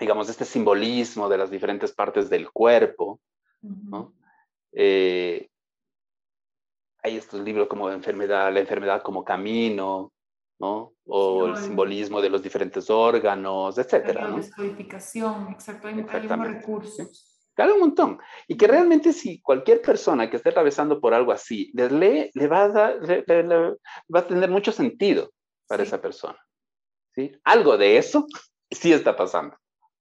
digamos, 0.00 0.30
este 0.30 0.46
simbolismo 0.46 1.28
de 1.28 1.38
las 1.38 1.50
diferentes 1.50 1.92
partes 1.92 2.30
del 2.30 2.50
cuerpo, 2.50 3.20
¿no? 3.60 4.14
Eh, 4.72 5.48
hay 7.02 7.16
estos 7.16 7.40
libros 7.40 7.68
como 7.68 7.90
enfermedad, 7.90 8.52
la 8.52 8.60
enfermedad 8.60 9.02
como 9.02 9.24
camino, 9.24 10.12
¿no? 10.60 10.92
O 11.06 11.46
el 11.46 11.56
simbolismo 11.56 12.20
de 12.20 12.28
los 12.28 12.42
diferentes 12.42 12.90
órganos, 12.90 13.78
etcétera, 13.78 14.28
¿no? 14.28 14.36
descodificación, 14.36 15.48
exacto, 15.50 15.88
hay, 15.88 15.94
hay 15.94 16.26
recursos. 16.28 17.26
Claro, 17.54 17.74
un 17.74 17.80
montón. 17.80 18.18
Y 18.46 18.56
que 18.56 18.66
realmente 18.66 19.12
si 19.12 19.40
cualquier 19.40 19.82
persona 19.82 20.30
que 20.30 20.36
esté 20.36 20.50
atravesando 20.50 21.00
por 21.00 21.14
algo 21.14 21.32
así, 21.32 21.70
les 21.74 21.90
lee, 21.90 22.30
le 22.34 22.46
va 22.46 22.64
a, 22.64 22.68
dar, 22.68 23.00
va 23.04 24.20
a 24.20 24.26
tener 24.26 24.50
mucho 24.50 24.70
sentido 24.70 25.30
para 25.66 25.82
esa 25.82 26.00
persona. 26.00 26.38
¿sí? 27.14 27.32
Algo 27.44 27.76
de 27.76 27.96
eso 27.96 28.26
sí 28.70 28.92
está 28.92 29.16
pasando. 29.16 29.56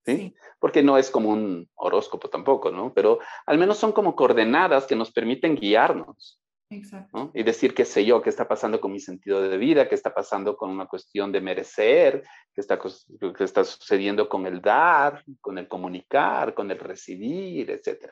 ¿sí? 0.05 0.35
Porque 0.59 0.83
no 0.83 0.97
es 0.97 1.09
como 1.09 1.29
un 1.29 1.69
horóscopo 1.75 2.29
tampoco, 2.29 2.69
¿no? 2.71 2.93
Pero 2.93 3.19
al 3.45 3.57
menos 3.57 3.77
son 3.77 3.93
como 3.93 4.15
coordenadas 4.15 4.85
que 4.85 4.95
nos 4.95 5.11
permiten 5.11 5.55
guiarnos. 5.55 6.39
Exacto. 6.71 7.31
Y 7.33 7.41
decir, 7.41 7.73
qué 7.73 7.83
sé 7.83 8.05
yo, 8.05 8.21
qué 8.21 8.29
está 8.29 8.47
pasando 8.47 8.79
con 8.79 8.91
mi 8.91 8.99
sentido 8.99 9.41
de 9.41 9.57
vida, 9.57 9.89
qué 9.89 9.95
está 9.95 10.13
pasando 10.13 10.55
con 10.55 10.69
una 10.69 10.85
cuestión 10.85 11.31
de 11.31 11.41
merecer, 11.41 12.23
qué 12.53 12.61
está, 12.61 12.79
qué 12.79 13.43
está 13.43 13.63
sucediendo 13.63 14.29
con 14.29 14.45
el 14.45 14.61
dar, 14.61 15.23
con 15.41 15.57
el 15.57 15.67
comunicar, 15.67 16.53
con 16.53 16.69
el 16.69 16.77
recibir, 16.77 17.71
etc. 17.71 18.11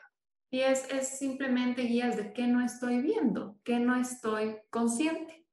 Y 0.50 0.60
es, 0.60 0.90
es 0.90 1.18
simplemente 1.18 1.82
guías 1.82 2.16
de 2.16 2.32
qué 2.32 2.48
no 2.48 2.64
estoy 2.64 3.00
viendo, 3.00 3.56
qué 3.62 3.78
no 3.78 3.94
estoy 3.94 4.56
consciente, 4.70 5.46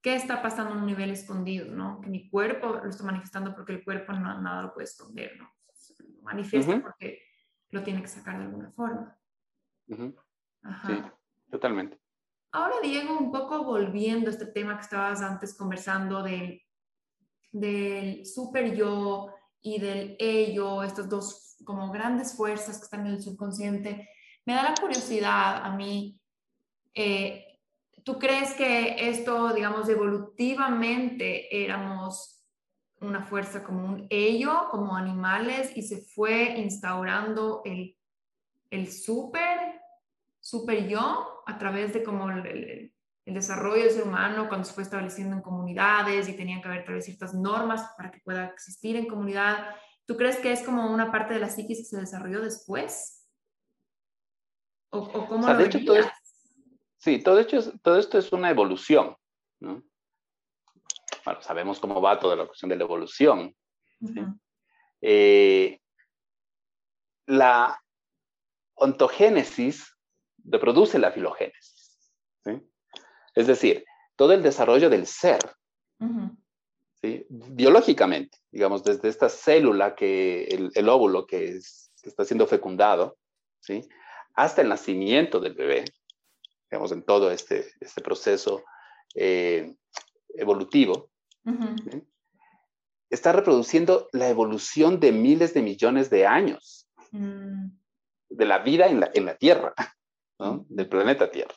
qué 0.00 0.14
está 0.14 0.40
pasando 0.40 0.74
en 0.74 0.80
un 0.80 0.86
nivel 0.86 1.10
escondido, 1.10 1.74
¿no? 1.74 2.00
Que 2.02 2.08
mi 2.08 2.28
cuerpo 2.28 2.74
lo 2.74 2.88
está 2.88 3.02
manifestando 3.02 3.52
porque 3.52 3.72
el 3.72 3.84
cuerpo 3.84 4.12
no, 4.12 4.40
nada 4.40 4.62
lo 4.62 4.74
puede 4.74 4.84
esconder, 4.84 5.36
¿no? 5.38 5.50
Lo 5.98 6.22
manifiesta 6.22 6.80
porque 6.80 7.20
lo 7.70 7.82
tiene 7.82 8.00
que 8.00 8.08
sacar 8.08 8.38
de 8.38 8.44
alguna 8.44 8.70
forma. 8.70 9.18
Ajá. 10.62 10.86
Sí, 10.86 11.02
totalmente. 11.50 12.03
Ahora, 12.54 12.76
Diego, 12.80 13.18
un 13.18 13.32
poco 13.32 13.64
volviendo 13.64 14.30
a 14.30 14.32
este 14.32 14.46
tema 14.46 14.76
que 14.76 14.84
estabas 14.84 15.20
antes 15.22 15.56
conversando 15.56 16.22
del, 16.22 16.62
del 17.50 18.24
super 18.24 18.76
yo 18.76 19.26
y 19.60 19.80
del 19.80 20.14
ello, 20.20 20.84
estas 20.84 21.08
dos 21.08 21.56
como 21.64 21.90
grandes 21.90 22.36
fuerzas 22.36 22.78
que 22.78 22.84
están 22.84 23.08
en 23.08 23.14
el 23.14 23.22
subconsciente, 23.22 24.08
me 24.44 24.54
da 24.54 24.62
la 24.62 24.74
curiosidad 24.80 25.64
a 25.64 25.74
mí, 25.74 26.20
eh, 26.94 27.58
¿tú 28.04 28.20
crees 28.20 28.54
que 28.54 29.08
esto, 29.08 29.52
digamos, 29.52 29.88
evolutivamente 29.88 31.64
éramos 31.64 32.46
una 33.00 33.24
fuerza 33.24 33.64
como 33.64 33.84
un 33.84 34.06
ello, 34.10 34.68
como 34.70 34.96
animales, 34.96 35.76
y 35.76 35.82
se 35.82 36.02
fue 36.02 36.56
instaurando 36.56 37.62
el, 37.64 37.98
el 38.70 38.92
super, 38.92 39.58
super 40.44 40.86
yo 40.86 41.42
a 41.46 41.58
través 41.58 41.94
de 41.94 42.02
como 42.02 42.28
el, 42.30 42.92
el 43.24 43.34
desarrollo 43.34 43.84
del 43.84 43.90
ser 43.90 44.02
humano 44.02 44.46
cuando 44.48 44.66
se 44.66 44.74
fue 44.74 44.82
estableciendo 44.82 45.34
en 45.34 45.42
comunidades 45.42 46.28
y 46.28 46.36
tenían 46.36 46.60
que 46.60 46.68
haber 46.68 46.84
tal 46.84 46.96
vez 46.96 47.06
ciertas 47.06 47.32
normas 47.32 47.94
para 47.96 48.10
que 48.10 48.20
pueda 48.20 48.44
existir 48.46 48.96
en 48.96 49.08
comunidad. 49.08 49.74
¿Tú 50.04 50.18
crees 50.18 50.36
que 50.36 50.52
es 50.52 50.62
como 50.62 50.92
una 50.92 51.10
parte 51.10 51.32
de 51.32 51.40
la 51.40 51.48
psiquis 51.48 51.78
que 51.78 51.84
se 51.84 51.96
desarrolló 51.96 52.42
después? 52.42 53.26
¿O, 54.90 54.98
o 54.98 55.26
cómo 55.26 55.48
lo 55.48 55.56
de 55.56 55.64
hecho, 55.64 55.82
todo 55.82 55.96
Sí, 56.98 57.22
todo, 57.22 57.40
hecho, 57.40 57.60
todo 57.80 57.98
esto 57.98 58.18
es 58.18 58.30
una 58.32 58.50
evolución. 58.50 59.16
¿no? 59.60 59.82
Bueno, 61.24 61.40
sabemos 61.40 61.80
cómo 61.80 62.02
va 62.02 62.18
toda 62.18 62.36
la 62.36 62.46
cuestión 62.46 62.68
de 62.68 62.76
la 62.76 62.84
evolución. 62.84 63.56
Eh, 65.00 65.80
la 67.26 67.82
ontogénesis 68.74 69.93
reproduce 70.44 70.98
la 70.98 71.12
filogénesis. 71.12 71.98
¿sí? 72.44 72.62
Es 73.34 73.46
decir, 73.46 73.84
todo 74.16 74.32
el 74.32 74.42
desarrollo 74.42 74.90
del 74.90 75.06
ser, 75.06 75.40
¿sí? 77.02 77.26
biológicamente, 77.28 78.38
digamos, 78.50 78.84
desde 78.84 79.08
esta 79.08 79.28
célula, 79.28 79.94
que 79.94 80.70
el, 80.74 80.88
óvulo 80.88 81.26
que, 81.26 81.58
está 82.02 82.24
siendo 82.24 82.46
fecundado, 82.46 83.16
¿sí? 83.60 83.88
hasta 84.34 84.62
el 84.62 84.68
nacimiento 84.68 85.40
del 85.40 85.54
bebé, 85.54 85.84
digamos, 86.70 86.92
en 86.92 87.02
todo 87.02 87.30
este, 87.30 87.72
este 87.80 88.02
proceso 88.02 88.62
eh, 89.14 89.74
evolutivo, 90.36 91.10
está 93.10 93.32
reproduciendo 93.32 94.08
la 94.12 94.28
evolución 94.28 95.00
de 95.00 95.12
miles 95.12 95.54
de 95.54 95.62
millones 95.62 96.10
de 96.10 96.26
años 96.26 96.88
mm. 97.12 97.66
de 98.30 98.44
la 98.44 98.58
vida 98.58 98.86
en 98.86 99.00
la, 99.00 99.10
en 99.14 99.26
la 99.26 99.36
Tierra, 99.36 99.74
¿no? 100.38 100.66
del 100.68 100.88
planeta 100.88 101.30
Tierra. 101.30 101.54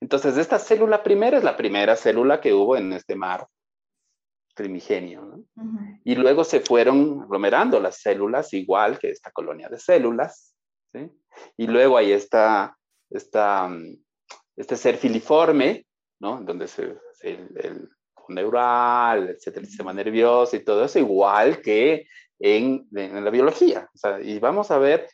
Entonces, 0.00 0.36
esta 0.36 0.58
célula 0.58 1.02
primera 1.02 1.38
es 1.38 1.44
la 1.44 1.56
primera 1.56 1.96
célula 1.96 2.40
que 2.40 2.52
hubo 2.52 2.76
en 2.76 2.92
este 2.92 3.16
mar 3.16 3.46
primigenio. 4.54 5.44
Y 6.04 6.14
luego 6.14 6.42
se 6.42 6.60
fueron 6.60 7.22
aglomerando 7.22 7.78
las 7.78 8.00
células, 8.00 8.52
igual 8.54 8.98
que 8.98 9.10
esta 9.10 9.30
colonia 9.30 9.68
de 9.68 9.78
células. 9.78 10.54
Y 11.56 11.66
luego 11.66 11.98
ahí 11.98 12.12
está, 12.12 12.76
está 13.10 13.68
mm, 13.68 13.98
este 14.56 14.76
ser 14.76 14.96
filiforme, 14.96 15.86
¿no? 16.20 16.40
donde 16.40 16.68
se, 16.68 16.96
el, 17.20 17.48
el, 17.56 17.88
neural, 18.28 19.28
etcétera, 19.28 19.62
el 19.62 19.68
sistema 19.68 19.92
nervioso 19.92 20.56
y 20.56 20.64
todo 20.64 20.84
eso, 20.84 20.98
igual 20.98 21.60
que 21.60 22.08
en, 22.38 22.88
en 22.92 23.24
la 23.24 23.30
biología. 23.30 23.88
y 24.22 24.38
vamos 24.38 24.70
a 24.70 24.78
ver 24.78 25.08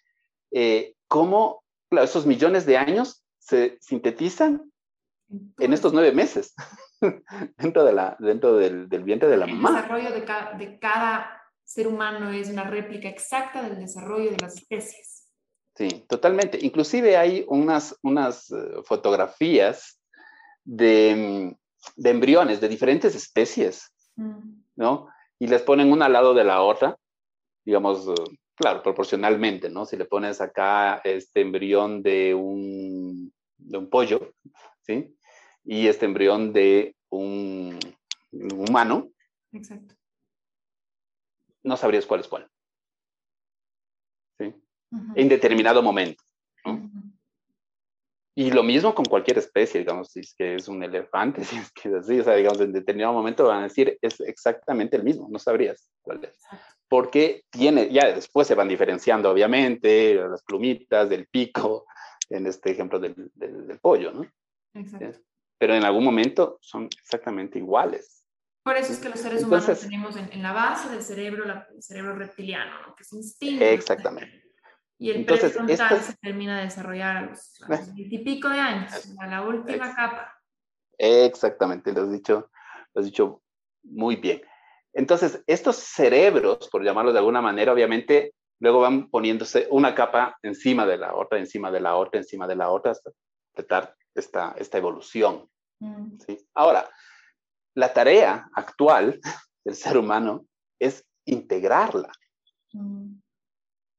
eh, 0.50 0.94
cómo 1.08 1.61
esos 2.00 2.26
millones 2.26 2.66
de 2.66 2.76
años 2.76 3.24
se 3.38 3.78
sintetizan 3.80 4.72
en 5.58 5.72
estos 5.72 5.92
nueve 5.92 6.12
meses, 6.12 6.54
dentro, 7.56 7.84
de 7.84 7.92
la, 7.92 8.16
dentro 8.18 8.56
del, 8.56 8.88
del 8.88 9.04
vientre 9.04 9.28
de 9.28 9.36
la 9.36 9.46
mamá. 9.46 9.70
El 9.70 9.74
desarrollo 9.76 10.10
de, 10.12 10.64
de 10.66 10.78
cada 10.78 11.42
ser 11.64 11.88
humano 11.88 12.30
es 12.30 12.48
una 12.48 12.64
réplica 12.64 13.08
exacta 13.08 13.62
del 13.62 13.78
desarrollo 13.78 14.30
de 14.30 14.38
las 14.38 14.56
especies. 14.56 15.28
Sí, 15.74 16.04
totalmente. 16.08 16.58
Inclusive 16.60 17.16
hay 17.16 17.44
unas, 17.48 17.98
unas 18.02 18.50
eh, 18.50 18.82
fotografías 18.84 19.98
de, 20.64 21.56
de, 21.96 22.10
embriones 22.10 22.60
de 22.60 22.68
diferentes 22.68 23.14
especies, 23.14 23.90
mm. 24.16 24.62
¿no? 24.76 25.08
Y 25.38 25.46
les 25.46 25.62
ponen 25.62 25.90
una 25.90 26.06
al 26.06 26.12
lado 26.12 26.34
de 26.34 26.44
la 26.44 26.60
otra, 26.60 26.96
digamos, 27.64 28.06
eh, 28.06 28.38
claro, 28.54 28.82
proporcionalmente, 28.82 29.68
¿no? 29.68 29.86
Si 29.86 29.96
le 29.96 30.04
pones 30.04 30.40
acá 30.40 31.00
este 31.04 31.40
embrión 31.40 32.02
de 32.02 32.34
un, 32.34 33.32
de 33.56 33.78
un 33.78 33.88
pollo, 33.88 34.34
¿sí? 34.82 35.14
y 35.64 35.86
este 35.86 36.06
embrión 36.06 36.52
de 36.52 36.96
un 37.10 37.78
humano, 38.32 39.10
Exacto. 39.52 39.94
no 41.62 41.76
sabrías 41.76 42.06
cuál 42.06 42.20
es 42.20 42.28
cuál. 42.28 42.48
¿Sí? 44.38 44.54
En 45.14 45.28
determinado 45.28 45.82
momento. 45.82 46.22
Y 48.34 48.50
lo 48.50 48.62
mismo 48.62 48.94
con 48.94 49.04
cualquier 49.04 49.36
especie, 49.38 49.80
digamos, 49.80 50.08
si 50.08 50.20
es 50.20 50.34
que 50.34 50.54
es 50.54 50.66
un 50.66 50.82
elefante, 50.82 51.44
si 51.44 51.56
es 51.56 51.70
que 51.72 51.88
es 51.88 51.94
así, 51.94 52.20
o 52.20 52.24
sea, 52.24 52.34
digamos, 52.34 52.60
en 52.60 52.72
determinado 52.72 53.12
momento 53.12 53.46
van 53.46 53.60
a 53.60 53.64
decir, 53.64 53.98
es 54.00 54.20
exactamente 54.20 54.96
el 54.96 55.04
mismo, 55.04 55.28
no 55.30 55.38
sabrías 55.38 55.90
cuál 56.00 56.24
es. 56.24 56.38
Porque 56.92 57.44
tiene, 57.50 57.90
ya 57.90 58.12
después 58.12 58.46
se 58.46 58.54
van 58.54 58.68
diferenciando, 58.68 59.30
obviamente, 59.30 60.14
las 60.14 60.42
plumitas 60.42 61.08
del 61.08 61.26
pico, 61.26 61.86
en 62.28 62.46
este 62.46 62.72
ejemplo 62.72 62.98
del, 62.98 63.30
del, 63.34 63.78
pollo, 63.80 64.12
¿no? 64.12 64.26
Exacto 64.74 65.32
pero 65.62 65.76
en 65.76 65.84
algún 65.84 66.02
momento 66.02 66.58
son 66.60 66.86
exactamente 66.86 67.56
iguales. 67.56 68.26
Por 68.64 68.76
eso 68.76 68.92
es 68.92 68.98
que 68.98 69.08
los 69.08 69.20
seres 69.20 69.44
humanos 69.44 69.78
tenemos 69.78 70.16
en, 70.16 70.42
la 70.42 70.52
base 70.52 70.88
del 70.88 71.04
cerebro 71.04 71.44
el 71.44 71.80
cerebro 71.80 72.16
reptiliano, 72.16 72.84
¿no? 72.84 72.96
que 72.96 73.04
es 73.04 73.12
instinto. 73.12 73.64
Exactamente. 73.64 74.42
Y 74.98 75.10
el 75.10 75.18
Entonces, 75.18 75.52
prefrontal 75.52 76.00
se 76.00 76.16
termina 76.16 76.56
de 76.58 76.64
desarrollar 76.64 77.16
a 77.16 77.20
los, 77.26 77.60
veintipico 77.68 78.48
de 78.48 78.58
años, 78.58 78.92
a 79.20 79.26
la 79.28 79.42
última 79.42 79.94
capa. 79.94 80.36
Exactamente, 80.98 81.92
lo 81.92 82.02
has 82.02 82.10
dicho, 82.10 82.50
lo 82.94 83.00
has 83.00 83.06
dicho 83.06 83.40
muy 83.84 84.16
bien. 84.16 84.42
Entonces, 84.94 85.42
estos 85.46 85.76
cerebros, 85.76 86.68
por 86.70 86.84
llamarlos 86.84 87.14
de 87.14 87.18
alguna 87.18 87.40
manera, 87.40 87.72
obviamente, 87.72 88.34
luego 88.60 88.80
van 88.80 89.08
poniéndose 89.10 89.66
una 89.70 89.94
capa 89.94 90.36
encima 90.42 90.86
de 90.86 90.98
la 90.98 91.14
otra, 91.14 91.38
encima 91.38 91.70
de 91.70 91.80
la 91.80 91.96
otra, 91.96 92.20
encima 92.20 92.46
de 92.46 92.56
la 92.56 92.70
otra, 92.70 92.92
hasta 92.92 93.10
completar 93.52 93.94
esta, 94.14 94.54
esta 94.58 94.78
evolución. 94.78 95.48
Mm. 95.80 96.16
Ahora, 96.54 96.88
la 97.74 97.92
tarea 97.92 98.48
actual 98.54 99.20
del 99.64 99.74
ser 99.74 99.96
humano 99.96 100.46
es 100.78 101.04
integrarla. 101.24 102.12
Mm. 102.72 103.14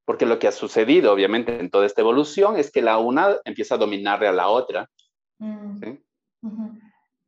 Porque 0.05 0.25
lo 0.25 0.37
que 0.37 0.47
ha 0.47 0.51
sucedido, 0.51 1.13
obviamente, 1.13 1.59
en 1.59 1.69
toda 1.69 1.85
esta 1.85 2.01
evolución 2.01 2.57
es 2.57 2.71
que 2.71 2.81
la 2.81 2.97
una 2.97 3.37
empieza 3.45 3.75
a 3.75 3.77
dominarle 3.77 4.27
a 4.27 4.33
la 4.33 4.49
otra. 4.49 4.89
Mm. 5.39 5.97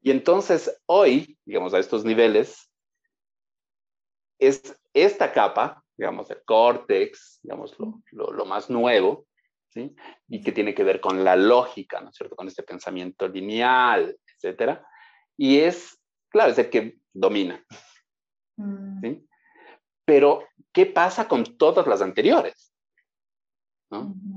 Y 0.02 0.12
entonces, 0.12 0.82
hoy, 0.86 1.38
digamos, 1.46 1.74
a 1.74 1.80
estos 1.80 2.06
niveles, 2.06 2.70
es 4.40 4.78
esta 4.94 5.32
capa, 5.32 5.84
digamos, 5.98 6.30
el 6.32 6.44
córtex, 6.46 7.40
digamos, 7.44 7.76
lo, 7.80 8.32
lo 8.32 8.46
más 8.46 8.70
nuevo, 8.70 9.28
y 10.28 10.42
que 10.42 10.52
tiene 10.52 10.74
que 10.74 10.84
ver 10.84 11.02
con 11.02 11.24
la 11.24 11.36
lógica, 11.36 12.00
¿no 12.00 12.10
es 12.10 12.16
cierto? 12.16 12.36
Con 12.36 12.48
este 12.48 12.64
pensamiento 12.64 13.28
lineal, 13.28 14.18
etcétera. 14.36 14.86
Y 15.38 15.60
es, 15.60 16.00
claro, 16.30 16.52
es 16.52 16.58
el 16.58 16.70
que 16.70 16.98
domina, 17.14 17.64
mm. 18.58 19.02
¿sí? 19.02 19.28
Pero, 20.06 20.48
¿qué 20.72 20.86
pasa 20.86 21.28
con 21.28 21.58
todas 21.58 21.88
las 21.88 22.02
anteriores? 22.02 22.72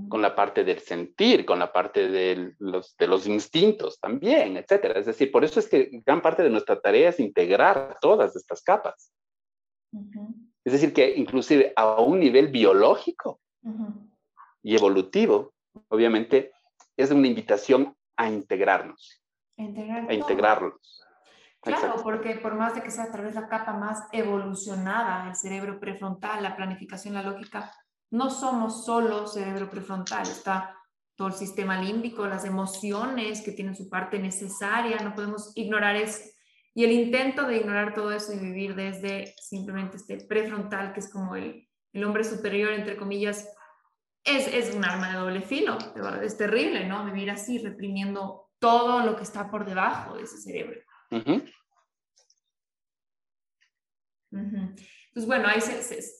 Con 0.08 0.22
la 0.22 0.36
parte 0.36 0.62
del 0.62 0.78
sentir, 0.78 1.44
con 1.44 1.58
la 1.58 1.72
parte 1.72 2.08
de 2.08 2.54
los, 2.58 2.96
de 2.96 3.06
los 3.08 3.26
instintos 3.26 3.98
también, 3.98 4.56
etcétera. 4.56 5.00
Es 5.00 5.06
decir, 5.06 5.32
por 5.32 5.44
eso 5.44 5.58
es 5.58 5.68
que 5.68 5.90
gran 6.06 6.22
parte 6.22 6.42
de 6.42 6.50
nuestra 6.50 6.80
tarea 6.80 7.08
es 7.08 7.18
integrar 7.18 7.96
todas 8.00 8.36
estas 8.36 8.62
capas. 8.62 9.12
Es 10.64 10.72
decir, 10.72 10.92
que 10.92 11.16
inclusive 11.16 11.72
a 11.76 12.00
un 12.00 12.20
nivel 12.20 12.48
biológico, 12.48 13.40
y 14.62 14.76
evolutivo, 14.76 15.54
obviamente, 15.88 16.52
es 16.96 17.10
una 17.10 17.26
invitación 17.26 17.96
a 18.16 18.28
integrarnos. 18.28 19.22
a 19.56 20.12
integrarlos. 20.12 21.04
Claro, 21.60 21.96
porque 22.02 22.36
por 22.36 22.54
más 22.54 22.74
de 22.74 22.82
que 22.82 22.90
sea 22.90 23.04
a 23.04 23.10
través 23.10 23.34
de 23.34 23.40
la 23.40 23.48
capa 23.48 23.72
más 23.72 24.08
evolucionada, 24.12 25.28
el 25.28 25.34
cerebro 25.34 25.80
prefrontal, 25.80 26.42
la 26.42 26.56
planificación, 26.56 27.14
la 27.14 27.22
lógica, 27.22 27.72
no 28.10 28.30
somos 28.30 28.84
solo 28.84 29.26
cerebro 29.26 29.68
prefrontal, 29.68 30.22
está 30.22 30.76
todo 31.16 31.28
el 31.28 31.34
sistema 31.34 31.80
límbico, 31.80 32.26
las 32.26 32.44
emociones 32.44 33.42
que 33.42 33.52
tienen 33.52 33.74
su 33.74 33.88
parte 33.88 34.20
necesaria, 34.20 34.98
no 34.98 35.14
podemos 35.14 35.52
ignorar 35.56 35.96
eso. 35.96 36.20
Y 36.78 36.84
el 36.84 36.92
intento 36.92 37.44
de 37.44 37.56
ignorar 37.56 37.92
todo 37.92 38.12
eso 38.12 38.32
y 38.32 38.38
vivir 38.38 38.76
desde 38.76 39.34
simplemente 39.40 39.96
este 39.96 40.16
prefrontal, 40.18 40.92
que 40.92 41.00
es 41.00 41.10
como 41.10 41.34
el, 41.34 41.68
el 41.92 42.04
hombre 42.04 42.22
superior, 42.22 42.72
entre 42.72 42.96
comillas, 42.96 43.52
es, 44.22 44.46
es 44.46 44.72
un 44.72 44.84
arma 44.84 45.08
de 45.10 45.18
doble 45.18 45.42
filo. 45.42 45.76
Es 46.22 46.38
terrible, 46.38 46.86
¿no? 46.86 47.04
Vivir 47.04 47.32
así, 47.32 47.58
reprimiendo 47.58 48.52
todo 48.60 49.00
lo 49.00 49.16
que 49.16 49.24
está 49.24 49.50
por 49.50 49.66
debajo 49.66 50.18
de 50.18 50.22
ese 50.22 50.38
cerebro. 50.38 50.80
Pues 54.30 55.26
bueno, 55.26 55.48
ahí 55.48 55.58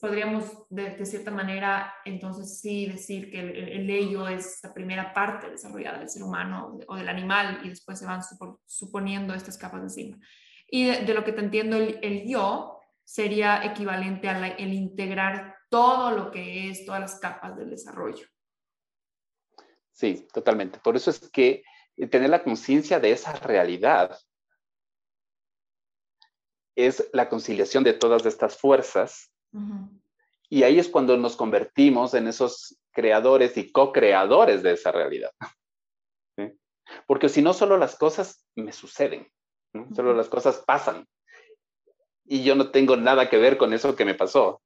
podríamos 0.01 0.43
de, 0.69 1.05
cierta 1.05 1.31
manera 1.31 1.93
entonces 2.03 2.59
sí 2.59 2.85
decir 2.85 3.31
que 3.31 3.39
el, 3.39 3.89
ello 3.89 4.27
es 4.27 4.59
la 4.61 4.73
primera 4.73 5.13
parte 5.13 5.49
desarrollada 5.49 5.99
del 5.99 6.09
ser 6.09 6.23
humano 6.23 6.77
o 6.85 6.97
del 6.97 7.07
animal 7.07 7.61
y 7.63 7.69
después 7.69 7.97
se 7.97 8.05
van 8.05 8.19
suponiendo 8.65 9.33
estas 9.33 9.57
capas 9.57 9.83
encima. 9.83 10.17
Y 10.71 10.85
de, 10.85 11.13
lo 11.13 11.23
que 11.23 11.31
te 11.31 11.41
entiendo, 11.41 11.77
el, 11.77 12.27
yo 12.27 12.79
sería 13.03 13.63
equivalente 13.65 14.29
al 14.29 14.43
el 14.57 14.73
integrar 14.73 15.55
todo 15.69 16.11
lo 16.11 16.31
que 16.31 16.69
es, 16.69 16.85
todas 16.85 17.01
las 17.01 17.19
capas 17.19 17.57
del 17.57 17.69
desarrollo. 17.69 18.27
Sí, 19.91 20.27
totalmente. 20.33 20.79
Por 20.79 20.95
eso 20.95 21.09
es 21.09 21.29
que 21.29 21.63
tener 22.09 22.29
la 22.29 22.43
conciencia 22.43 22.99
de 22.99 23.11
esa 23.11 23.33
realidad 23.33 24.17
es 26.75 27.09
la 27.11 27.27
conciliación 27.27 27.83
de 27.83 27.93
todas 27.93 28.25
estas 28.25 28.57
fuerzas. 28.57 29.31
Y 30.49 30.63
ahí 30.63 30.79
es 30.79 30.87
cuando 30.87 31.17
nos 31.17 31.35
convertimos 31.35 32.13
en 32.13 32.27
esos 32.27 32.79
creadores 32.91 33.57
y 33.57 33.71
co-creadores 33.71 34.63
de 34.63 34.73
esa 34.73 34.91
realidad. 34.91 35.31
Porque 37.07 37.29
si 37.29 37.41
no, 37.41 37.53
solo 37.53 37.77
las 37.77 37.95
cosas 37.95 38.47
me 38.55 38.71
suceden, 38.71 39.27
solo 39.95 40.13
las 40.13 40.29
cosas 40.29 40.63
pasan. 40.65 41.05
Y 42.25 42.43
yo 42.43 42.55
no 42.55 42.69
tengo 42.71 42.95
nada 42.95 43.29
que 43.29 43.37
ver 43.37 43.57
con 43.57 43.73
eso 43.73 43.95
que 43.95 44.05
me 44.05 44.15
pasó. 44.15 44.61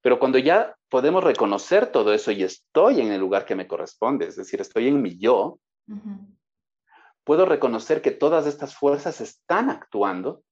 Pero 0.00 0.18
cuando 0.18 0.38
ya 0.38 0.76
podemos 0.88 1.22
reconocer 1.24 1.90
todo 1.90 2.12
eso 2.12 2.30
y 2.30 2.42
estoy 2.42 3.00
en 3.00 3.12
el 3.12 3.20
lugar 3.20 3.44
que 3.44 3.54
me 3.54 3.66
corresponde, 3.66 4.26
es 4.26 4.36
decir, 4.36 4.60
estoy 4.60 4.88
en 4.88 5.00
mi 5.00 5.16
yo, 5.18 5.58
puedo 7.24 7.46
reconocer 7.46 8.02
que 8.02 8.10
todas 8.10 8.46
estas 8.46 8.74
fuerzas 8.74 9.20
están 9.20 9.70
actuando 9.70 10.42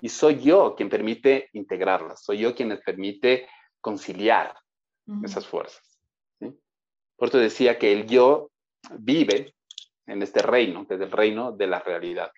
y 0.00 0.08
soy 0.08 0.40
yo 0.40 0.74
quien 0.74 0.88
permite 0.88 1.50
integrarlas, 1.52 2.24
soy 2.24 2.38
yo 2.38 2.54
quien 2.54 2.70
les 2.70 2.80
permite 2.80 3.48
conciliar 3.80 4.56
esas 5.24 5.46
fuerzas. 5.46 6.00
Por 7.16 7.28
eso 7.28 7.38
decía 7.38 7.78
que 7.78 7.92
el 7.92 8.06
yo 8.06 8.50
vive 8.98 9.54
en 10.06 10.22
este 10.22 10.42
reino, 10.42 10.86
que 10.86 10.94
es 10.94 11.00
el 11.00 11.10
reino 11.10 11.52
de 11.52 11.66
la 11.66 11.78
realidad. 11.80 12.32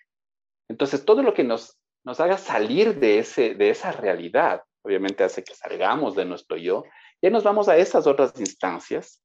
Entonces, 0.67 1.05
todo 1.05 1.21
lo 1.21 1.33
que 1.33 1.43
nos, 1.43 1.77
nos 2.03 2.19
haga 2.19 2.37
salir 2.37 2.99
de, 2.99 3.19
ese, 3.19 3.55
de 3.55 3.69
esa 3.69 3.91
realidad, 3.91 4.63
obviamente 4.83 5.23
hace 5.23 5.43
que 5.43 5.55
salgamos 5.55 6.15
de 6.15 6.25
nuestro 6.25 6.57
yo, 6.57 6.83
y 7.21 7.29
nos 7.29 7.43
vamos 7.43 7.67
a 7.67 7.77
esas 7.77 8.07
otras 8.07 8.39
instancias 8.39 9.21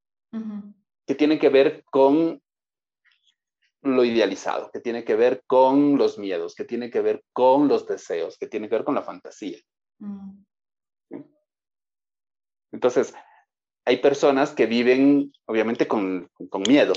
que 1.07 1.15
tienen 1.15 1.39
que 1.39 1.49
ver 1.49 1.85
con 1.85 2.41
lo 3.83 4.05
idealizado, 4.05 4.71
que 4.71 4.81
tiene 4.81 5.05
que 5.05 5.17
ver 5.17 5.43
con 5.47 5.97
los 5.97 6.19
miedos, 6.19 6.55
que 6.55 6.65
tiene 6.65 6.91
que 6.91 7.01
ver 7.01 7.25
con 7.33 7.69
los 7.69 7.87
deseos, 7.87 8.39
que 8.39 8.47
tiene 8.47 8.69
que 8.69 8.77
ver 8.77 8.85
con 8.85 8.95
la 8.95 9.03
fantasía. 9.03 9.59
Mm. 9.99 10.43
Entonces, 12.73 13.15
hay 13.85 13.97
personas 13.99 14.53
que 14.53 14.67
viven 14.67 15.33
obviamente 15.47 15.89
con, 15.89 16.31
miedo. 16.69 16.93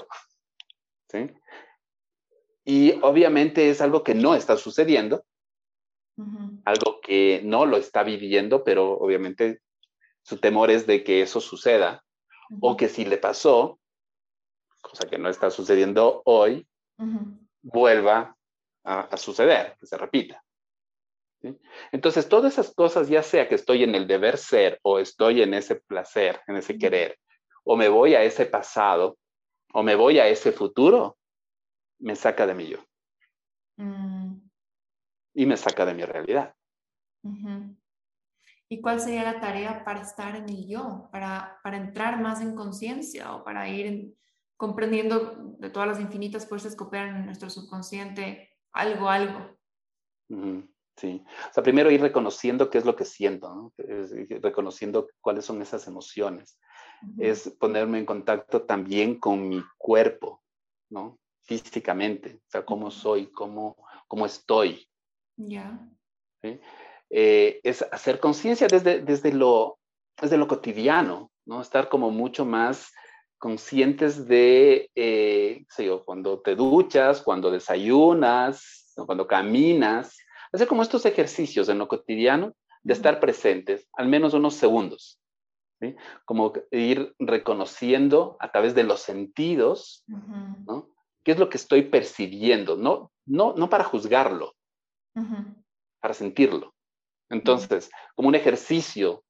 Y 2.65 2.93
obviamente 3.01 3.69
es 3.69 3.81
algo 3.81 4.03
que 4.03 4.15
no 4.15 4.35
está 4.35 4.57
sucediendo, 4.57 5.25
algo 6.65 7.01
que 7.01 7.41
no 7.43 7.65
lo 7.65 7.77
está 7.77 8.03
viviendo, 8.03 8.63
pero 8.63 8.93
obviamente 8.93 9.61
su 10.21 10.37
temor 10.37 10.71
es 10.71 10.87
de 10.87 11.03
que 11.03 11.21
eso 11.21 11.41
suceda, 11.41 12.03
o 12.61 12.77
que 12.77 12.87
si 12.87 13.05
le 13.05 13.17
pasó, 13.17 13.79
cosa 14.81 15.09
que 15.09 15.17
no 15.17 15.29
está 15.29 15.49
sucediendo 15.49 16.21
hoy, 16.25 16.65
vuelva 17.61 18.37
a, 18.83 19.17
suceder, 19.17 19.75
que 19.79 19.85
se 19.85 19.97
repita. 19.97 20.43
Entonces, 21.91 22.29
todas 22.29 22.53
esas 22.53 22.73
cosas, 22.73 23.09
ya 23.09 23.23
sea 23.23 23.49
que 23.49 23.55
estoy 23.55 23.83
en 23.83 23.95
el 23.95 24.07
deber 24.07 24.37
ser 24.37 24.79
o 24.81 24.99
estoy 24.99 25.41
en 25.41 25.53
ese 25.53 25.75
placer, 25.75 26.39
en 26.47 26.55
ese 26.55 26.77
querer, 26.77 27.17
o 27.65 27.75
me 27.75 27.89
voy 27.89 28.15
a 28.15 28.23
ese 28.23 28.45
pasado, 28.45 29.17
o 29.73 29.83
me 29.83 29.95
voy 29.95 30.19
a 30.19 30.27
ese 30.27 30.51
futuro, 30.51 31.17
me 31.99 32.15
saca 32.15 32.45
de 32.45 32.53
mi 32.53 32.67
yo. 32.67 32.79
Mm. 33.77 34.49
Y 35.35 35.45
me 35.45 35.57
saca 35.57 35.85
de 35.85 35.93
mi 35.93 36.03
realidad. 36.03 36.55
¿Y 38.69 38.81
cuál 38.81 38.99
sería 38.99 39.23
la 39.23 39.39
tarea 39.39 39.83
para 39.83 40.01
estar 40.01 40.35
en 40.35 40.49
el 40.49 40.67
yo, 40.67 41.09
para, 41.11 41.59
para 41.63 41.77
entrar 41.77 42.21
más 42.21 42.41
en 42.41 42.55
conciencia 42.55 43.33
o 43.35 43.43
para 43.43 43.67
ir 43.69 43.85
en, 43.85 44.17
comprendiendo 44.57 45.55
de 45.59 45.69
todas 45.69 45.87
las 45.87 45.99
infinitas 45.99 46.47
fuerzas 46.47 46.75
que 46.75 46.83
operan 46.83 47.15
en 47.15 47.25
nuestro 47.25 47.49
subconsciente, 47.49 48.49
algo, 48.71 49.09
algo. 49.09 49.57
Sí, 50.95 51.23
o 51.49 51.53
sea, 51.53 51.63
primero 51.63 51.89
ir 51.91 52.01
reconociendo 52.01 52.69
qué 52.69 52.77
es 52.77 52.85
lo 52.85 52.95
que 52.95 53.05
siento, 53.05 53.53
¿no? 53.53 53.73
reconociendo 54.41 55.07
cuáles 55.21 55.45
son 55.45 55.61
esas 55.61 55.87
emociones. 55.87 56.59
Es 57.17 57.49
ponerme 57.59 57.99
en 57.99 58.05
contacto 58.05 58.61
también 58.61 59.19
con 59.19 59.49
mi 59.49 59.61
cuerpo, 59.77 60.41
¿no? 60.89 61.19
Físicamente, 61.43 62.39
o 62.47 62.49
sea, 62.49 62.65
cómo 62.65 62.89
soy, 62.89 63.27
cómo, 63.31 63.75
cómo 64.07 64.25
estoy. 64.25 64.87
Ya. 65.35 65.79
Eh, 67.09 67.59
es 67.63 67.81
hacer 67.91 68.19
conciencia 68.19 68.67
desde, 68.67 69.01
desde, 69.01 69.33
lo, 69.33 69.79
desde 70.19 70.37
lo 70.37 70.47
cotidiano, 70.47 71.31
¿no? 71.45 71.61
Estar 71.61 71.89
como 71.89 72.11
mucho 72.11 72.45
más 72.45 72.91
conscientes 73.37 74.25
de, 74.25 74.89
eh, 74.95 75.65
cuando 76.05 76.39
te 76.39 76.55
duchas, 76.55 77.21
cuando 77.21 77.51
desayunas, 77.51 78.93
cuando 79.05 79.27
caminas, 79.27 80.17
hacer 80.53 80.67
como 80.67 80.81
estos 80.81 81.05
ejercicios 81.05 81.67
en 81.67 81.77
lo 81.77 81.87
cotidiano 81.87 82.53
de 82.83 82.93
estar 82.93 83.19
presentes, 83.19 83.87
al 83.93 84.07
menos 84.07 84.33
unos 84.33 84.53
segundos, 84.53 85.19
¿sí? 85.81 85.95
como 86.25 86.53
ir 86.71 87.13
reconociendo 87.19 88.37
a 88.39 88.51
través 88.51 88.75
de 88.75 88.83
los 88.83 89.01
sentidos, 89.01 90.05
¿no? 90.07 90.92
¿Qué 91.23 91.31
es 91.31 91.39
lo 91.39 91.49
que 91.49 91.57
estoy 91.57 91.83
percibiendo? 91.83 92.75
No, 92.75 93.11
no, 93.25 93.53
no 93.55 93.69
para 93.69 93.83
juzgarlo, 93.83 94.55
para 95.99 96.13
sentirlo. 96.13 96.73
Entonces, 97.29 97.89
como 98.15 98.27
un 98.27 98.35
ejercicio 98.35 99.23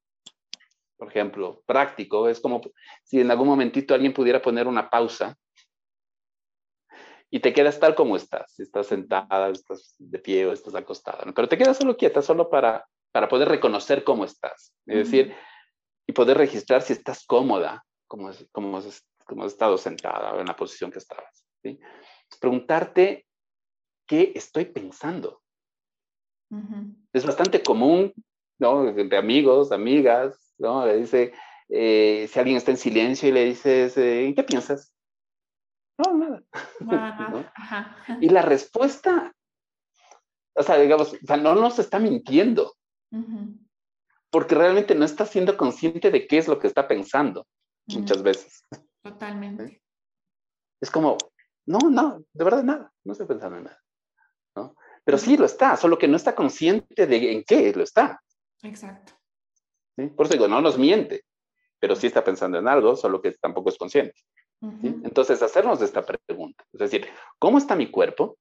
por 0.96 1.08
ejemplo, 1.08 1.62
práctico, 1.66 2.28
es 2.28 2.40
como 2.40 2.60
si 3.02 3.20
en 3.20 3.30
algún 3.30 3.48
momentito 3.48 3.94
alguien 3.94 4.14
pudiera 4.14 4.40
poner 4.40 4.66
una 4.66 4.88
pausa 4.88 5.36
y 7.30 7.40
te 7.40 7.52
quedas 7.52 7.80
tal 7.80 7.94
como 7.94 8.16
estás, 8.16 8.58
estás 8.60 8.86
sentada, 8.86 9.48
estás 9.50 9.96
de 9.98 10.18
pie 10.18 10.46
o 10.46 10.52
estás 10.52 10.74
acostada, 10.74 11.24
pero 11.34 11.48
te 11.48 11.58
quedas 11.58 11.76
solo 11.76 11.96
quieta, 11.96 12.22
solo 12.22 12.48
para, 12.48 12.86
para 13.12 13.28
poder 13.28 13.48
reconocer 13.48 14.04
cómo 14.04 14.24
estás, 14.24 14.72
es 14.86 14.96
decir, 14.96 15.34
y 16.06 16.12
poder 16.12 16.38
registrar 16.38 16.82
si 16.82 16.92
estás 16.92 17.26
cómoda, 17.26 17.84
como, 18.06 18.30
como, 18.52 18.80
como 19.26 19.44
has 19.44 19.52
estado 19.52 19.76
sentada 19.76 20.34
o 20.34 20.40
en 20.40 20.46
la 20.46 20.56
posición 20.56 20.92
que 20.92 20.98
estabas. 20.98 21.43
¿Sí? 21.64 21.80
Preguntarte 22.40 23.26
qué 24.06 24.32
estoy 24.34 24.66
pensando. 24.66 25.40
Es 27.12 27.26
bastante 27.26 27.62
común, 27.62 28.12
¿no? 28.60 28.92
De 28.92 29.16
amigos, 29.16 29.72
amigas, 29.72 30.54
¿no? 30.58 30.86
Le 30.86 30.98
dice, 30.98 31.32
eh, 31.68 32.28
si 32.30 32.38
alguien 32.38 32.56
está 32.56 32.70
en 32.70 32.76
silencio 32.76 33.28
y 33.28 33.32
le 33.32 33.44
dices, 33.46 33.96
eh, 33.96 34.32
¿qué 34.36 34.44
piensas? 34.44 34.92
No, 35.98 36.14
nada. 36.14 36.42
Y 38.20 38.28
la 38.28 38.42
respuesta, 38.42 39.34
o 40.54 40.62
sea, 40.62 40.78
digamos, 40.78 41.16
no 41.22 41.54
nos 41.54 41.78
está 41.78 41.98
mintiendo, 41.98 42.76
porque 44.30 44.54
realmente 44.54 44.94
no 44.94 45.04
está 45.04 45.26
siendo 45.26 45.56
consciente 45.56 46.10
de 46.10 46.26
qué 46.26 46.38
es 46.38 46.46
lo 46.46 46.58
que 46.58 46.68
está 46.68 46.86
pensando 46.86 47.46
muchas 47.86 48.22
veces. 48.22 48.62
Totalmente. 49.02 49.82
Es 50.80 50.90
como, 50.90 51.16
no, 51.66 51.78
no, 51.90 52.24
de 52.32 52.44
verdad 52.44 52.62
nada, 52.62 52.92
no 53.04 53.12
estoy 53.12 53.26
pensando 53.26 53.58
en 53.58 53.64
nada. 53.64 53.80
¿no? 54.56 54.76
Pero 55.04 55.18
sí 55.18 55.36
lo 55.36 55.46
está, 55.46 55.76
solo 55.76 55.98
que 55.98 56.08
no 56.08 56.16
está 56.16 56.34
consciente 56.34 57.06
de 57.06 57.32
en 57.32 57.44
qué 57.44 57.72
lo 57.74 57.82
está. 57.82 58.20
Exacto. 58.62 59.12
Por 60.16 60.26
eso 60.26 60.34
digo, 60.34 60.48
no 60.48 60.60
nos 60.60 60.78
miente, 60.78 61.24
pero 61.78 61.94
sí 61.94 62.06
está 62.06 62.24
pensando 62.24 62.58
en 62.58 62.66
algo, 62.66 62.96
solo 62.96 63.20
que 63.20 63.32
tampoco 63.32 63.68
es 63.68 63.78
consciente. 63.78 64.20
Entonces, 64.82 65.42
hacernos 65.42 65.82
esta 65.82 66.02
pregunta, 66.02 66.64
es 66.72 66.80
decir, 66.80 67.06
¿cómo 67.38 67.58
está 67.58 67.76
mi 67.76 67.90
cuerpo? 67.90 68.38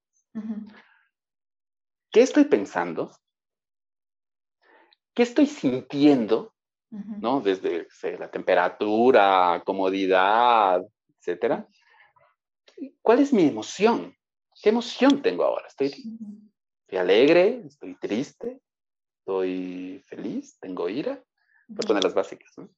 ¿Qué 2.09 2.21
estoy 2.21 2.45
pensando? 2.45 3.11
¿Qué 5.13 5.23
estoy 5.23 5.47
sintiendo? 5.47 6.53
¿No? 6.89 7.41
Desde 7.41 7.87
la 8.17 8.31
temperatura, 8.31 9.61
comodidad, 9.65 10.81
etcétera. 11.19 11.67
¿Cuál 13.01 13.19
es 13.19 13.33
mi 13.33 13.47
emoción? 13.47 14.15
¿Qué 14.61 14.69
emoción 14.69 15.21
tengo 15.21 15.43
ahora? 15.43 15.67
Estoy, 15.67 15.93
Estoy 16.93 16.97
alegre, 16.97 17.63
estoy 17.65 17.95
triste, 17.95 18.61
estoy 19.19 20.03
feliz, 20.05 20.59
tengo 20.59 20.89
ira, 20.89 21.23
por 21.75 21.87
poner 21.87 22.03
las 22.03 22.13
básicas. 22.13 22.51
¿no? 22.57 22.69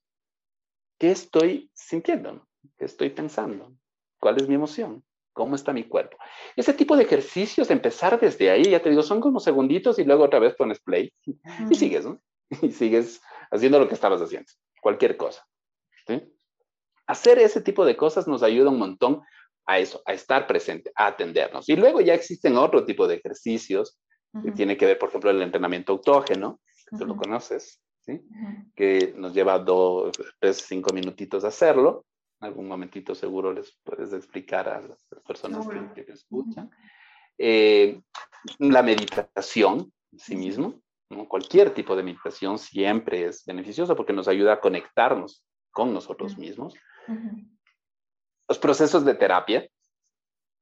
¿Qué 0.97 1.11
estoy 1.11 1.69
sintiendo? 1.73 2.47
¿Qué 2.77 2.85
estoy 2.85 3.09
pensando? 3.09 3.75
¿Cuál 4.19 4.37
es 4.37 4.47
mi 4.47 4.55
emoción? 4.55 5.03
¿Cómo 5.33 5.55
está 5.55 5.73
mi 5.73 5.83
cuerpo? 5.83 6.17
Ese 6.55 6.73
tipo 6.73 6.95
de 6.95 7.03
ejercicios, 7.03 7.69
empezar 7.71 8.17
desde 8.19 8.49
ahí, 8.49 8.63
ya 8.63 8.81
te 8.81 8.89
digo, 8.89 9.03
son 9.03 9.19
como 9.19 9.41
segunditos 9.41 9.99
y 9.99 10.05
luego 10.05 10.23
otra 10.23 10.39
vez 10.39 10.55
pones 10.55 10.79
play 10.79 11.11
y 11.69 11.75
sigues, 11.75 12.05
¿no? 12.05 12.21
Y 12.61 12.71
sigues 12.71 13.21
haciendo 13.51 13.79
lo 13.79 13.87
que 13.87 13.95
estabas 13.95 14.21
haciendo, 14.21 14.49
cualquier 14.81 15.17
cosa. 15.17 15.45
¿sí? 16.07 16.21
Hacer 17.07 17.39
ese 17.39 17.59
tipo 17.59 17.83
de 17.85 17.97
cosas 17.97 18.27
nos 18.27 18.43
ayuda 18.43 18.69
un 18.69 18.79
montón 18.79 19.23
a 19.65 19.79
eso, 19.79 20.01
a 20.05 20.13
estar 20.13 20.47
presente, 20.47 20.91
a 20.95 21.07
atendernos. 21.07 21.67
Y 21.69 21.75
luego 21.75 22.01
ya 22.01 22.13
existen 22.13 22.57
otro 22.57 22.85
tipo 22.85 23.07
de 23.07 23.15
ejercicios 23.15 23.99
que 24.43 24.51
tiene 24.51 24.75
que 24.75 24.85
ver, 24.85 24.99
por 24.99 25.09
ejemplo, 25.09 25.29
el 25.31 25.41
entrenamiento 25.41 25.93
autógeno, 25.93 26.59
que 26.89 26.97
tú 26.97 27.05
lo 27.05 27.15
conoces, 27.15 27.81
¿sí? 28.01 28.21
que 28.75 29.13
nos 29.15 29.33
lleva 29.33 29.57
dos, 29.59 30.11
tres, 30.39 30.57
cinco 30.57 30.93
minutitos 30.93 31.43
hacerlo. 31.45 32.05
En 32.41 32.47
algún 32.47 32.67
momentito 32.67 33.15
seguro 33.15 33.53
les 33.53 33.79
puedes 33.83 34.11
explicar 34.11 34.67
a 34.67 34.81
las 34.81 35.07
personas 35.25 35.65
que, 35.93 36.03
te 36.03 36.11
escuchan. 36.11 36.69
Eh, 37.37 38.01
la 38.59 38.83
meditación 38.83 39.91
en 40.11 40.19
sí 40.19 40.35
mismo, 40.35 40.81
¿no? 41.09 41.27
cualquier 41.27 41.73
tipo 41.73 41.95
de 41.95 42.03
meditación 42.03 42.59
siempre 42.59 43.25
es 43.25 43.45
beneficiosa 43.45 43.95
porque 43.95 44.13
nos 44.13 44.27
ayuda 44.27 44.53
a 44.53 44.59
conectarnos 44.59 45.45
con 45.71 45.93
nosotros 45.93 46.37
mismos. 46.37 46.73
Los 48.47 48.59
procesos 48.59 49.05
de 49.05 49.15
terapia, 49.15 49.67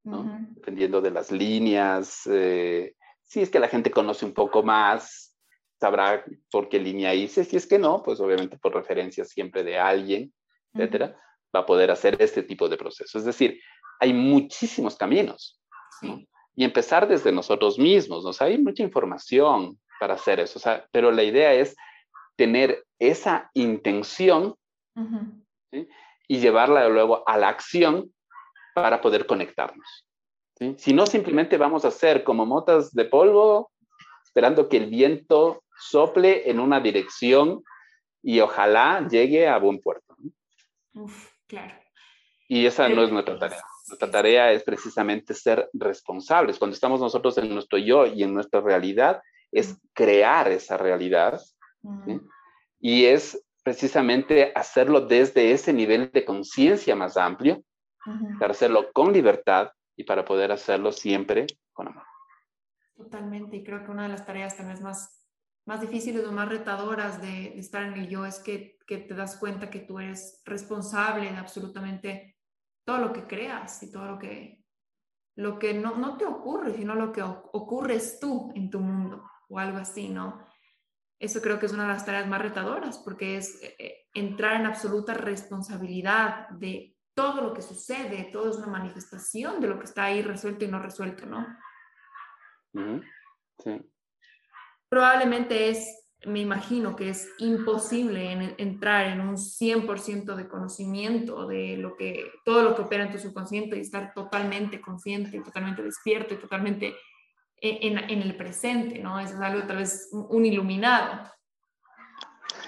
¿no? 0.03 0.47
dependiendo 0.51 1.01
de 1.01 1.11
las 1.11 1.31
líneas, 1.31 2.27
eh, 2.27 2.95
si 3.23 3.41
es 3.41 3.49
que 3.49 3.59
la 3.59 3.67
gente 3.67 3.91
conoce 3.91 4.25
un 4.25 4.33
poco 4.33 4.63
más, 4.63 5.35
sabrá 5.79 6.23
por 6.51 6.69
qué 6.69 6.79
línea 6.79 7.13
hice. 7.13 7.43
Si 7.43 7.57
es 7.57 7.67
que 7.67 7.79
no, 7.79 8.03
pues 8.03 8.19
obviamente 8.19 8.57
por 8.57 8.73
referencia 8.73 9.25
siempre 9.25 9.63
de 9.63 9.77
alguien, 9.77 10.33
etcétera, 10.73 11.19
va 11.53 11.61
a 11.61 11.65
poder 11.65 11.91
hacer 11.91 12.15
este 12.19 12.43
tipo 12.43 12.69
de 12.69 12.77
proceso. 12.77 13.17
Es 13.17 13.25
decir, 13.25 13.59
hay 13.99 14.13
muchísimos 14.13 14.95
caminos. 14.95 15.59
Y 16.55 16.63
empezar 16.63 17.07
desde 17.07 17.31
nosotros 17.31 17.79
mismos. 17.79 18.23
¿no? 18.23 18.31
hay 18.45 18.57
mucha 18.57 18.83
información 18.83 19.79
para 19.99 20.15
hacer 20.15 20.39
eso. 20.39 20.59
O 20.59 20.61
sea, 20.61 20.87
pero 20.91 21.11
la 21.11 21.23
idea 21.23 21.53
es 21.53 21.75
tener 22.35 22.85
esa 22.99 23.49
intención 23.53 24.55
y 26.27 26.39
llevarla 26.39 26.87
luego 26.89 27.27
a 27.27 27.37
la 27.37 27.49
acción 27.49 28.13
para 28.73 29.01
poder 29.01 29.25
conectarnos. 29.25 30.05
Si 30.77 30.93
no, 30.93 31.05
simplemente 31.05 31.57
vamos 31.57 31.83
a 31.83 31.91
ser 31.91 32.23
como 32.23 32.45
motas 32.45 32.93
de 32.93 33.05
polvo, 33.05 33.71
esperando 34.23 34.69
que 34.69 34.77
el 34.77 34.89
viento 34.89 35.63
sople 35.77 36.49
en 36.49 36.59
una 36.59 36.79
dirección 36.79 37.63
y 38.21 38.39
ojalá 38.39 39.05
llegue 39.09 39.47
a 39.47 39.57
buen 39.57 39.79
puerto. 39.79 40.15
Uf, 40.93 41.31
claro. 41.47 41.73
Y 42.47 42.65
esa 42.65 42.87
no 42.87 43.03
es 43.03 43.11
nuestra 43.11 43.37
tarea. 43.37 43.63
Nuestra 43.87 44.11
tarea 44.11 44.51
es 44.51 44.63
precisamente 44.63 45.33
ser 45.33 45.69
responsables. 45.73 46.57
Cuando 46.57 46.75
estamos 46.75 47.01
nosotros 47.01 47.37
en 47.37 47.53
nuestro 47.53 47.77
yo 47.77 48.05
y 48.05 48.23
en 48.23 48.33
nuestra 48.33 48.61
realidad, 48.61 49.21
es 49.51 49.77
crear 49.93 50.51
esa 50.51 50.77
realidad. 50.77 51.41
Y 52.79 53.05
es 53.05 53.43
precisamente 53.63 54.51
hacerlo 54.55 55.01
desde 55.01 55.51
ese 55.51 55.73
nivel 55.73 56.11
de 56.11 56.25
conciencia 56.25 56.95
más 56.95 57.17
amplio, 57.17 57.63
para 58.37 58.51
hacerlo 58.51 58.91
con 58.91 59.13
libertad 59.13 59.71
y 59.95 60.03
para 60.03 60.25
poder 60.25 60.51
hacerlo 60.51 60.91
siempre 60.91 61.47
con 61.71 61.87
amor. 61.87 62.03
Totalmente, 62.95 63.55
y 63.55 63.63
creo 63.63 63.83
que 63.83 63.91
una 63.91 64.03
de 64.03 64.09
las 64.09 64.25
tareas 64.25 64.57
también 64.57 64.83
más 64.83 65.23
más 65.65 65.81
difíciles 65.81 66.25
o 66.25 66.31
más 66.31 66.49
retadoras 66.49 67.21
de, 67.21 67.57
estar 67.57 67.83
en 67.83 67.93
el 67.93 68.09
yo 68.09 68.25
es 68.25 68.39
que, 68.39 68.77
que, 68.85 68.97
te 68.97 69.13
das 69.13 69.37
cuenta 69.37 69.69
que 69.69 69.79
tú 69.79 69.99
eres 69.99 70.41
responsable 70.45 71.31
de 71.31 71.37
absolutamente 71.37 72.37
todo 72.85 72.97
lo 72.97 73.13
que 73.13 73.25
creas 73.27 73.81
y 73.83 73.91
todo 73.91 74.05
lo 74.05 74.19
que, 74.19 74.65
lo 75.35 75.57
que 75.59 75.73
no, 75.73 75.95
no 75.95 76.17
te 76.17 76.25
ocurre, 76.25 76.73
sino 76.73 76.95
lo 76.95 77.11
que 77.11 77.21
ocurres 77.21 78.19
tú 78.19 78.51
en 78.55 78.69
tu 78.69 78.79
mundo 78.79 79.23
o 79.49 79.57
algo 79.57 79.77
así, 79.77 80.09
¿no? 80.09 80.45
Eso 81.23 81.41
creo 81.41 81.59
que 81.59 81.65
es 81.65 81.73
una 81.73 81.83
de 81.83 81.89
las 81.89 82.05
tareas 82.05 82.27
más 82.27 82.41
retadoras 82.41 82.97
porque 82.99 83.37
es 83.37 83.61
eh, 83.63 83.75
eh, 83.79 84.07
entrar 84.13 84.59
en 84.59 84.65
absoluta 84.65 85.13
responsabilidad 85.13 86.49
de 86.49 86.95
todo 87.15 87.41
lo 87.41 87.53
que 87.53 87.61
sucede, 87.61 88.29
todo 88.31 88.49
es 88.49 88.57
una 88.57 88.67
manifestación 88.67 89.61
de 89.61 89.67
lo 89.67 89.77
que 89.77 89.85
está 89.85 90.05
ahí 90.05 90.21
resuelto 90.21 90.65
y 90.65 90.67
no 90.67 90.79
resuelto, 90.79 91.25
¿no? 91.25 91.45
Sí 93.63 93.93
probablemente 94.93 95.69
es, 95.69 96.07
me 96.23 96.39
imagino 96.39 96.95
que 96.95 97.09
es 97.09 97.27
imposible 97.39 98.53
entrar 98.59 99.07
en 99.07 99.21
un 99.21 99.37
100% 99.37 100.35
de 100.35 100.47
conocimiento 100.47 101.47
de 101.47 101.77
lo 101.77 101.95
que, 101.95 102.29
todo 102.45 102.61
lo 102.61 102.75
que 102.75 102.83
opera 102.83 103.05
en 103.05 103.11
tu 103.11 103.17
subconsciente 103.17 103.75
y 103.75 103.79
estar 103.79 104.13
totalmente 104.13 104.79
consciente, 104.79 105.41
totalmente 105.41 105.81
despierto 105.81 106.35
y 106.35 106.37
totalmente 106.37 106.95
en, 107.57 107.97
en 107.97 108.21
el 108.21 108.35
presente, 108.35 108.99
¿no? 108.99 109.19
Eso 109.19 109.35
es 109.35 109.41
algo 109.41 109.65
tal 109.67 109.77
vez 109.77 110.09
un 110.11 110.45
iluminado. 110.45 111.31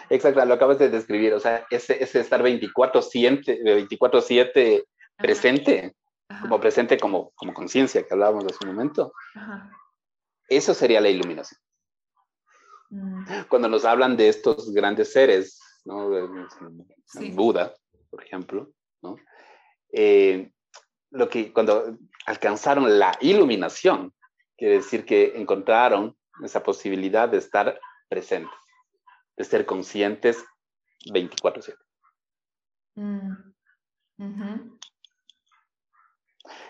Exacto, 0.10 0.46
lo 0.46 0.54
acabas 0.54 0.80
de 0.80 0.90
describir, 0.90 1.34
o 1.34 1.40
sea, 1.40 1.66
ese, 1.70 2.02
ese 2.04 2.20
estar 2.20 2.42
24-7 2.42 3.64
24 3.64 4.22
presente, 5.18 5.96
como 6.42 6.60
presente 6.60 6.98
como, 6.98 7.32
como 7.36 7.54
conciencia 7.54 8.04
que 8.04 8.14
hablábamos 8.14 8.46
hace 8.46 8.58
un 8.62 8.76
momento. 8.76 9.14
Eso 10.48 10.74
sería 10.74 11.02
la 11.02 11.10
iluminación. 11.10 11.60
Mm. 12.90 13.24
Cuando 13.50 13.68
nos 13.68 13.86
hablan 13.86 14.16
de 14.16 14.30
estos 14.30 14.72
grandes 14.72 15.12
seres, 15.12 15.60
¿no? 15.86 16.10
Buda, 17.34 17.74
por 18.10 18.24
ejemplo, 18.24 18.70
¿no? 19.02 19.16
Eh, 19.92 20.52
lo 21.12 21.30
que 21.30 21.52
cuando 21.52 21.98
alcanzaron 22.26 23.00
la 23.00 23.18
iluminación, 23.22 24.14
quiere 24.58 24.76
decir 24.76 25.06
que 25.06 25.34
encontraron 25.36 26.18
esa 26.44 26.64
posibilidad 26.64 27.30
de 27.30 27.38
estar 27.38 27.80
presentes, 28.10 28.54
de 29.38 29.44
ser 29.44 29.66
conscientes 29.66 30.44
24/7. 31.12 31.76
Mm. 32.96 34.78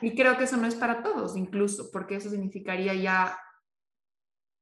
Y 0.02 0.16
creo 0.16 0.38
que 0.38 0.46
eso 0.46 0.58
no 0.58 0.68
es 0.68 0.76
para 0.76 1.04
todos, 1.04 1.36
incluso, 1.36 1.90
porque 1.92 2.16
eso 2.16 2.30
significaría 2.30 2.94
ya 2.94 3.40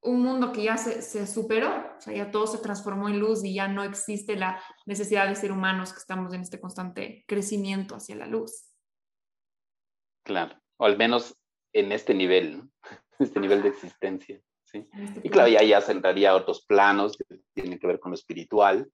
un 0.01 0.21
mundo 0.21 0.51
que 0.51 0.63
ya 0.63 0.77
se, 0.77 1.01
se, 1.01 1.25
superó, 1.27 1.69
o 1.97 2.01
sea, 2.01 2.13
ya 2.13 2.29
todo 2.29 2.45
se 2.45 2.57
transformó 2.57 3.07
en 3.07 3.19
luz 3.19 3.43
y 3.45 3.53
ya 3.53 3.69
no 3.69 3.83
existe 3.83 4.35
la 4.35 4.61
necesidad 4.85 5.27
de 5.27 5.35
ser 5.35 5.53
humanos 5.53 5.93
que 5.93 5.99
estamos 5.99 6.33
en 6.33 6.41
este 6.41 6.59
constante 6.59 7.23
crecimiento 7.25 7.95
hacia 7.95 8.17
la 8.17 8.27
luz. 8.27 8.69
Claro, 10.25 10.61
o 10.77 10.85
al 10.85 10.97
menos 10.97 11.37
en 11.71 11.93
este 11.93 12.13
nivel, 12.13 12.57
¿no? 12.57 12.69
Este 13.19 13.39
nivel 13.39 13.61
de 13.61 13.69
existencia. 13.69 14.41
¿sí? 14.63 14.87
Este 14.93 15.21
y 15.23 15.29
claro, 15.29 15.49
ya, 15.49 15.63
ya 15.63 15.81
sentaría 15.81 16.35
otros 16.35 16.65
planos 16.65 17.17
que 17.17 17.39
tienen 17.53 17.79
que 17.79 17.87
ver 17.87 17.99
con 17.99 18.11
lo 18.11 18.15
espiritual. 18.15 18.89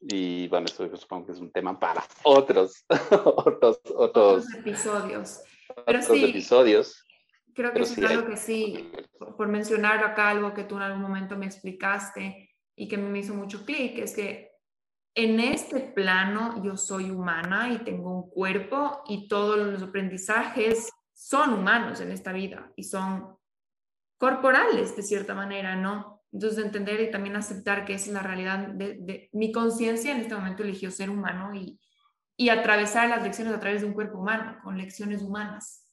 Y 0.00 0.48
bueno, 0.48 0.66
esto 0.66 0.94
supongo 0.96 1.26
que 1.26 1.32
es 1.32 1.38
un 1.38 1.50
tema 1.50 1.78
para 1.78 2.04
otros, 2.24 2.84
otros, 3.24 3.80
otros, 3.94 4.54
episodios. 4.54 5.42
Pero 5.86 6.00
otros 6.00 6.18
sí, 6.18 6.24
episodios 6.24 7.04
Creo 7.54 7.72
que 7.72 7.82
es 7.82 7.98
algo 7.98 8.26
que 8.26 8.36
sí, 8.36 8.90
por 9.36 9.46
mencionar 9.46 10.02
acá 10.02 10.30
algo 10.30 10.54
que 10.54 10.64
tú 10.64 10.76
en 10.76 10.82
algún 10.82 11.02
momento 11.02 11.36
me 11.36 11.46
explicaste 11.46 12.50
y 12.76 12.88
que 12.88 12.98
me 12.98 13.20
hizo 13.20 13.32
mucho 13.32 13.64
clic, 13.64 13.98
es 13.98 14.14
que 14.14 14.50
en 15.14 15.38
este 15.38 15.78
plano 15.78 16.60
yo 16.64 16.76
soy 16.76 17.12
humana 17.12 17.72
y 17.72 17.78
tengo 17.84 18.10
un 18.10 18.28
cuerpo 18.28 19.02
y 19.06 19.28
todos 19.28 19.56
los 19.56 19.82
aprendizajes 19.84 20.90
son 21.14 21.54
humanos 21.54 22.00
en 22.00 22.12
esta 22.12 22.32
vida 22.32 22.70
y 22.76 22.84
son 22.84 23.38
corporales 24.18 24.96
de 24.96 25.02
cierta 25.02 25.34
manera, 25.34 25.76
¿no? 25.76 26.22
Entonces 26.32 26.64
entender 26.64 27.00
y 27.00 27.10
también 27.10 27.36
aceptar 27.36 27.84
que 27.84 27.94
esa 27.94 28.06
es 28.06 28.12
la 28.12 28.22
realidad 28.22 28.58
de, 28.68 29.30
mi 29.32 29.52
conciencia 29.52 30.12
en 30.12 30.20
este 30.20 30.34
momento 30.34 30.62
eligió 30.62 30.90
ser 30.90 31.08
humano 31.08 31.54
y, 31.54 31.80
y 32.36 32.48
atravesar 32.48 33.08
las 33.08 33.22
lecciones 33.22 33.54
a 33.54 33.60
través 33.60 33.82
de 33.82 33.86
un 33.86 33.94
cuerpo 33.94 34.18
humano, 34.18 34.58
con 34.62 34.76
lecciones 34.76 35.22
humanas. 35.22 35.84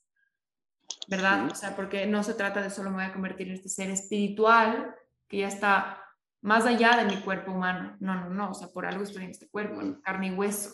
¿verdad? 1.08 1.50
O 1.52 1.56
sea, 1.56 1.76
porque 1.76 2.06
no 2.06 2.24
se 2.24 2.34
trata 2.34 2.62
de 2.62 2.70
solo 2.70 2.90
me 2.90 2.98
voy 2.98 3.06
a 3.06 3.14
convertir 3.14 3.48
en 3.48 3.56
este 3.56 3.70
ser 3.70 3.90
espiritual 3.90 4.96
que 5.28 5.40
ya 5.40 5.48
está 5.48 6.04
más 6.42 6.66
allá 6.66 6.98
de 6.98 7.06
mi 7.06 7.22
cuerpo 7.22 7.52
humano. 7.52 7.98
No, 8.00 8.16
no, 8.16 8.30
no, 8.30 8.52
o 8.52 8.54
sea, 8.54 8.70
por 8.70 8.86
algo 8.86 9.04
estoy 9.04 9.26
en 9.26 9.32
este 9.32 9.50
cuerpo, 9.50 9.82
en 9.82 10.02
carne 10.02 10.28
y 10.28 10.32
hueso. 10.32 10.72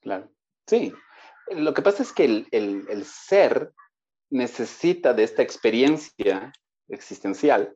Claro, 0.00 0.30
sí. 0.66 0.92
Lo 1.50 1.74
que 1.74 1.82
pasa 1.82 2.02
es 2.02 2.12
que 2.12 2.24
el, 2.24 2.48
el, 2.50 2.86
el 2.88 3.04
ser 3.04 3.72
necesita 4.30 5.14
de 5.14 5.24
esta 5.24 5.42
experiencia 5.42 6.52
existencial. 6.88 7.74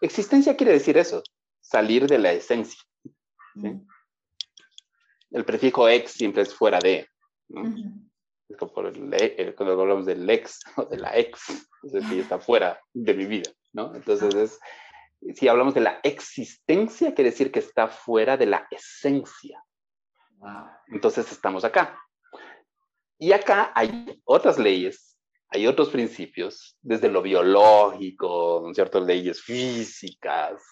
Existencia 0.00 0.56
quiere 0.56 0.72
decir 0.72 0.96
eso, 0.96 1.22
salir 1.60 2.06
de 2.06 2.18
la 2.18 2.32
esencia. 2.32 2.80
El 5.30 5.44
prefijo 5.44 5.88
ex 5.88 6.12
siempre 6.12 6.42
es 6.42 6.54
fuera 6.54 6.78
de. 6.78 7.08
Es 8.48 8.56
como 8.56 8.72
por 8.72 8.86
el, 8.86 9.54
cuando 9.54 9.80
hablamos 9.80 10.06
del 10.06 10.28
ex 10.28 10.60
o 10.76 10.84
de 10.84 10.96
la 10.96 11.16
ex, 11.16 11.68
es 11.82 11.92
decir, 11.92 12.20
está 12.20 12.38
fuera 12.38 12.80
de 12.94 13.14
mi 13.14 13.26
vida, 13.26 13.50
¿no? 13.72 13.94
Entonces, 13.94 14.34
es, 14.34 14.60
si 15.36 15.48
hablamos 15.48 15.74
de 15.74 15.80
la 15.80 16.00
existencia, 16.02 17.14
quiere 17.14 17.30
decir 17.30 17.52
que 17.52 17.58
está 17.58 17.88
fuera 17.88 18.36
de 18.36 18.46
la 18.46 18.66
esencia. 18.70 19.62
Entonces, 20.86 21.30
estamos 21.30 21.64
acá. 21.64 22.00
Y 23.18 23.32
acá 23.32 23.72
hay 23.74 24.20
otras 24.24 24.58
leyes, 24.58 25.16
hay 25.48 25.66
otros 25.66 25.88
principios, 25.90 26.76
desde 26.80 27.08
lo 27.08 27.22
biológico, 27.22 28.70
ciertas 28.74 29.02
leyes 29.02 29.42
físicas, 29.42 30.62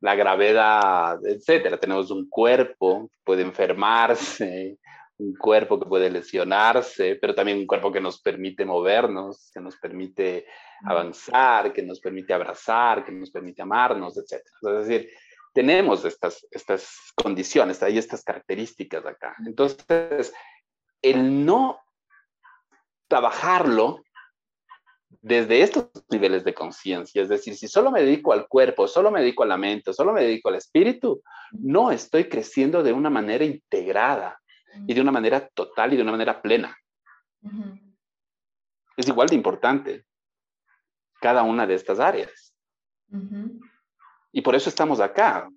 la 0.00 0.14
gravedad, 0.14 1.18
etcétera. 1.24 1.78
Tenemos 1.78 2.10
un 2.10 2.28
cuerpo 2.28 3.08
que 3.08 3.20
puede 3.24 3.42
enfermarse, 3.42 4.78
un 5.18 5.34
cuerpo 5.34 5.78
que 5.78 5.86
puede 5.86 6.10
lesionarse, 6.10 7.18
pero 7.20 7.34
también 7.34 7.58
un 7.58 7.66
cuerpo 7.66 7.92
que 7.92 8.00
nos 8.00 8.20
permite 8.20 8.64
movernos, 8.64 9.50
que 9.52 9.60
nos 9.60 9.76
permite 9.76 10.46
avanzar, 10.84 11.72
que 11.72 11.82
nos 11.82 12.00
permite 12.00 12.32
abrazar, 12.32 13.04
que 13.04 13.12
nos 13.12 13.30
permite 13.30 13.62
amarnos, 13.62 14.16
etcétera. 14.16 14.56
Es 14.62 14.86
decir, 14.86 15.10
tenemos 15.52 16.04
estas, 16.04 16.46
estas 16.50 17.12
condiciones, 17.14 17.82
hay 17.82 17.98
estas 17.98 18.22
características 18.22 19.04
acá. 19.04 19.36
Entonces, 19.46 20.32
el 21.02 21.44
no 21.44 21.80
trabajarlo 23.08 24.02
desde 25.22 25.62
estos 25.62 25.90
niveles 26.08 26.44
de 26.44 26.54
conciencia, 26.54 27.22
es 27.22 27.28
decir, 27.28 27.54
si 27.54 27.68
solo 27.68 27.90
me 27.90 28.02
dedico 28.02 28.32
al 28.32 28.48
cuerpo, 28.48 28.88
solo 28.88 29.10
me 29.10 29.20
dedico 29.20 29.42
a 29.42 29.46
la 29.46 29.58
mente, 29.58 29.92
solo 29.92 30.12
me 30.12 30.22
dedico 30.22 30.48
al 30.48 30.54
espíritu, 30.54 31.22
no 31.52 31.90
estoy 31.90 32.28
creciendo 32.28 32.82
de 32.82 32.92
una 32.92 33.10
manera 33.10 33.44
integrada 33.44 34.40
y 34.86 34.94
de 34.94 35.00
una 35.00 35.12
manera 35.12 35.46
total 35.48 35.92
y 35.92 35.96
de 35.96 36.02
una 36.02 36.12
manera 36.12 36.40
plena. 36.40 36.76
Es 38.96 39.08
igual 39.08 39.28
de 39.28 39.34
importante 39.34 40.04
cada 41.20 41.42
una 41.42 41.66
de 41.66 41.74
estas 41.74 42.00
áreas. 42.00 42.54
Y 44.32 44.40
por 44.40 44.54
eso 44.54 44.70
estamos 44.70 45.00
acá, 45.00 45.50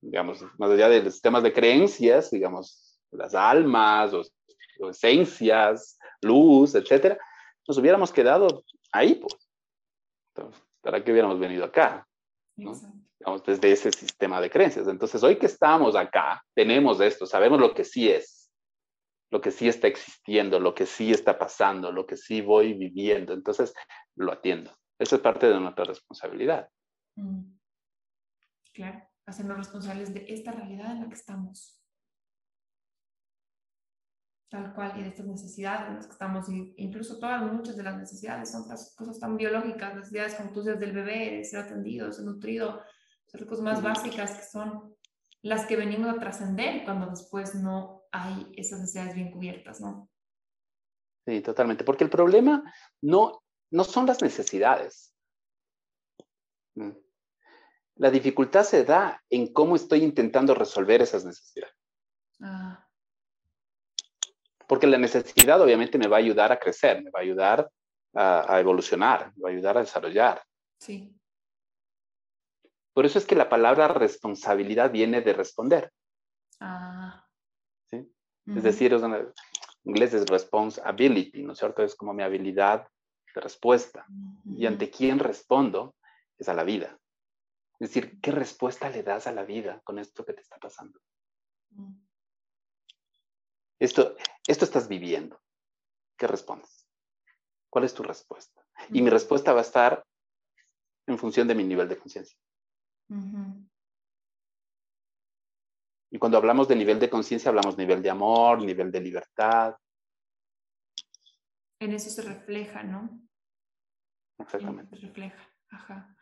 digamos, 0.00 0.44
más 0.58 0.70
allá 0.70 0.88
de 0.88 1.02
los 1.02 1.14
sistemas 1.14 1.42
de 1.42 1.52
creencias, 1.52 2.30
digamos, 2.30 3.00
las 3.10 3.34
almas, 3.34 4.12
o, 4.12 4.22
esencias, 4.90 5.98
luz, 6.22 6.74
etcétera, 6.74 7.18
nos 7.66 7.78
hubiéramos 7.78 8.12
quedado 8.12 8.64
ahí, 8.92 9.16
pues. 9.16 9.34
¿para 10.80 11.02
qué 11.02 11.12
hubiéramos 11.12 11.38
venido 11.38 11.64
acá? 11.64 12.06
Digamos, 12.56 13.44
desde 13.44 13.72
ese 13.72 13.90
sistema 13.92 14.40
de 14.40 14.50
creencias. 14.50 14.86
Entonces, 14.88 15.22
hoy 15.22 15.36
que 15.36 15.46
estamos 15.46 15.96
acá, 15.96 16.42
tenemos 16.54 17.00
esto, 17.00 17.26
sabemos 17.26 17.60
lo 17.60 17.74
que 17.74 17.84
sí 17.84 18.08
es, 18.08 18.50
lo 19.30 19.40
que 19.40 19.50
sí 19.50 19.68
está 19.68 19.88
existiendo, 19.88 20.60
lo 20.60 20.74
que 20.74 20.86
sí 20.86 21.12
está 21.12 21.38
pasando, 21.38 21.92
lo 21.92 22.06
que 22.06 22.16
sí 22.16 22.40
voy 22.40 22.74
viviendo. 22.74 23.32
Entonces, 23.32 23.74
lo 24.14 24.32
atiendo. 24.32 24.72
Esa 24.98 25.16
es 25.16 25.22
parte 25.22 25.48
de 25.48 25.60
nuestra 25.60 25.84
responsabilidad. 25.84 26.68
Mm. 27.16 27.58
Claro, 28.72 29.02
hacernos 29.26 29.56
responsables 29.56 30.14
de 30.14 30.24
esta 30.28 30.52
realidad 30.52 30.92
en 30.92 31.02
la 31.02 31.08
que 31.08 31.14
estamos. 31.14 31.82
Tal 34.48 34.72
cual, 34.74 34.98
y 34.98 35.02
de 35.02 35.08
estas 35.08 35.26
necesidades 35.26 35.88
en 35.88 35.96
las 35.96 36.06
que 36.06 36.12
estamos, 36.12 36.46
incluso 36.48 37.18
todas, 37.18 37.52
muchas 37.52 37.76
de 37.76 37.82
las 37.82 37.98
necesidades 37.98 38.50
son 38.50 38.64
cosas 38.64 39.18
tan 39.20 39.36
biológicas, 39.36 39.94
necesidades 39.94 40.36
como 40.36 40.52
tú 40.52 40.62
dices 40.62 40.80
del 40.80 40.92
bebé, 40.92 41.36
de 41.36 41.44
ser 41.44 41.60
atendido, 41.60 42.10
ser 42.10 42.24
nutrido, 42.24 42.80
ser 43.26 43.46
cosas 43.46 43.62
más 43.62 43.82
básicas 43.82 44.38
que 44.38 44.44
son 44.44 44.94
las 45.42 45.66
que 45.66 45.76
venimos 45.76 46.08
a 46.08 46.18
trascender 46.18 46.84
cuando 46.84 47.10
después 47.10 47.54
no 47.56 48.04
hay 48.10 48.50
esas 48.56 48.80
necesidades 48.80 49.14
bien 49.14 49.30
cubiertas, 49.30 49.82
¿no? 49.82 50.08
Sí, 51.26 51.42
totalmente, 51.42 51.84
porque 51.84 52.04
el 52.04 52.10
problema 52.10 52.72
no, 53.02 53.44
no 53.70 53.84
son 53.84 54.06
las 54.06 54.22
necesidades. 54.22 55.14
Mm. 56.74 56.92
La 57.96 58.10
dificultad 58.10 58.64
se 58.64 58.84
da 58.84 59.22
en 59.28 59.52
cómo 59.52 59.76
estoy 59.76 60.04
intentando 60.04 60.54
resolver 60.54 61.02
esas 61.02 61.26
necesidades. 61.26 61.74
Ah. 62.40 62.87
Porque 64.68 64.86
la 64.86 64.98
necesidad 64.98 65.60
obviamente 65.60 65.96
me 65.98 66.06
va 66.06 66.18
a 66.18 66.20
ayudar 66.20 66.52
a 66.52 66.58
crecer, 66.58 67.02
me 67.02 67.10
va 67.10 67.20
a 67.20 67.22
ayudar 67.22 67.70
a, 68.14 68.60
evolucionar, 68.60 69.32
me 69.36 69.42
va 69.42 69.48
a 69.48 69.52
ayudar 69.52 69.78
a 69.78 69.80
desarrollar. 69.80 70.42
Sí. 70.78 71.12
Por 72.92 73.06
eso 73.06 73.18
es 73.18 73.24
que 73.24 73.34
la 73.34 73.48
palabra 73.48 73.88
responsabilidad 73.88 74.90
viene 74.90 75.22
de 75.22 75.32
responder. 75.32 75.90
Ah. 76.60 77.26
¿Sí? 77.90 78.12
Es 78.46 78.62
decir, 78.62 78.92
en 78.92 79.32
inglés 79.84 80.12
es 80.12 80.26
responsibility, 80.26 81.42
¿no 81.42 81.54
es 81.54 81.58
cierto? 81.58 81.82
Es 81.82 81.94
como 81.94 82.12
mi 82.12 82.22
habilidad 82.22 82.86
de 83.34 83.40
respuesta. 83.40 84.04
Y 84.44 84.66
ante 84.66 84.90
quién 84.90 85.18
respondo 85.18 85.94
es 86.36 86.48
a 86.48 86.54
la 86.54 86.64
vida. 86.64 86.98
Es 87.80 87.88
decir, 87.88 88.20
¿qué 88.20 88.32
respuesta 88.32 88.90
le 88.90 89.02
das 89.02 89.26
a 89.28 89.32
la 89.32 89.44
vida 89.44 89.80
con 89.84 89.98
esto 89.98 90.26
que 90.26 90.34
te 90.34 90.42
está 90.42 90.58
pasando? 90.58 91.00
Mm. 91.70 92.07
Esto, 93.78 94.16
esto 94.46 94.64
estás 94.64 94.88
viviendo. 94.88 95.40
¿Qué 96.16 96.26
respondes? 96.26 96.86
¿Cuál 97.70 97.84
es 97.84 97.94
tu 97.94 98.02
respuesta? 98.02 98.64
Y 98.90 99.02
mi 99.02 99.10
respuesta 99.10 99.52
va 99.52 99.60
a 99.60 99.62
estar 99.62 100.04
en 101.06 101.18
función 101.18 101.46
de 101.48 101.54
mi 101.54 101.64
nivel 101.64 101.88
de 101.88 101.98
conciencia. 101.98 102.38
Y 106.10 106.18
cuando 106.18 106.38
hablamos 106.38 106.68
de 106.68 106.76
nivel 106.76 106.98
de 106.98 107.10
conciencia, 107.10 107.50
hablamos 107.50 107.76
nivel 107.76 108.02
de 108.02 108.10
amor, 108.10 108.60
nivel 108.60 108.90
de 108.90 109.00
libertad. 109.00 109.76
En 111.80 111.92
eso 111.92 112.10
se 112.10 112.22
refleja, 112.22 112.82
¿no? 112.82 113.20
Exactamente. 114.38 114.96
Se 114.96 115.06
refleja, 115.06 115.48
ajá. 115.70 116.17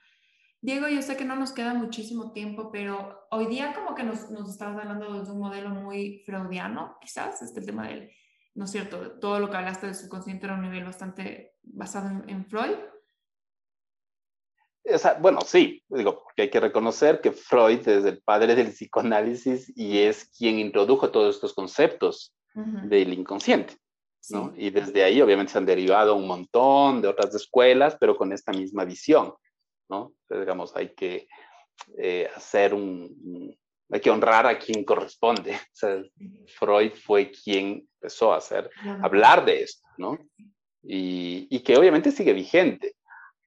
Diego, 0.66 0.88
yo 0.88 1.00
sé 1.00 1.16
que 1.16 1.24
no 1.24 1.36
nos 1.36 1.52
queda 1.52 1.74
muchísimo 1.74 2.32
tiempo, 2.32 2.72
pero 2.72 3.28
hoy 3.30 3.46
día 3.46 3.72
como 3.72 3.94
que 3.94 4.02
nos, 4.02 4.32
nos 4.32 4.50
estás 4.50 4.76
hablando 4.76 5.22
de 5.22 5.30
un 5.30 5.38
modelo 5.38 5.70
muy 5.70 6.24
freudiano, 6.26 6.96
quizás, 7.00 7.40
este 7.40 7.60
tema 7.60 7.86
del, 7.86 8.10
¿no 8.56 8.64
es 8.64 8.72
cierto? 8.72 9.12
Todo 9.20 9.38
lo 9.38 9.48
que 9.48 9.58
hablaste 9.58 9.86
del 9.86 9.94
subconsciente 9.94 10.44
era 10.44 10.56
un 10.56 10.62
nivel 10.62 10.82
bastante 10.82 11.54
basado 11.62 12.24
en, 12.26 12.44
Freud. 12.46 12.78
bueno, 15.20 15.40
sí, 15.42 15.84
digo, 15.88 16.24
porque 16.24 16.42
hay 16.42 16.50
que 16.50 16.58
reconocer 16.58 17.20
que 17.20 17.30
Freud 17.30 17.86
es 17.86 18.04
el 18.04 18.20
padre 18.20 18.56
del 18.56 18.72
psicoanálisis 18.72 19.72
y 19.76 19.98
es 19.98 20.32
quien 20.36 20.58
introdujo 20.58 21.12
todos 21.12 21.36
estos 21.36 21.54
conceptos 21.54 22.34
del 22.54 23.12
inconsciente. 23.12 23.76
¿no? 24.30 24.52
Y 24.56 24.70
desde 24.70 25.04
ahí 25.04 25.22
obviamente 25.22 25.52
se 25.52 25.58
han 25.58 25.66
derivado 25.66 26.16
un 26.16 26.26
montón 26.26 27.02
de 27.02 27.06
otras 27.06 27.32
escuelas, 27.36 27.96
pero 28.00 28.16
con 28.16 28.32
esta 28.32 28.50
misma 28.50 28.84
visión. 28.84 29.32
¿No? 29.89 30.12
digamos, 30.28 30.74
hay 30.76 30.95
que 30.95 31.28
eh, 31.99 32.28
hacer 32.34 32.74
un, 32.74 33.57
hay 33.91 34.01
que 34.01 34.11
honrar 34.11 34.47
a 34.47 34.59
quien 34.59 34.84
corresponde. 34.84 35.59
Freud 36.59 36.93
fue 36.93 37.30
quien 37.30 37.89
empezó 38.01 38.32
a 38.32 38.39
hacer, 38.39 38.70
hablar 39.03 39.45
de 39.45 39.62
esto, 39.62 39.87
¿no? 39.99 40.18
Y, 40.82 41.49
y, 41.51 41.61
que 41.61 41.76
obviamente 41.76 42.12
sigue 42.12 42.32
vigente. 42.32 42.95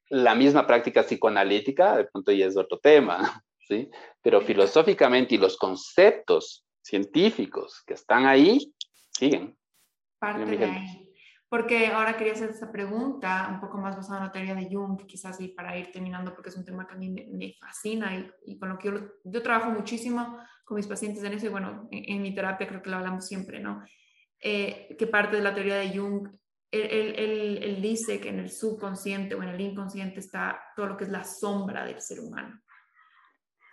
La 0.09 0.35
misma 0.35 0.67
práctica 0.67 1.03
psicoanalítica, 1.03 1.97
de 1.97 2.05
pronto 2.05 2.31
ya 2.31 2.45
es 2.45 2.57
otro 2.57 2.79
tema, 2.79 3.43
¿sí? 3.67 3.89
Pero 4.21 4.41
filosóficamente 4.41 5.35
y 5.35 5.37
los 5.37 5.55
conceptos 5.57 6.65
científicos 6.81 7.83
que 7.85 7.93
están 7.93 8.25
ahí 8.25 8.73
siguen. 9.11 9.57
Parte 10.19 10.65
ahí. 10.65 11.08
Porque 11.49 11.87
ahora 11.87 12.15
quería 12.15 12.33
hacer 12.33 12.51
esta 12.51 12.71
pregunta 12.71 13.49
un 13.51 13.59
poco 13.59 13.79
más 13.79 13.95
basada 13.95 14.19
en 14.19 14.25
la 14.25 14.31
teoría 14.31 14.53
de 14.53 14.69
Jung, 14.71 15.03
quizás 15.07 15.41
y 15.41 15.47
para 15.47 15.75
ir 15.75 15.91
terminando, 15.91 16.33
porque 16.35 16.49
es 16.49 16.55
un 16.55 16.63
tema 16.63 16.85
que 16.85 16.93
a 16.93 16.97
mí 16.97 17.09
me, 17.09 17.55
fascina 17.59 18.11
y, 18.45 18.59
con 18.59 18.69
lo 18.69 18.77
que 18.77 18.89
yo, 18.89 18.99
yo, 19.23 19.41
trabajo 19.41 19.71
muchísimo 19.71 20.37
con 20.63 20.77
mis 20.77 20.85
pacientes 20.85 21.23
en 21.23 21.33
eso 21.33 21.47
y 21.47 21.49
bueno, 21.49 21.87
en, 21.91 22.21
mi 22.21 22.35
terapia 22.35 22.67
creo 22.67 22.83
que 22.83 22.91
lo 22.91 22.97
hablamos 22.97 23.25
siempre, 23.25 23.59
¿no? 23.59 23.83
Eh, 24.39 24.95
que 24.97 25.07
parte 25.07 25.37
de 25.37 25.41
la 25.41 25.55
teoría 25.55 25.77
de 25.77 25.97
Jung, 25.97 26.29
él, 26.69 27.15
él, 27.17 27.59
él, 27.63 27.81
dice 27.81 28.19
que 28.19 28.29
en 28.29 28.37
el 28.37 28.51
subconsciente 28.51 29.33
o 29.33 29.41
en 29.41 29.49
el 29.49 29.59
inconsciente 29.59 30.19
está 30.19 30.61
todo 30.75 30.85
lo 30.85 30.97
que 30.97 31.05
es 31.05 31.09
la 31.09 31.23
sombra 31.23 31.83
del 31.83 31.99
ser 31.99 32.19
humano. 32.19 32.61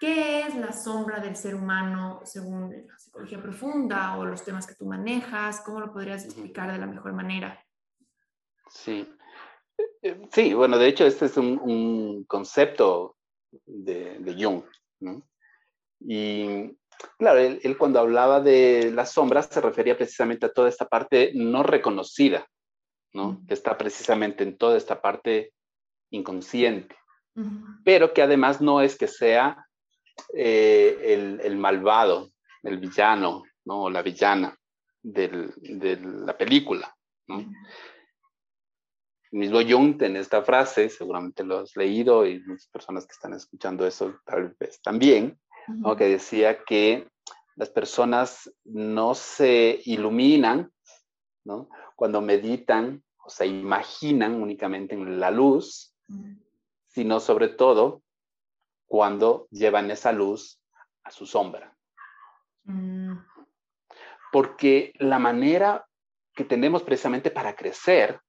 ¿Qué 0.00 0.40
es 0.40 0.54
la 0.54 0.72
sombra 0.72 1.20
del 1.20 1.36
ser 1.36 1.54
humano 1.54 2.20
según 2.24 2.86
la 2.86 2.98
psicología 2.98 3.40
profunda 3.40 4.16
o 4.16 4.24
los 4.24 4.42
temas 4.42 4.66
que 4.66 4.74
tú 4.74 4.86
manejas? 4.86 5.60
¿Cómo 5.60 5.80
lo 5.80 5.92
podrías 5.92 6.24
explicar 6.24 6.72
de 6.72 6.78
la 6.78 6.86
mejor 6.86 7.12
manera? 7.12 7.65
Sí. 8.68 9.06
Eh, 10.02 10.20
sí, 10.32 10.54
bueno, 10.54 10.78
de 10.78 10.88
hecho 10.88 11.06
este 11.06 11.26
es 11.26 11.36
un, 11.36 12.24
concepto 12.24 13.16
de, 13.66 14.36
Jung. 14.38 14.62
Y 16.00 16.76
claro, 17.18 17.38
él, 17.38 17.78
cuando 17.78 18.00
hablaba 18.00 18.40
de 18.40 18.90
las 18.92 19.12
sombras 19.12 19.48
se 19.50 19.60
refería 19.60 19.96
precisamente 19.96 20.46
a 20.46 20.52
toda 20.52 20.68
esta 20.68 20.86
parte 20.86 21.32
no 21.34 21.62
reconocida, 21.62 22.46
¿no? 23.12 23.42
Que 23.46 23.54
está 23.54 23.76
precisamente 23.76 24.44
en 24.44 24.56
toda 24.56 24.76
esta 24.76 25.00
parte 25.00 25.52
inconsciente, 26.10 26.96
pero 27.84 28.12
que 28.12 28.22
además 28.22 28.60
no 28.60 28.80
es 28.80 28.96
que 28.96 29.08
sea 29.08 29.66
eh, 30.34 31.38
el, 31.42 31.56
malvado, 31.56 32.30
el 32.62 32.78
villano, 32.78 33.42
¿no? 33.64 33.84
O 33.84 33.90
la 33.90 34.02
villana 34.02 34.56
de 35.02 35.98
la 36.02 36.36
película, 36.36 36.94
¿no? 37.28 37.44
Mismo 39.32 39.60
Jung 39.60 40.00
en 40.02 40.16
esta 40.16 40.42
frase, 40.42 40.88
seguramente 40.88 41.44
lo 41.44 41.58
has 41.58 41.76
leído 41.76 42.26
y 42.26 42.40
muchas 42.40 42.68
personas 42.68 43.06
que 43.06 43.12
están 43.12 43.34
escuchando 43.34 43.86
eso 43.86 44.18
tal 44.24 44.54
vez 44.58 44.80
también, 44.82 45.38
que 45.96 46.04
decía 46.04 46.64
que 46.64 47.08
las 47.56 47.70
personas 47.70 48.52
no 48.64 49.14
se 49.14 49.80
iluminan 49.84 50.70
¿no? 51.44 51.68
cuando 51.96 52.20
meditan 52.20 53.02
o 53.18 53.30
se 53.30 53.46
imaginan 53.46 54.40
únicamente 54.40 54.94
en 54.94 55.18
la 55.18 55.30
luz, 55.30 55.94
sino 56.86 57.18
sobre 57.18 57.48
todo 57.48 58.02
cuando 58.86 59.48
llevan 59.50 59.90
esa 59.90 60.12
luz 60.12 60.60
a 61.02 61.10
su 61.10 61.26
sombra. 61.26 61.76
Mm. 62.64 63.16
Porque 64.30 64.92
la 64.98 65.18
manera 65.18 65.86
que 66.34 66.44
tenemos 66.44 66.82
precisamente 66.82 67.30
para 67.30 67.56
crecer 67.56 68.20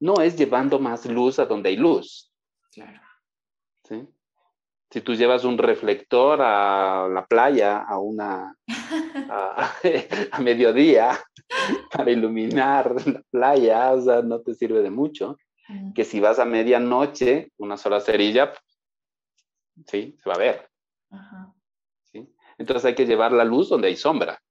no 0.00 0.14
es 0.22 0.36
llevando 0.36 0.78
más 0.78 1.06
luz 1.06 1.38
a 1.38 1.46
donde 1.46 1.68
hay 1.68 1.76
luz. 1.76 2.32
Claro. 2.72 3.00
¿Sí? 3.84 4.08
Si 4.90 5.02
tú 5.02 5.14
llevas 5.14 5.44
un 5.44 5.56
reflector 5.56 6.40
a 6.42 7.06
la 7.08 7.24
playa 7.26 7.78
a 7.78 7.98
una 7.98 8.56
a, 9.28 9.72
mediodía 10.40 11.16
para 11.92 12.10
iluminar 12.10 12.94
la 13.06 13.22
playa, 13.30 13.92
o 13.92 14.00
sea, 14.00 14.22
no 14.22 14.40
te 14.40 14.54
sirve 14.54 14.82
de 14.82 14.90
mucho. 14.90 15.36
Que 15.94 16.02
si 16.02 16.18
vas 16.18 16.40
a 16.40 16.44
medianoche, 16.44 17.52
una 17.58 17.76
sola 17.76 18.00
cerilla, 18.00 18.52
sí, 19.86 20.16
se 20.20 20.28
va 20.28 20.34
a 20.34 20.38
ver. 20.38 20.68
¿Sí? 22.10 22.28
Entonces 22.58 22.86
hay 22.86 22.96
que 22.96 23.06
llevar 23.06 23.30
la 23.30 23.44
luz 23.44 23.68
donde 23.68 23.86
hay 23.86 23.94
sombra. 23.94 24.42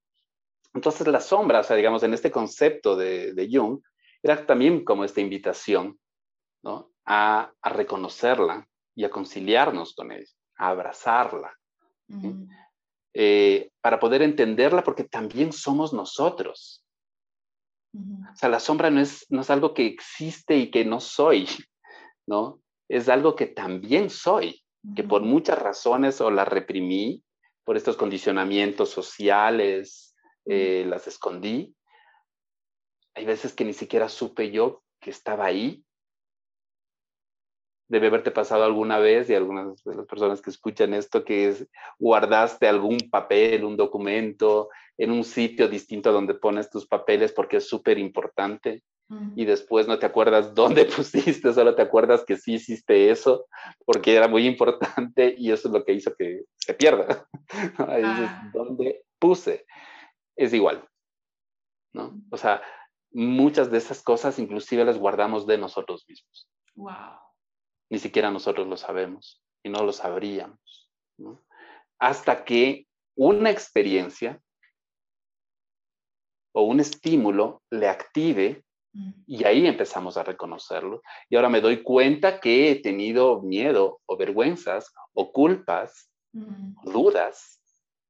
Entonces 0.73 1.05
la 1.07 1.19
sombra, 1.19 1.59
o 1.59 1.63
sea, 1.63 1.75
digamos, 1.75 2.03
en 2.03 2.13
este 2.13 2.31
concepto 2.31 2.95
de, 2.95 3.33
de 3.33 3.49
Jung, 3.51 3.81
era 4.23 4.45
también 4.45 4.83
como 4.83 5.03
esta 5.03 5.21
invitación 5.21 5.99
¿no? 6.63 6.91
a, 7.05 7.51
reconocerla 7.63 8.67
y 8.95 9.05
a 9.05 9.09
conciliarnos 9.09 9.95
con 9.95 10.11
ella, 10.11 10.31
a 10.57 10.69
abrazarla, 10.69 11.57
eh, 13.13 13.71
para 13.81 13.99
poder 13.99 14.21
entenderla 14.21 14.83
porque 14.83 15.03
también 15.03 15.51
somos 15.51 15.93
nosotros. 15.93 16.83
O 17.93 18.35
sea, 18.35 18.49
la 18.49 18.59
sombra 18.59 18.89
no 18.89 19.01
es, 19.01 19.25
no 19.29 19.41
es 19.41 19.49
algo 19.49 19.73
que 19.73 19.87
existe 19.87 20.57
y 20.57 20.69
que 20.69 20.85
no 20.85 20.99
soy, 20.99 21.47
¿no? 22.27 22.61
Es 22.87 23.09
algo 23.09 23.35
que 23.35 23.47
también 23.47 24.09
soy, 24.09 24.63
que 24.95 25.03
por 25.03 25.21
muchas 25.21 25.59
razones 25.59 26.21
o 26.21 26.29
la 26.29 26.45
reprimí, 26.45 27.23
por 27.63 27.77
estos 27.77 27.97
condicionamientos 27.97 28.89
sociales, 28.89 30.15
eh, 30.45 30.85
las 30.87 31.07
escondí, 31.07 31.75
hay 33.19 33.25
veces 33.25 33.53
que 33.53 33.65
ni 33.65 33.73
siquiera 33.73 34.07
supe 34.07 34.49
yo 34.49 34.81
que 35.01 35.09
estaba 35.09 35.45
ahí. 35.45 35.83
Debe 37.89 38.07
haberte 38.07 38.31
pasado 38.31 38.63
alguna 38.63 38.97
vez 38.97 39.29
y 39.29 39.35
algunas 39.35 39.83
de 39.83 39.95
las 39.95 40.05
personas 40.05 40.41
que 40.41 40.49
escuchan 40.49 40.93
esto 40.93 41.25
que 41.25 41.49
es, 41.49 41.67
guardaste 41.97 42.65
algún 42.65 42.97
papel, 43.11 43.65
un 43.65 43.75
documento 43.75 44.69
en 44.97 45.11
un 45.11 45.25
sitio 45.25 45.67
distinto 45.67 46.13
donde 46.13 46.33
pones 46.33 46.69
tus 46.69 46.87
papeles 46.87 47.33
porque 47.33 47.57
es 47.57 47.67
súper 47.67 47.97
importante 47.97 48.83
y 49.35 49.43
después 49.43 49.85
no 49.85 49.99
te 49.99 50.05
acuerdas 50.05 50.53
dónde 50.55 50.85
pusiste, 50.85 51.51
solo 51.51 51.75
te 51.75 51.81
acuerdas 51.81 52.23
que 52.23 52.37
sí 52.37 52.53
hiciste 52.53 53.11
eso 53.11 53.47
porque 53.83 54.15
era 54.15 54.29
muy 54.29 54.47
importante 54.47 55.35
y 55.37 55.51
eso 55.51 55.67
es 55.67 55.73
lo 55.73 55.83
que 55.83 55.93
hizo 55.93 56.15
que 56.15 56.43
se 56.55 56.73
pierda. 56.73 57.27
Ah. 57.79 58.49
¿Dónde 58.53 59.03
puse? 59.17 59.65
Es 60.37 60.53
igual, 60.53 60.87
¿no? 61.91 62.21
O 62.29 62.37
sea, 62.37 62.61
muchas 63.11 63.71
de 63.71 63.77
esas 63.77 64.01
cosas 64.01 64.39
inclusive 64.39 64.85
las 64.85 64.97
guardamos 64.97 65.47
de 65.47 65.57
nosotros 65.57 66.05
mismos. 66.07 66.49
Wow. 66.75 67.19
Ni 67.89 67.99
siquiera 67.99 68.31
nosotros 68.31 68.67
lo 68.67 68.77
sabemos 68.77 69.41
y 69.63 69.69
no 69.69 69.83
lo 69.83 69.91
sabríamos. 69.91 70.89
Hasta 71.99 72.45
que 72.45 72.87
una 73.15 73.49
experiencia 73.49 74.39
o 76.53 76.63
un 76.63 76.79
estímulo 76.79 77.61
le 77.69 77.87
active 77.87 78.63
mm. 78.93 79.11
y 79.27 79.43
ahí 79.43 79.67
empezamos 79.67 80.17
a 80.17 80.23
reconocerlo. 80.23 81.01
Y 81.29 81.35
ahora 81.35 81.49
me 81.49 81.61
doy 81.61 81.83
cuenta 81.83 82.39
que 82.39 82.71
he 82.71 82.75
tenido 82.81 83.41
miedo 83.41 83.99
o 84.05 84.17
vergüenzas 84.17 84.93
o 85.13 85.31
culpas, 85.31 86.09
mm. 86.33 86.91
dudas 86.91 87.59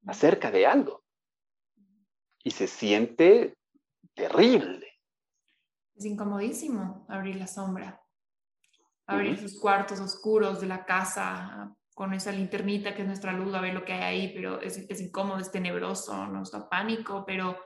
mm. 0.01 0.09
acerca 0.09 0.51
de 0.51 0.67
algo. 0.67 1.03
Y 2.43 2.51
se 2.51 2.67
siente 2.67 3.55
terrible. 4.13 4.88
Es 5.99 6.05
incomodísimo 6.05 7.05
abrir 7.09 7.35
la 7.35 7.45
sombra, 7.45 8.01
abrir 9.05 9.33
esos 9.33 9.59
cuartos 9.59 9.99
oscuros 9.99 10.61
de 10.61 10.67
la 10.67 10.85
casa 10.85 11.75
con 11.93 12.13
esa 12.13 12.31
linternita 12.31 12.95
que 12.95 13.01
es 13.01 13.07
nuestra 13.09 13.33
luz, 13.33 13.53
a 13.53 13.59
ver 13.59 13.73
lo 13.73 13.83
que 13.83 13.91
hay 13.91 14.03
ahí, 14.03 14.33
pero 14.33 14.61
es, 14.61 14.77
es 14.77 15.01
incómodo, 15.01 15.39
es 15.39 15.51
tenebroso, 15.51 16.25
nos 16.27 16.51
da 16.51 16.69
pánico, 16.69 17.25
pero 17.27 17.59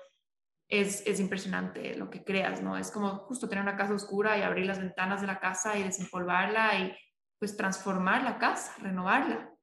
es, 0.67 1.05
es, 1.05 1.19
impresionante 1.19 1.95
lo 1.95 2.09
que 2.09 2.23
creas, 2.23 2.63
¿no? 2.63 2.75
Es 2.75 2.89
como 2.89 3.17
justo 3.19 3.47
tener 3.47 3.61
una 3.61 3.77
casa 3.77 3.93
oscura 3.93 4.35
y 4.35 4.41
abrir 4.41 4.65
las 4.65 4.79
ventanas 4.79 5.21
de 5.21 5.27
la 5.27 5.39
casa 5.39 5.77
y 5.77 5.83
desempolvarla 5.83 6.79
y 6.79 6.97
pues 7.37 7.55
transformar 7.55 8.23
la 8.23 8.39
casa, 8.39 8.73
renovarla. 8.79 9.53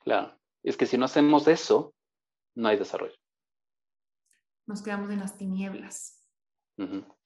Claro, 0.00 0.38
es 0.62 0.76
que 0.76 0.84
si 0.84 0.98
no 0.98 1.06
hacemos 1.06 1.48
eso, 1.48 1.94
no 2.54 2.68
hay 2.68 2.76
desarrollo. 2.76 3.16
Nos 4.66 4.82
quedamos 4.82 5.08
en 5.08 5.20
las 5.20 5.38
tinieblas 5.38 6.15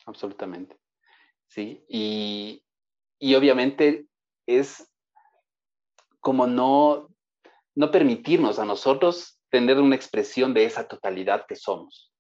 absolutamente. 0.07 0.77
Sí, 1.47 1.85
y, 1.89 2.65
obviamente 3.35 4.07
es 4.47 4.89
como 6.21 6.47
no, 6.47 7.09
no 7.75 7.91
permitirnos 7.91 8.59
a 8.59 8.65
nosotros 8.65 9.41
tener 9.49 9.79
una 9.79 9.97
expresión 9.97 10.55
de 10.55 10.65
esa 10.65 10.87
totalidad 10.87 11.47
que 11.47 11.57
somos, 11.57 12.13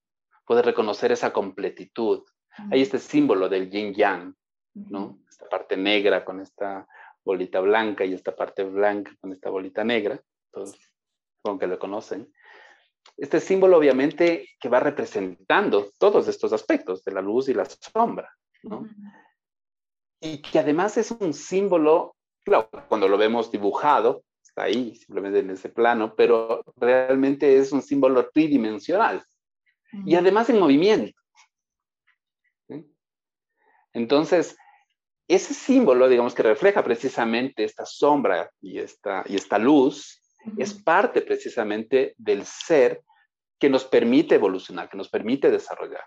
poder 0.44 0.64
reconocer 0.64 1.12
esa 1.12 1.32
completitud. 1.32 2.24
Hay 2.70 2.82
este 2.82 2.98
símbolo 2.98 3.48
del 3.48 3.70
yin 3.70 3.94
yang, 3.94 4.34
¿no? 4.74 5.20
Esta 5.28 5.48
parte 5.48 5.76
negra 5.76 6.24
con 6.24 6.40
esta 6.40 6.86
bolita 7.24 7.60
blanca 7.60 8.04
y 8.04 8.14
esta 8.14 8.34
parte 8.34 8.64
blanca 8.64 9.12
con 9.20 9.32
esta 9.32 9.50
bolita 9.50 9.84
negra, 9.84 10.20
todos 10.50 10.76
como 11.42 11.58
que 11.58 11.66
lo 11.66 11.78
conocen. 11.78 12.32
Este 13.16 13.40
símbolo 13.40 13.76
obviamente 13.76 14.48
que 14.58 14.68
va 14.68 14.80
representando 14.80 15.90
todos 15.98 16.26
estos 16.28 16.52
aspectos 16.52 17.04
de 17.04 17.12
la 17.12 17.20
luz 17.20 17.48
y 17.48 17.54
la 17.54 17.66
sombra, 17.66 18.30
¿no? 18.62 18.88
Y 20.20 20.42
que 20.42 20.58
además 20.58 20.96
es 20.96 21.10
un 21.10 21.32
símbolo, 21.32 22.16
claro, 22.44 22.68
cuando 22.88 23.08
lo 23.08 23.16
vemos 23.16 23.50
dibujado, 23.50 24.24
está 24.42 24.64
ahí, 24.64 24.96
simplemente 24.96 25.40
en 25.40 25.50
ese 25.50 25.68
plano, 25.68 26.14
pero 26.14 26.62
realmente 26.76 27.56
es 27.56 27.72
un 27.72 27.82
símbolo 27.82 28.28
tridimensional 28.30 29.24
y 30.04 30.14
además 30.14 30.50
en 30.50 30.58
movimiento. 30.58 31.18
Entonces, 33.92 34.56
ese 35.26 35.54
símbolo, 35.54 36.08
digamos, 36.08 36.34
que 36.34 36.42
refleja 36.42 36.82
precisamente 36.84 37.64
esta 37.64 37.86
sombra 37.86 38.50
y 38.60 38.78
esta, 38.78 39.24
y 39.26 39.36
esta 39.36 39.58
luz, 39.58 40.19
es 40.56 40.74
parte 40.74 41.22
precisamente 41.22 42.14
del 42.16 42.44
ser 42.44 43.02
que 43.58 43.68
nos 43.68 43.84
permite 43.84 44.36
evolucionar, 44.36 44.88
que 44.88 44.96
nos 44.96 45.08
permite 45.08 45.50
desarrollar. 45.50 46.04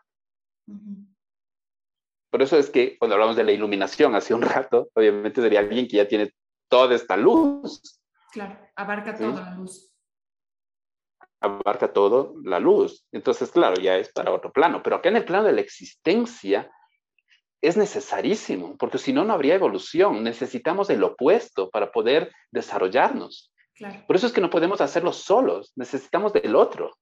Por 2.29 2.41
eso 2.41 2.57
es 2.57 2.71
que 2.71 2.97
cuando 2.97 3.13
hablamos 3.13 3.35
de 3.35 3.43
la 3.43 3.51
iluminación 3.51 4.15
hace 4.15 4.33
un 4.33 4.41
rato, 4.41 4.89
obviamente 4.95 5.39
sería 5.39 5.59
alguien 5.59 5.87
que 5.87 5.97
ya 5.97 6.07
tiene 6.07 6.33
toda 6.67 6.95
esta 6.95 7.15
luz. 7.15 8.01
Claro, 8.31 8.59
abarca 8.75 9.15
toda 9.15 9.41
la 9.41 9.53
luz. 9.53 9.93
Abarca 11.39 11.93
todo 11.93 12.33
la 12.43 12.59
luz. 12.59 13.05
Entonces, 13.11 13.51
claro, 13.51 13.79
ya 13.79 13.97
es 13.97 14.11
para 14.11 14.31
otro 14.31 14.51
plano. 14.51 14.81
Pero 14.81 14.95
acá 14.95 15.09
en 15.09 15.17
el 15.17 15.25
plano 15.25 15.43
de 15.43 15.53
la 15.53 15.61
existencia 15.61 16.71
es 17.61 17.77
necesarísimo, 17.77 18.77
porque 18.77 18.97
si 18.97 19.13
no, 19.13 19.23
no 19.23 19.33
habría 19.33 19.53
evolución. 19.53 20.23
Necesitamos 20.23 20.89
el 20.89 21.03
opuesto 21.03 21.69
para 21.69 21.91
poder 21.91 22.33
desarrollarnos. 22.49 23.52
Por 24.07 24.15
eso 24.15 24.27
es 24.27 24.33
que 24.33 24.41
no 24.41 24.49
podemos 24.49 24.81
hacerlo 24.81 25.13
solos, 25.13 25.71
necesitamos 25.75 26.33
del 26.33 26.55
otro. 26.55 26.95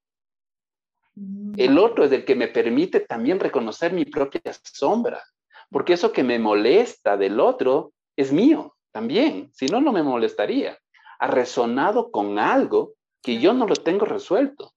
Mm. 1.15 1.53
El 1.57 1.77
otro 1.77 2.05
es 2.05 2.11
el 2.11 2.23
que 2.23 2.35
me 2.35 2.47
permite 2.47 3.01
también 3.01 3.39
reconocer 3.39 3.93
mi 3.93 4.05
propia 4.05 4.41
sombra, 4.63 5.23
porque 5.69 5.93
eso 5.93 6.11
que 6.11 6.23
me 6.23 6.39
molesta 6.39 7.17
del 7.17 7.39
otro 7.39 7.93
es 8.15 8.31
mío 8.31 8.75
también, 8.91 9.51
si 9.53 9.67
no, 9.67 9.81
no 9.81 9.91
me 9.91 10.03
molestaría. 10.03 10.77
Ha 11.19 11.27
resonado 11.27 12.11
con 12.11 12.39
algo 12.39 12.95
que 13.21 13.39
yo 13.39 13.53
no 13.53 13.67
lo 13.67 13.75
tengo 13.75 14.05
resuelto. 14.05 14.73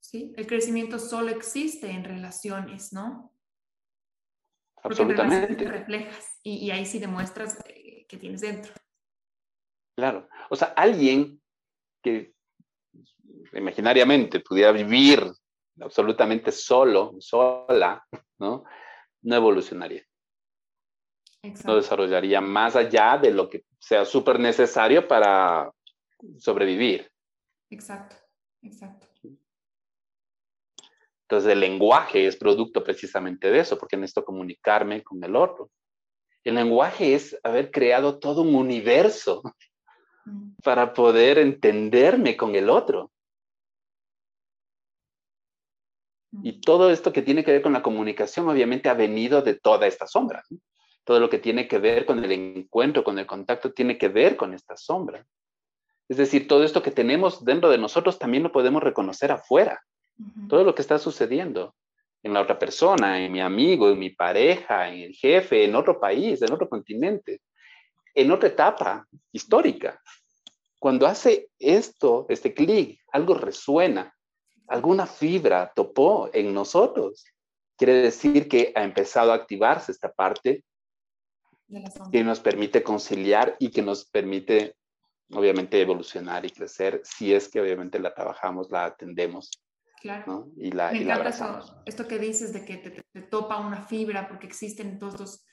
Sí, 0.00 0.32
el 0.36 0.46
crecimiento 0.46 0.98
solo 0.98 1.30
existe 1.30 1.90
en 1.90 2.04
relaciones, 2.04 2.92
¿no? 2.92 3.32
Absolutamente. 4.82 5.64
Porque 5.64 5.78
reflejas 5.78 6.38
y, 6.42 6.66
y 6.66 6.70
ahí 6.70 6.84
sí 6.84 6.98
demuestras 6.98 7.58
eh, 7.66 8.06
que 8.08 8.16
tienes 8.16 8.42
dentro. 8.42 8.72
Claro. 9.96 10.28
O 10.50 10.56
sea, 10.56 10.68
alguien 10.76 11.40
que 12.02 12.34
imaginariamente 13.52 14.40
pudiera 14.40 14.72
vivir 14.72 15.24
absolutamente 15.80 16.52
solo, 16.52 17.14
sola, 17.20 18.04
¿no? 18.38 18.64
No 19.22 19.36
evolucionaría. 19.36 20.04
No 21.64 21.76
desarrollaría 21.76 22.40
más 22.40 22.74
allá 22.74 23.18
de 23.18 23.30
lo 23.30 23.48
que 23.48 23.64
sea 23.78 24.04
súper 24.04 24.40
necesario 24.40 25.06
para 25.06 25.70
sobrevivir. 26.38 27.10
Exacto, 27.70 28.16
exacto. 28.62 29.08
Entonces 31.22 31.52
el 31.52 31.60
lenguaje 31.60 32.26
es 32.26 32.36
producto 32.36 32.84
precisamente 32.84 33.50
de 33.50 33.60
eso, 33.60 33.78
porque 33.78 33.96
necesito 33.96 34.24
comunicarme 34.24 35.02
con 35.02 35.22
el 35.24 35.36
otro. 35.36 35.70
El 36.44 36.56
lenguaje 36.56 37.14
es 37.14 37.38
haber 37.42 37.70
creado 37.70 38.18
todo 38.18 38.42
un 38.42 38.54
universo. 38.54 39.42
Para 40.62 40.92
poder 40.92 41.38
entenderme 41.38 42.36
con 42.36 42.54
el 42.54 42.70
otro. 42.70 43.10
Y 46.42 46.52
mm. 46.52 46.60
todo 46.60 46.90
esto 46.90 47.12
que 47.12 47.22
tiene 47.22 47.44
que 47.44 47.52
ver 47.52 47.62
con 47.62 47.72
la 47.72 47.82
comunicación 47.82 48.48
obviamente 48.48 48.88
ha 48.88 48.94
venido 48.94 49.42
de 49.42 49.54
toda 49.54 49.86
esta 49.86 50.06
sombra. 50.06 50.42
Todo 51.04 51.20
lo 51.20 51.28
que 51.28 51.38
tiene 51.38 51.68
que 51.68 51.78
ver 51.78 52.06
con 52.06 52.24
el 52.24 52.32
encuentro, 52.32 53.04
con 53.04 53.18
el 53.18 53.26
contacto, 53.26 53.72
tiene 53.72 53.98
que 53.98 54.08
ver 54.08 54.36
con 54.36 54.54
esta 54.54 54.76
sombra. 54.76 55.26
Es 56.08 56.16
decir, 56.16 56.48
todo 56.48 56.64
esto 56.64 56.82
que 56.82 56.90
tenemos 56.90 57.44
dentro 57.44 57.70
de 57.70 57.78
nosotros 57.78 58.18
también 58.18 58.42
lo 58.42 58.52
podemos 58.52 58.82
reconocer 58.82 59.32
afuera. 59.32 59.82
Todo 60.48 60.64
lo 60.64 60.74
que 60.74 60.82
está 60.82 60.98
sucediendo 60.98 61.74
en 62.22 62.32
la 62.32 62.40
otra 62.40 62.58
persona, 62.58 63.22
en 63.22 63.32
mi 63.32 63.40
amigo, 63.40 63.90
en 63.90 63.98
mi 63.98 64.10
pareja, 64.10 64.88
en 64.88 65.02
el 65.02 65.12
jefe, 65.12 65.64
en 65.64 65.74
otro 65.74 66.00
país, 66.00 66.40
en 66.40 66.52
otro 66.52 66.68
continente, 66.68 67.40
en 68.14 68.30
otra 68.30 68.48
etapa 68.48 69.08
histórica. 69.32 70.00
Cuando 70.78 71.06
hace 71.06 71.50
esto, 71.58 72.26
este 72.28 72.52
clic, 72.52 73.00
algo 73.12 73.34
resuena, 73.34 74.14
alguna 74.68 75.06
fibra 75.06 75.72
topó 75.74 76.30
en 76.32 76.52
nosotros. 76.52 77.24
Quiere 77.76 77.94
decir 77.94 78.48
que 78.48 78.72
ha 78.74 78.84
empezado 78.84 79.32
a 79.32 79.36
activarse 79.36 79.92
esta 79.92 80.12
parte 80.12 80.64
que 82.12 82.22
nos 82.22 82.40
permite 82.40 82.82
conciliar 82.82 83.56
y 83.58 83.70
que 83.70 83.82
nos 83.82 84.04
permite, 84.04 84.76
obviamente, 85.30 85.80
evolucionar 85.80 86.44
y 86.44 86.50
crecer 86.50 87.00
si 87.02 87.32
es 87.32 87.48
que 87.48 87.60
obviamente 87.60 87.98
la 87.98 88.14
trabajamos, 88.14 88.70
la 88.70 88.84
atendemos 88.84 89.50
Claro. 90.04 90.52
Y 90.58 90.70
la, 90.70 90.92
Me 90.92 91.00
encanta 91.00 91.30
eso, 91.30 91.82
esto 91.86 92.06
que 92.06 92.18
dices 92.18 92.52
de 92.52 92.66
que 92.66 92.76
te, 92.76 93.22
topa 93.22 93.58
una 93.58 93.80
fibra 93.80 94.28
porque 94.28 94.46
existen 94.46 94.98
todos 94.98 95.14
estos, 95.14 95.46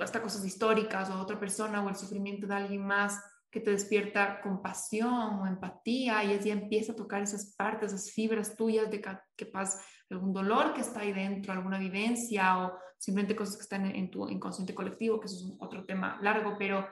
hasta 0.00 0.22
cosas 0.22 0.44
históricas 0.44 1.10
o 1.10 1.20
otra 1.20 1.38
persona 1.38 1.84
o 1.84 1.88
el 1.88 1.96
sufrimiento 1.96 2.46
de 2.46 2.54
alguien 2.54 2.86
más 2.86 3.22
que 3.50 3.60
te 3.60 3.70
despierta 3.70 4.40
compasión 4.42 5.40
o 5.40 5.46
empatía 5.46 6.24
y 6.24 6.34
así 6.34 6.50
empieza 6.50 6.92
a 6.92 6.96
tocar 6.96 7.22
esas 7.22 7.54
partes, 7.56 7.92
esas 7.92 8.10
fibras 8.10 8.56
tuyas 8.56 8.90
de 8.90 9.00
que, 9.00 9.46
pasa 9.46 9.80
algún 10.10 10.32
dolor 10.32 10.74
que 10.74 10.80
está 10.80 11.00
ahí 11.00 11.12
dentro, 11.12 11.52
alguna 11.52 11.78
vivencia 11.78 12.58
o 12.58 12.78
simplemente 12.98 13.36
cosas 13.36 13.56
que 13.56 13.62
están 13.62 13.86
en, 13.86 13.96
en 13.96 14.10
tu 14.10 14.28
inconsciente 14.28 14.74
colectivo, 14.74 15.20
que 15.20 15.26
eso 15.26 15.36
es 15.36 15.56
otro 15.58 15.84
tema 15.84 16.18
largo, 16.20 16.56
pero 16.58 16.86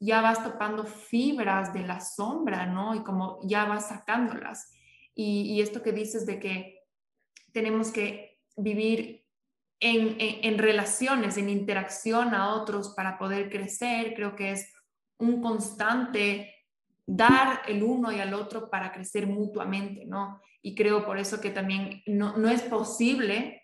ya 0.00 0.22
vas 0.22 0.42
topando 0.42 0.84
fibras 0.84 1.74
de 1.74 1.86
la 1.86 2.00
sombra, 2.00 2.66
¿no? 2.66 2.94
Y 2.94 3.04
como 3.04 3.38
ya 3.44 3.66
vas 3.66 3.88
sacándolas. 3.88 4.72
Y, 5.14 5.60
esto 5.60 5.82
que 5.82 5.92
dices 5.92 6.24
de 6.24 6.40
que 6.40 6.86
tenemos 7.52 7.90
que 7.90 8.38
vivir 8.56 9.19
en, 9.80 10.58
relaciones, 10.58 11.38
en 11.38 11.48
interacción 11.48 12.34
a 12.34 12.54
otros 12.54 12.90
para 12.90 13.18
poder 13.18 13.50
crecer, 13.50 14.14
creo 14.14 14.36
que 14.36 14.52
es 14.52 14.72
un 15.18 15.40
constante 15.40 16.54
dar 17.06 17.62
el 17.66 17.82
uno 17.82 18.12
y 18.12 18.20
al 18.20 18.34
otro 18.34 18.68
para 18.68 18.92
crecer 18.92 19.26
mutuamente, 19.26 20.04
¿no? 20.04 20.40
Y 20.62 20.74
creo 20.74 21.04
por 21.04 21.18
eso 21.18 21.40
que 21.40 21.50
también 21.50 22.02
no, 22.06 22.48
es 22.48 22.62
posible 22.62 23.62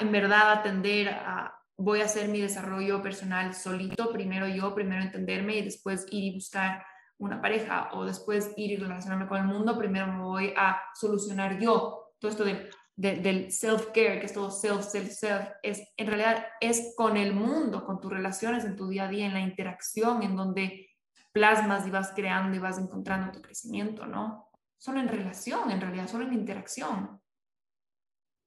en 0.00 0.12
verdad 0.12 0.52
atender 0.52 1.08
a, 1.08 1.58
voy 1.76 2.00
a 2.00 2.04
hacer 2.04 2.28
mi 2.28 2.40
desarrollo 2.40 3.02
personal 3.02 3.52
solito, 3.54 4.12
primero 4.12 4.46
yo, 4.46 4.74
primero 4.74 5.02
entenderme 5.02 5.56
y 5.56 5.64
después 5.64 6.06
ir 6.10 6.24
y 6.24 6.34
buscar 6.34 6.84
una 7.18 7.40
pareja 7.40 7.90
o 7.92 8.04
después 8.04 8.52
ir 8.56 8.72
y 8.72 8.76
relacionarme 8.76 9.26
con 9.26 9.38
el 9.38 9.46
mundo, 9.46 9.76
primero 9.76 10.06
me 10.06 10.22
voy 10.22 10.54
a 10.56 10.80
solucionar 10.94 11.58
yo. 11.58 12.12
Todo 12.18 12.30
esto 12.30 12.44
de, 12.44 12.70
del 12.96 13.52
self-care, 13.52 14.20
que 14.20 14.26
es 14.26 14.32
todo 14.32 14.50
self, 14.50 14.82
self, 14.82 15.10
self, 15.10 15.48
es, 15.62 15.92
en 15.96 16.06
realidad 16.06 16.46
es 16.60 16.94
con 16.96 17.16
el 17.16 17.34
mundo, 17.34 17.84
con 17.84 18.00
tus 18.00 18.10
relaciones 18.10 18.64
en 18.64 18.74
tu 18.74 18.88
día 18.88 19.04
a 19.04 19.08
día, 19.08 19.26
en 19.26 19.34
la 19.34 19.40
interacción, 19.40 20.22
en 20.22 20.34
donde 20.34 20.88
plasmas 21.30 21.86
y 21.86 21.90
vas 21.90 22.12
creando 22.14 22.56
y 22.56 22.58
vas 22.58 22.78
encontrando 22.78 23.30
tu 23.32 23.42
crecimiento, 23.42 24.06
¿no? 24.06 24.48
Solo 24.78 25.00
en 25.00 25.08
relación, 25.08 25.70
en 25.70 25.80
realidad, 25.80 26.08
solo 26.08 26.24
en 26.24 26.32
interacción. 26.32 27.20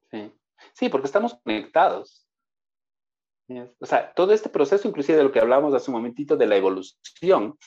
Sí, 0.10 0.34
sí 0.74 0.90
porque 0.90 1.06
estamos 1.06 1.40
conectados. 1.44 2.28
O 3.80 3.86
sea, 3.86 4.14
todo 4.14 4.34
este 4.34 4.50
proceso, 4.50 4.88
inclusive 4.88 5.18
de 5.18 5.24
lo 5.24 5.32
que 5.32 5.40
hablamos 5.40 5.74
hace 5.74 5.92
un 5.92 5.98
momentito 5.98 6.38
de 6.38 6.48
la 6.48 6.56
evolución, 6.56 7.58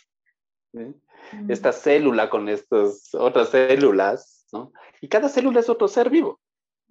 esta 1.49 1.73
célula 1.73 2.29
con 2.29 2.49
estas 2.49 3.15
otras 3.15 3.51
células, 3.51 4.47
¿no? 4.53 4.73
Y 5.01 5.09
cada 5.09 5.29
célula 5.29 5.61
es 5.61 5.69
otro 5.69 5.89
ser 5.89 6.11
vivo. 6.11 6.41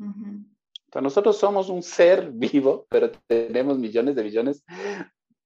O 0.02 0.92
sea, 0.92 1.02
nosotros 1.02 1.38
somos 1.38 1.70
un 1.70 1.84
ser 1.84 2.32
vivo, 2.32 2.86
pero 2.90 3.12
tenemos 3.28 3.78
millones 3.78 4.16
de 4.16 4.24
millones 4.24 4.64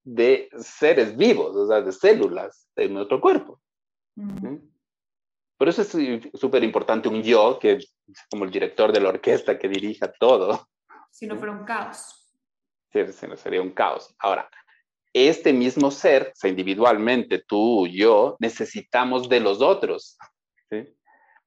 de 0.04 0.50
seres 0.60 1.16
vivos, 1.18 1.56
o 1.56 1.68
sea, 1.68 1.82
de 1.82 1.92
células 1.92 2.70
en 2.76 2.94
nuestro 2.94 3.20
cuerpo. 3.20 3.60
Por 5.58 5.70
eso 5.70 5.82
es 5.82 6.32
súper 6.34 6.64
importante 6.64 7.10
un 7.10 7.22
yo, 7.22 7.60
que 7.60 7.74
es 7.74 7.96
como 8.30 8.46
el 8.46 8.52
director 8.52 8.92
de 8.92 9.02
la 9.02 9.10
orquesta 9.10 9.58
que 9.58 9.68
dirija 9.68 10.12
todo. 10.12 10.68
Si 11.12 11.28
no 11.28 11.38
fuera 11.38 11.54
un 11.54 11.64
caos. 11.64 12.34
Sí, 12.92 13.00
sería 13.38 13.62
un 13.62 13.72
caos. 13.72 14.14
Ahora, 14.20 14.50
este 15.14 15.54
mismo 15.54 15.92
ser, 15.92 16.34
o 16.34 16.36
sea, 16.36 16.50
individualmente, 16.50 17.44
tú, 17.48 17.88
yo, 17.88 18.36
necesitamos 18.40 19.30
de 19.30 19.40
los 19.40 19.62
otros. 19.62 20.18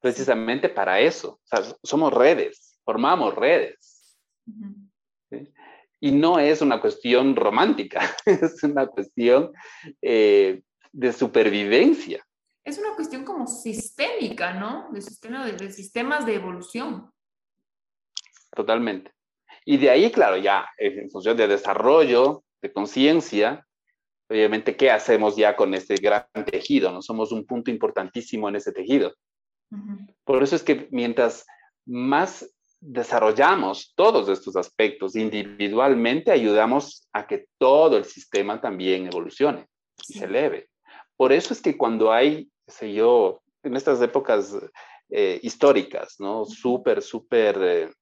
Precisamente 0.01 0.69
para 0.69 1.01
eso. 1.01 1.41
O 1.43 1.47
sea, 1.47 1.77
somos 1.83 2.13
redes, 2.13 2.68
formamos 2.89 3.35
redes. 3.35 4.17
Y 6.01 6.11
no 6.11 6.39
es 6.39 6.63
una 6.63 6.81
cuestión 6.81 7.37
romántica, 7.37 8.01
es 8.25 8.63
una 8.63 8.87
cuestión 8.87 9.53
eh, 10.01 10.63
de 10.91 11.13
supervivencia. 11.13 12.25
Es 12.65 12.79
una 12.79 12.95
cuestión 12.95 13.27
como 13.27 13.47
sistémica, 13.47 14.55
¿no? 14.55 14.89
De, 14.91 15.03
sistema, 15.03 15.45
de 15.45 15.71
sistemas 15.71 16.25
de 16.25 16.37
evolución. 16.37 17.11
Totalmente. 18.57 19.13
Y 19.67 19.77
de 19.77 19.91
ahí, 19.91 20.11
claro, 20.11 20.39
ya 20.39 20.67
en 20.79 21.11
función 21.11 21.37
de 21.37 21.47
desarrollo, 21.47 22.43
de 22.63 22.73
conciencia, 22.73 23.67
obviamente, 24.31 24.77
¿qué 24.77 24.91
hacemos 24.91 25.37
ya 25.37 25.57
con 25.57 25.75
este 25.75 25.97
gran 25.97 26.25
tejido? 26.47 26.91
¿no? 26.91 27.03
Somos 27.03 27.33
un 27.33 27.45
punto 27.45 27.71
importantísimo 27.71 28.49
en 28.49 28.57
ese 28.57 28.73
tejido. 28.73 29.13
Por 30.25 30.43
eso 30.43 30.57
es 30.57 30.63
que 30.63 30.89
mientras 30.91 31.45
más 31.85 32.47
desarrollamos 32.81 33.93
todos 33.95 34.29
estos 34.29 34.57
aspectos 34.57 35.17
individualmente, 35.17 36.31
ayudamos 36.31 37.09
a 37.13 37.27
que 37.27 37.47
todo 37.59 37.97
el 37.97 38.05
sistema 38.05 38.61
también 38.61 39.07
evolucione 39.07 39.67
y 40.09 40.15
se 40.15 40.25
eleve. 40.25 40.69
Por 41.17 41.33
eso 41.33 41.53
es 41.53 41.61
que 41.61 41.77
cuando 41.77 42.13
hay, 42.13 42.49
sé 42.67 42.93
yo, 42.93 43.43
en 43.63 43.77
estas 43.77 44.01
épocas 44.01 44.55
eh, 45.11 45.41
históricas, 45.43 46.17
¿no? 46.19 46.45
Súper, 46.45 47.03
súper 47.03 47.59
eh, 47.61 47.93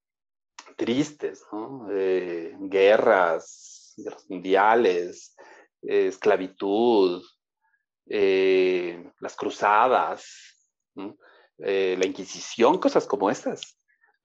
tristes, 0.76 1.42
¿no? 1.52 1.88
Eh, 1.90 2.54
guerras, 2.60 3.94
guerras 3.96 4.28
mundiales, 4.28 5.34
esclavitud, 5.82 7.22
las 8.08 9.36
cruzadas, 9.36 10.56
eh, 11.58 11.96
la 11.98 12.06
Inquisición, 12.06 12.78
cosas 12.78 13.06
como 13.06 13.30
estas. 13.30 13.75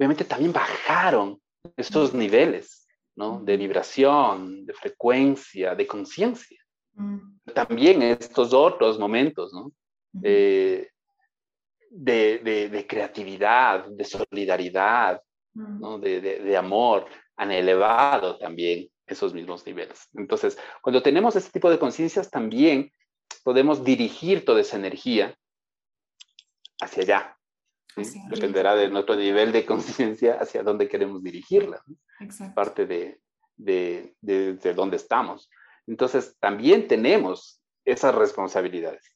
Obviamente 0.01 0.25
también 0.25 0.51
bajaron 0.51 1.39
estos 1.77 2.11
niveles 2.15 2.87
de 3.15 3.55
vibración, 3.55 4.65
de 4.65 4.73
frecuencia, 4.73 5.75
de 5.75 5.85
conciencia. 5.85 6.57
También 7.53 8.01
estos 8.01 8.51
otros 8.51 8.97
momentos 8.97 9.53
de, 10.11 10.89
creatividad, 12.89 13.85
de 13.89 14.03
solidaridad, 14.03 15.21
de 15.53 16.57
amor, 16.57 17.05
han 17.35 17.51
elevado 17.51 18.39
también 18.39 18.89
esos 19.05 19.35
mismos 19.35 19.63
niveles. 19.67 20.09
Entonces, 20.15 20.57
cuando 20.81 21.03
tenemos 21.03 21.35
este 21.35 21.51
tipo 21.51 21.69
de 21.69 21.77
conciencias, 21.77 22.31
también 22.31 22.91
podemos 23.43 23.83
dirigir 23.83 24.45
toda 24.45 24.61
esa 24.61 24.77
energía 24.77 25.37
hacia 26.81 27.03
allá. 27.03 27.37
Dependerá 28.29 28.75
de 28.75 28.89
nuestro 28.89 29.15
nivel 29.15 29.51
de 29.51 29.65
conciencia 29.65 30.37
hacia 30.39 30.63
dónde 30.63 30.87
queremos 30.87 31.21
dirigirla. 31.23 31.83
Parte 32.55 32.85
de, 32.85 33.19
de, 33.57 34.15
de, 34.21 34.73
dónde 34.73 34.97
estamos. 34.97 35.49
Entonces, 35.87 36.35
también 36.39 36.87
tenemos 36.87 37.61
esas 37.85 38.13
responsabilidades. 38.15 39.15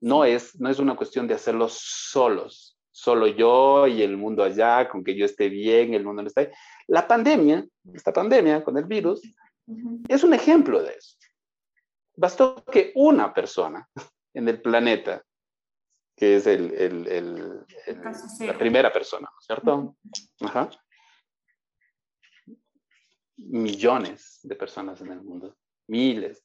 No 0.00 0.24
es, 0.24 0.58
no 0.60 0.68
es 0.68 0.78
una 0.78 0.96
cuestión 0.96 1.26
de 1.26 1.34
hacerlo 1.34 1.68
solos, 1.70 2.78
solo 2.90 3.26
yo 3.26 3.86
y 3.86 4.02
el 4.02 4.16
mundo 4.16 4.44
allá, 4.44 4.88
con 4.88 5.02
que 5.02 5.16
yo 5.16 5.24
esté 5.24 5.48
bien, 5.48 5.94
el 5.94 6.04
mundo 6.04 6.22
no 6.22 6.28
está 6.28 6.42
ahí. 6.42 6.48
La 6.86 7.08
pandemia, 7.08 7.66
esta 7.92 8.12
pandemia 8.12 8.62
con 8.62 8.76
el 8.76 8.84
virus, 8.84 9.22
es 10.08 10.22
un 10.22 10.34
ejemplo 10.34 10.82
de 10.82 10.92
eso. 10.92 11.16
Bastó 12.16 12.62
que 12.64 12.92
una 12.94 13.32
persona 13.32 13.88
en 14.34 14.48
el 14.48 14.60
planeta, 14.60 15.22
que 16.16 16.36
es 16.36 16.46
el, 16.46 16.72
el, 16.74 17.66
la 18.40 18.58
primera 18.58 18.92
persona, 18.92 19.28
¿cierto? 19.40 19.96
Ajá. 20.40 20.70
Millones 23.36 24.40
de 24.42 24.54
personas 24.54 25.00
en 25.00 25.10
el 25.10 25.22
mundo, 25.22 25.56
miles 25.88 26.44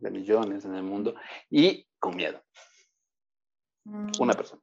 de 0.00 0.10
millones 0.10 0.64
en 0.64 0.74
el 0.74 0.82
mundo, 0.82 1.14
y 1.50 1.86
con 1.98 2.16
miedo. 2.16 2.42
Una 3.84 4.32
mm. 4.32 4.36
persona. 4.36 4.62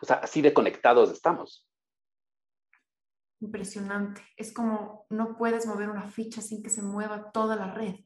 O 0.00 0.06
sea, 0.06 0.16
así 0.16 0.40
de 0.40 0.54
conectados 0.54 1.10
estamos. 1.10 1.68
Impresionante. 3.40 4.22
Es 4.36 4.52
como 4.52 5.06
no 5.10 5.36
puedes 5.36 5.66
mover 5.66 5.90
una 5.90 6.08
ficha 6.08 6.40
sin 6.40 6.62
que 6.62 6.70
se 6.70 6.82
mueva 6.82 7.30
toda 7.30 7.56
la 7.56 7.72
red. 7.72 7.96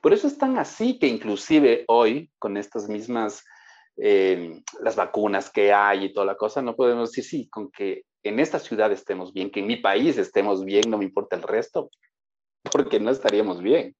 Por 0.00 0.12
eso 0.12 0.26
es 0.26 0.38
tan 0.38 0.58
así 0.58 0.98
que 0.98 1.06
inclusive 1.06 1.84
hoy, 1.88 2.30
con 2.38 2.56
estas 2.56 2.88
mismas, 2.88 3.44
eh, 3.96 4.62
las 4.80 4.96
vacunas 4.96 5.50
que 5.50 5.72
hay 5.72 6.06
y 6.06 6.12
toda 6.12 6.26
la 6.26 6.36
cosa, 6.36 6.62
no 6.62 6.76
podemos 6.76 7.10
decir, 7.10 7.24
sí, 7.24 7.48
con 7.48 7.70
que 7.70 8.04
en 8.22 8.38
esta 8.38 8.58
ciudad 8.58 8.92
estemos 8.92 9.32
bien, 9.32 9.50
que 9.50 9.60
en 9.60 9.66
mi 9.66 9.76
país 9.76 10.18
estemos 10.18 10.64
bien, 10.64 10.90
no 10.90 10.98
me 10.98 11.04
importa 11.04 11.36
el 11.36 11.42
resto, 11.42 11.90
porque 12.70 13.00
no 13.00 13.10
estaríamos 13.10 13.60
bien. 13.62 13.96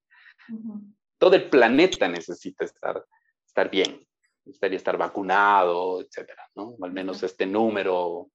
Todo 1.17 1.35
el 1.35 1.49
planeta 1.49 2.07
necesita 2.07 2.65
estar, 2.65 3.03
estar 3.45 3.69
bien 3.69 4.05
gustaría 4.45 4.77
estar 4.77 4.97
vacunado, 4.97 6.01
etcétera, 6.01 6.49
¿no? 6.55 6.75
O 6.79 6.85
al 6.85 6.91
menos 6.91 7.23
este 7.23 7.45
número 7.45 8.29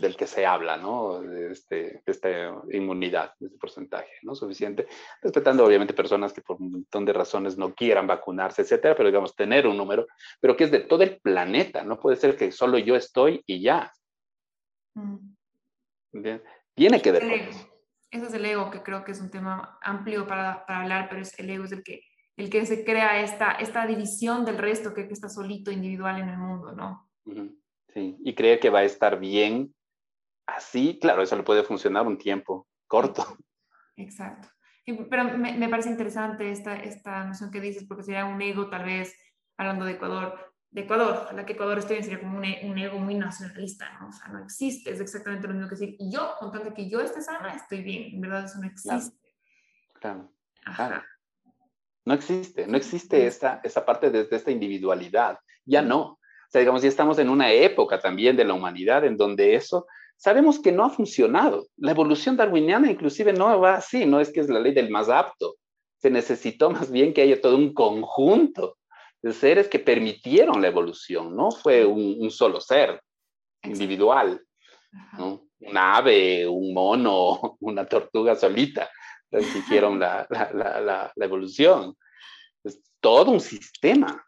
del 0.00 0.16
que 0.16 0.26
se 0.26 0.46
habla, 0.46 0.76
¿no? 0.76 1.20
De, 1.20 1.52
este, 1.52 2.02
esta 2.06 2.28
inmunidad, 2.70 3.32
de 3.38 3.46
este 3.46 3.58
porcentaje, 3.58 4.12
¿no? 4.22 4.34
Suficiente, 4.34 4.86
respetando 5.20 5.64
obviamente 5.64 5.94
personas 5.94 6.32
que 6.32 6.42
por 6.42 6.56
un 6.60 6.72
montón 6.72 7.04
de 7.04 7.12
razones 7.12 7.58
no 7.58 7.74
quieran 7.74 8.06
vacunarse, 8.06 8.62
etcétera, 8.62 8.94
pero 8.96 9.08
digamos, 9.08 9.34
tener 9.34 9.66
un 9.66 9.76
número, 9.76 10.06
pero 10.40 10.56
que 10.56 10.64
es 10.64 10.70
de 10.70 10.80
todo 10.80 11.02
el 11.02 11.20
planeta, 11.20 11.82
no 11.82 11.98
puede 11.98 12.16
ser 12.16 12.36
que 12.36 12.52
solo 12.52 12.78
yo 12.78 12.96
estoy 12.96 13.42
y 13.46 13.60
ya. 13.60 13.92
Mm. 14.94 15.34
Tiene 16.74 17.02
que 17.02 17.12
ver 17.12 17.22
con 17.22 17.30
eso. 17.32 17.68
Ese 18.10 18.26
es 18.26 18.34
el 18.34 18.44
ego, 18.46 18.70
que 18.70 18.82
creo 18.82 19.04
que 19.04 19.12
es 19.12 19.20
un 19.20 19.30
tema 19.30 19.78
amplio 19.82 20.26
para, 20.26 20.64
para 20.64 20.82
hablar, 20.82 21.08
pero 21.08 21.22
es 21.22 21.38
el 21.38 21.50
ego 21.50 21.64
es 21.64 21.72
el 21.72 21.82
que 21.82 22.02
el 22.36 22.50
que 22.50 22.66
se 22.66 22.84
crea 22.84 23.22
esta, 23.22 23.52
esta 23.52 23.86
división 23.86 24.44
del 24.44 24.58
resto 24.58 24.92
que, 24.92 25.06
que 25.06 25.14
está 25.14 25.28
solito, 25.28 25.70
individual 25.70 26.20
en 26.20 26.28
el 26.28 26.38
mundo, 26.38 26.72
¿no? 26.72 27.08
Sí, 27.96 28.14
y 28.22 28.34
cree 28.34 28.60
que 28.60 28.68
va 28.68 28.80
a 28.80 28.84
estar 28.84 29.18
bien 29.18 29.74
así, 30.44 30.98
claro, 31.00 31.22
eso 31.22 31.34
le 31.34 31.44
puede 31.44 31.62
funcionar 31.62 32.06
un 32.06 32.18
tiempo 32.18 32.68
corto. 32.86 33.24
Exacto. 33.96 34.48
Pero 34.84 35.24
me, 35.24 35.56
me, 35.56 35.68
parece 35.70 35.88
interesante 35.88 36.52
esta, 36.52 36.76
esta 36.76 37.24
noción 37.24 37.50
que 37.50 37.58
dices, 37.58 37.86
porque 37.88 38.02
sería 38.02 38.26
un 38.26 38.42
ego, 38.42 38.68
tal 38.68 38.84
vez, 38.84 39.16
hablando 39.56 39.86
de 39.86 39.92
Ecuador, 39.92 40.52
de 40.70 40.82
Ecuador, 40.82 41.26
a 41.30 41.32
la 41.32 41.46
que 41.46 41.54
Ecuador 41.54 41.78
esté 41.78 41.94
bien, 41.94 42.04
sería 42.04 42.20
como 42.20 42.36
un, 42.36 42.44
un, 42.44 42.76
ego 42.76 42.98
muy 42.98 43.14
nacionalista, 43.14 43.90
¿no? 43.98 44.08
O 44.08 44.12
sea, 44.12 44.28
no 44.28 44.44
existe, 44.44 44.90
es 44.90 45.00
exactamente 45.00 45.48
lo 45.48 45.54
mismo 45.54 45.70
que 45.70 45.76
decir, 45.76 45.96
y 45.98 46.12
yo, 46.12 46.34
con 46.38 46.52
tanto 46.52 46.74
que 46.74 46.90
yo 46.90 47.00
esté 47.00 47.22
sana, 47.22 47.54
estoy 47.54 47.82
bien, 47.82 48.14
en 48.14 48.20
verdad 48.20 48.44
eso 48.44 48.58
no 48.60 48.66
existe. 48.66 49.18
Claro. 49.94 50.30
claro. 50.76 51.02
No 52.04 52.12
existe, 52.12 52.66
no 52.66 52.76
existe 52.76 53.26
esta, 53.26 53.62
esa 53.64 53.86
parte 53.86 54.10
de, 54.10 54.28
esta 54.30 54.50
individualidad. 54.50 55.38
Ya 55.64 55.80
no. 55.80 56.20
O 56.46 56.50
sea, 56.50 56.60
digamos, 56.60 56.82
ya 56.82 56.88
estamos 56.88 57.18
en 57.18 57.28
una 57.28 57.52
época 57.52 58.00
también 58.00 58.36
de 58.36 58.44
la 58.44 58.54
humanidad 58.54 59.04
en 59.04 59.16
donde 59.16 59.54
eso 59.54 59.86
sabemos 60.16 60.58
que 60.60 60.72
no 60.72 60.84
ha 60.84 60.90
funcionado. 60.90 61.66
La 61.76 61.90
evolución 61.90 62.36
darwiniana 62.36 62.90
inclusive 62.90 63.32
no 63.32 63.60
va 63.60 63.74
así, 63.74 64.06
no 64.06 64.20
es 64.20 64.32
que 64.32 64.40
es 64.40 64.48
la 64.48 64.60
ley 64.60 64.72
del 64.72 64.90
más 64.90 65.08
apto. 65.08 65.56
Se 65.98 66.10
necesitó 66.10 66.70
más 66.70 66.90
bien 66.90 67.12
que 67.12 67.22
haya 67.22 67.40
todo 67.40 67.56
un 67.56 67.74
conjunto 67.74 68.78
de 69.22 69.32
seres 69.32 69.68
que 69.68 69.78
permitieron 69.78 70.62
la 70.62 70.68
evolución, 70.68 71.34
no 71.34 71.50
fue 71.50 71.84
un, 71.84 72.30
solo 72.30 72.60
ser 72.60 73.00
individual, 73.64 74.40
¿no? 75.18 75.42
un 75.58 75.76
ave, 75.76 76.46
un 76.46 76.72
mono, 76.72 77.56
una 77.60 77.86
tortuga 77.86 78.36
solita 78.36 78.88
hicieron 79.40 79.98
la, 79.98 80.26
la, 80.30 80.50
la, 80.52 81.12
la, 81.14 81.24
evolución. 81.24 81.96
Es 82.64 82.80
todo 83.00 83.30
un 83.32 83.40
sistema. 83.40 84.24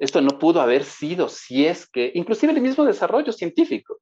Esto 0.00 0.20
no 0.22 0.38
pudo 0.38 0.60
haber 0.60 0.84
sido 0.84 1.28
si 1.28 1.66
es 1.66 1.86
que, 1.86 2.10
inclusive 2.14 2.52
el 2.52 2.60
mismo 2.60 2.84
desarrollo 2.84 3.32
científico. 3.32 4.00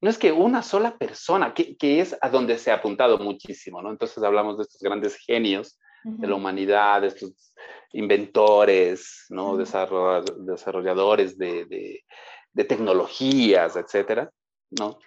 No 0.00 0.10
es 0.10 0.18
que 0.18 0.32
una 0.32 0.62
sola 0.62 0.98
persona, 0.98 1.54
que, 1.54 1.76
que, 1.76 2.00
es 2.00 2.16
a 2.20 2.28
donde 2.28 2.58
se 2.58 2.70
ha 2.70 2.74
apuntado 2.74 3.18
muchísimo, 3.18 3.80
¿no? 3.80 3.90
Entonces 3.90 4.22
hablamos 4.22 4.58
de 4.58 4.64
estos 4.64 4.80
grandes 4.80 5.16
genios 5.16 5.78
de 6.04 6.26
la 6.26 6.34
humanidad, 6.34 7.02
de 7.02 7.08
estos 7.08 7.54
inventores, 7.92 9.26
¿no? 9.30 9.56
desarrolladores 9.56 11.38
de, 11.38 11.64
de, 11.66 12.04
de, 12.52 12.64
tecnologías, 12.64 13.76
etcétera, 13.76 14.30
¿no? 14.70 14.98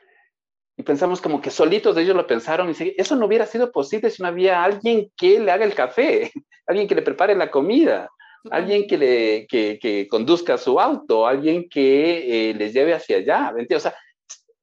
y 0.77 0.83
pensamos 0.83 1.21
como 1.21 1.41
que 1.41 1.51
solitos 1.51 1.95
ellos 1.97 2.15
lo 2.15 2.25
pensaron 2.25 2.69
y 2.69 2.93
eso 2.97 3.15
no 3.15 3.25
hubiera 3.25 3.45
sido 3.45 3.71
posible 3.71 4.09
si 4.09 4.21
no 4.21 4.27
había 4.27 4.63
alguien 4.63 5.11
que 5.15 5.39
le 5.39 5.51
haga 5.51 5.65
el 5.65 5.75
café, 5.75 6.31
alguien 6.67 6.88
que 6.88 6.95
le 6.95 7.01
prepare 7.01 7.35
la 7.35 7.51
comida, 7.51 8.09
alguien 8.49 8.88
que 8.88 8.97
le 8.97 9.47
que, 9.47 9.77
que 9.80 10.07
conduzca 10.07 10.57
su 10.57 10.80
auto, 10.80 11.27
alguien 11.27 11.69
que 11.69 12.49
eh, 12.49 12.53
les 12.53 12.73
lleve 12.73 12.93
hacia 12.93 13.18
allá. 13.18 13.53
O 13.76 13.80
sea, 13.80 13.95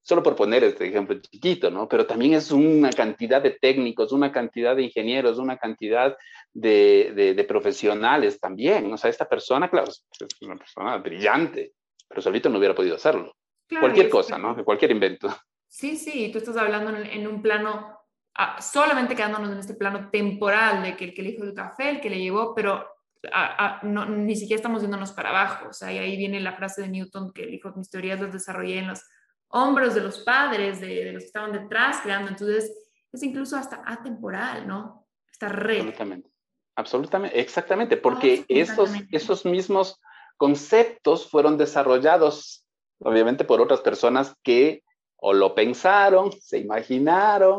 solo 0.09 0.23
por 0.23 0.35
poner 0.35 0.65
este 0.65 0.89
ejemplo 0.89 1.21
chiquito, 1.21 1.71
¿no? 1.71 1.87
Pero 1.87 2.07
también 2.07 2.33
es 2.33 2.51
una 2.51 2.91
cantidad 2.91 3.43
de 3.43 3.51
técnicos, 3.51 4.11
una 4.11 4.33
cantidad 4.33 4.75
de 4.75 4.85
ingenieros, 4.85 5.39
una 5.39 5.59
cantidad 5.59 6.17
de, 6.55 7.35
de, 7.37 7.45
profesionales 7.45 8.41
también. 8.41 8.91
O 8.91 8.97
sea, 8.97 9.11
esta 9.11 9.29
persona, 9.29 9.69
claro, 9.69 9.91
es 9.91 10.03
una 10.41 10.57
persona 10.57 10.97
brillante, 10.97 11.75
pero 12.09 12.23
solito 12.23 12.49
no 12.49 12.57
hubiera 12.57 12.75
podido 12.75 12.97
hacerlo. 12.97 13.35
cualquier 13.69 14.09
cosa, 14.09 14.39
¿no? 14.39 14.65
Cualquier 14.65 14.93
invento. 14.93 15.29
Sí, 15.67 15.97
sí, 15.97 16.31
tú 16.33 16.39
estás 16.39 16.57
hablando 16.57 16.97
en, 16.97 17.27
un 17.27 17.43
plano, 17.43 17.99
ah, 18.35 18.63
solamente 18.63 19.15
quedándonos 19.15 19.53
en 19.53 19.59
este 19.59 19.75
plano 19.75 20.09
temporal 20.11 20.83
de 20.83 20.97
que 20.97 21.05
el 21.05 21.15
que 21.15 21.23
le 21.23 21.29
hizo 21.31 21.45
el 21.45 21.53
café, 21.53 21.91
el 21.91 22.01
que 22.01 22.09
le 22.09 22.19
llevó, 22.19 22.55
pero 22.55 22.87
ah, 23.33 23.57
ah, 23.59 23.81
no, 23.83 24.07
ni 24.07 24.37
siquiera 24.37 24.57
estamos 24.57 24.83
yéndonos 24.83 25.13
para 25.13 25.31
abajo. 25.31 25.69
O 25.71 25.73
sea, 25.73 25.93
y 25.93 25.99
ahí 25.99 26.17
viene 26.17 26.41
la 26.41 26.55
frase 26.57 26.83
de 26.83 26.89
Newton 26.89 27.33
que 27.33 27.47
dijo, 27.47 27.73
mis 27.77 27.91
teorías 27.91 28.21
las 28.21 28.33
desarrollé 28.33 28.79
en 28.79 28.89
los 28.89 29.03
hombros 29.49 29.95
de 29.95 30.03
los 30.03 30.21
padres, 30.21 30.81
de, 30.81 31.13
los 31.13 31.23
que 31.23 31.27
estaban 31.27 31.53
detrás 31.53 32.01
creando. 32.03 32.31
Entonces, 32.31 32.73
es 33.13 33.23
incluso 33.23 33.57
hasta 33.57 33.83
atemporal, 33.87 34.67
¿no? 34.67 35.07
Esta 35.31 35.49
red. 35.49 35.81
Absolutamente. 35.81 36.31
Absolutamente, 36.77 37.41
exactamente, 37.41 37.97
porque 37.97 38.45
esos, 38.49 38.93
esos 39.11 39.45
mismos 39.45 40.01
conceptos 40.37 41.29
fueron 41.29 41.59
desarrollados, 41.59 42.65
obviamente, 43.01 43.45
por 43.45 43.61
otras 43.61 43.81
personas 43.81 44.37
que 44.45 44.85
o 45.17 45.33
lo 45.33 45.57
pensaron, 45.57 46.31
se 46.41 46.59
imaginaron, 46.59 47.59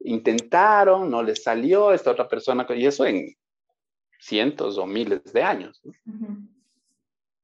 intentaron, 0.00 1.10
no 1.10 1.22
les 1.22 1.42
salió 1.42 1.92
esta 1.92 2.10
otra 2.10 2.28
persona, 2.28 2.66
y 2.68 2.86
eso 2.86 3.06
en 3.06 3.34
cientos 4.20 4.78
o 4.78 4.86
miles 4.86 5.24
de 5.32 5.42
años. 5.42 5.82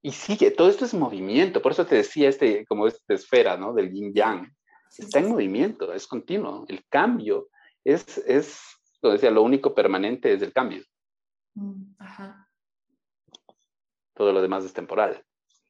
Y 0.03 0.12
sigue, 0.12 0.51
todo 0.51 0.69
esto 0.69 0.85
es 0.85 0.94
movimiento, 0.94 1.61
por 1.61 1.73
eso 1.73 1.86
te 1.86 1.97
decía 1.97 2.28
este, 2.28 2.65
como 2.66 2.86
esta 2.86 3.15
esfera, 3.15 3.57
¿no? 3.57 3.73
Del 3.73 3.93
yin 3.93 4.12
yang. 4.15 4.53
Está 4.97 5.19
en 5.19 5.28
movimiento, 5.28 5.93
es 5.93 6.07
continuo. 6.07 6.65
El 6.69 6.86
cambio 6.89 7.48
es, 7.82 8.19
es, 8.19 8.61
lo 9.03 9.11
decía, 9.11 9.31
lo 9.31 9.43
único 9.43 9.74
permanente 9.74 10.32
es 10.32 10.43
el 10.43 10.53
cambio. 10.53 10.85
Mm, 11.55 11.94
todo 14.15 14.32
lo 14.32 14.40
demás 14.40 14.65
es 14.65 14.73
temporal. 14.73 15.23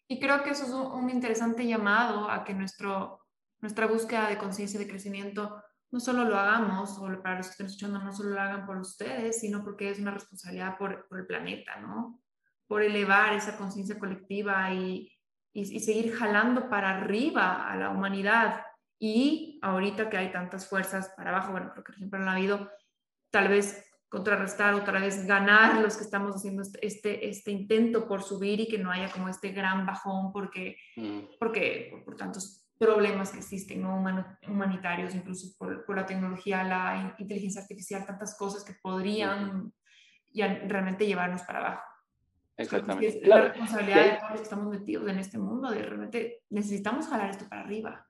Y 0.09 0.21
creo 0.21 0.43
que 0.45 0.51
eso 0.51 0.65
es 0.65 0.71
un 0.71 1.11
interesante 1.11 1.67
llamado 1.67 2.31
a 2.31 2.45
que 2.45 2.55
nuestro, 2.55 3.21
nuestra 3.61 3.87
búsqueda 3.87 4.29
de 4.29 4.39
conciencia 4.39 4.79
de 4.79 4.87
crecimiento 4.87 5.63
no 5.91 6.01
solo 6.01 6.25
lo 6.25 6.37
hagamos, 6.37 6.99
o 6.99 7.23
para 7.23 7.39
los 7.39 7.47
que 7.47 7.53
estén 7.53 7.67
escuchando, 7.67 7.99
no 8.01 8.13
solo 8.13 8.31
lo 8.31 8.41
hagan 8.41 8.67
por 8.67 8.79
ustedes, 8.79 9.41
sino 9.41 9.63
porque 9.63 9.91
es 9.91 9.99
una 9.99 10.11
responsabilidad 10.11 10.77
por, 10.77 11.07
por 11.09 11.21
el 11.21 11.27
planeta, 11.27 11.77
¿no? 11.81 12.21
Por 12.67 12.83
elevar 12.83 13.35
esa 13.35 13.57
conciencia 13.57 13.99
colectiva 13.99 14.73
y, 14.73 15.13
y, 15.53 15.81
seguir 15.81 16.15
jalando 16.15 16.69
para 16.69 16.91
arriba 16.91 17.71
a 17.71 17.77
la 17.77 17.91
humanidad. 17.91 18.63
Y 18.99 19.61
ahorita 19.63 20.11
que 20.11 20.17
hay 20.17 20.33
tantas 20.33 20.69
fuerzas 20.69 21.13
para 21.17 21.31
abajo, 21.31 21.53
bueno, 21.53 21.71
creo 21.73 21.85
que 21.85 21.93
siempre 21.93 22.21
lo 22.21 22.29
ha 22.29 22.33
habido, 22.33 22.71
tal 23.31 23.49
vez 23.49 23.83
contrarrestar 24.09 24.75
o 24.75 24.83
tal 24.83 25.01
vez 25.01 25.27
ganar 25.27 25.81
los 25.81 25.97
que 25.97 26.05
estamos 26.05 26.35
haciendo 26.35 26.63
este, 26.63 26.85
este, 26.87 27.29
este 27.29 27.51
intento 27.51 28.07
por 28.07 28.23
subir 28.23 28.61
y 28.61 28.69
que 28.69 28.79
no 28.79 28.91
haya 28.91 29.11
como 29.11 29.29
este 29.29 29.51
gran 29.51 29.85
bajón 29.85 30.33
porque, 30.33 30.77
mm. 30.97 31.21
porque 31.39 31.89
por, 31.91 32.05
por 32.05 32.17
tantos 32.17 32.66
problemas 32.79 33.31
que 33.31 33.39
existen, 33.39 33.83
¿no? 33.83 34.05
humanitarios, 34.47 35.15
incluso 35.15 35.57
por, 35.59 35.85
por, 35.85 35.97
la 35.97 36.07
tecnología, 36.07 36.63
la 36.63 37.17
inteligencia 37.19 37.63
artificial, 37.63 38.05
tantas 38.05 38.37
cosas 38.37 38.65
que 38.65 38.75
podrían 38.83 39.73
ya 40.33 40.63
realmente 40.67 41.07
llevarnos 41.07 41.43
para 41.43 41.61
abajo. 41.61 41.83
Exactamente. 42.57 43.21
Es 43.21 43.27
la 43.27 43.41
responsabilidad 43.43 44.05
de 44.05 44.11
todos 44.19 44.31
los 44.31 44.41
que 44.41 44.45
estamos 44.45 44.67
metidos 44.67 45.09
en 45.09 45.19
este 45.19 45.39
mundo, 45.39 45.71
de 45.71 45.83
realmente 45.83 46.43
necesitamos 46.51 47.07
jalar 47.09 47.31
esto 47.31 47.49
para 47.49 47.63
arriba. 47.63 48.07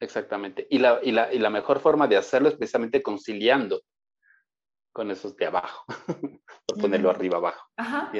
Exactamente. 0.00 0.66
Y 0.70 0.78
la, 0.78 1.00
y 1.02 1.12
la, 1.12 1.32
y 1.32 1.38
la 1.38 1.50
mejor 1.50 1.80
forma 1.80 2.06
de 2.06 2.16
hacerlo 2.16 2.48
es 2.48 2.54
precisamente 2.54 3.02
conciliando 3.02 3.82
con 4.92 5.10
esos 5.10 5.36
de 5.36 5.46
abajo, 5.46 5.84
por 6.66 6.78
ponerlo 6.80 7.10
arriba 7.10 7.38
abajo. 7.38 7.68
Ajá, 7.76 8.12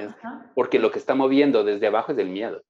Porque 0.54 0.80
lo 0.80 0.90
que 0.90 0.98
está 0.98 1.14
moviendo 1.14 1.62
desde 1.62 1.86
abajo 1.86 2.12
es 2.12 2.18
el 2.18 2.30
miedo. 2.30 2.62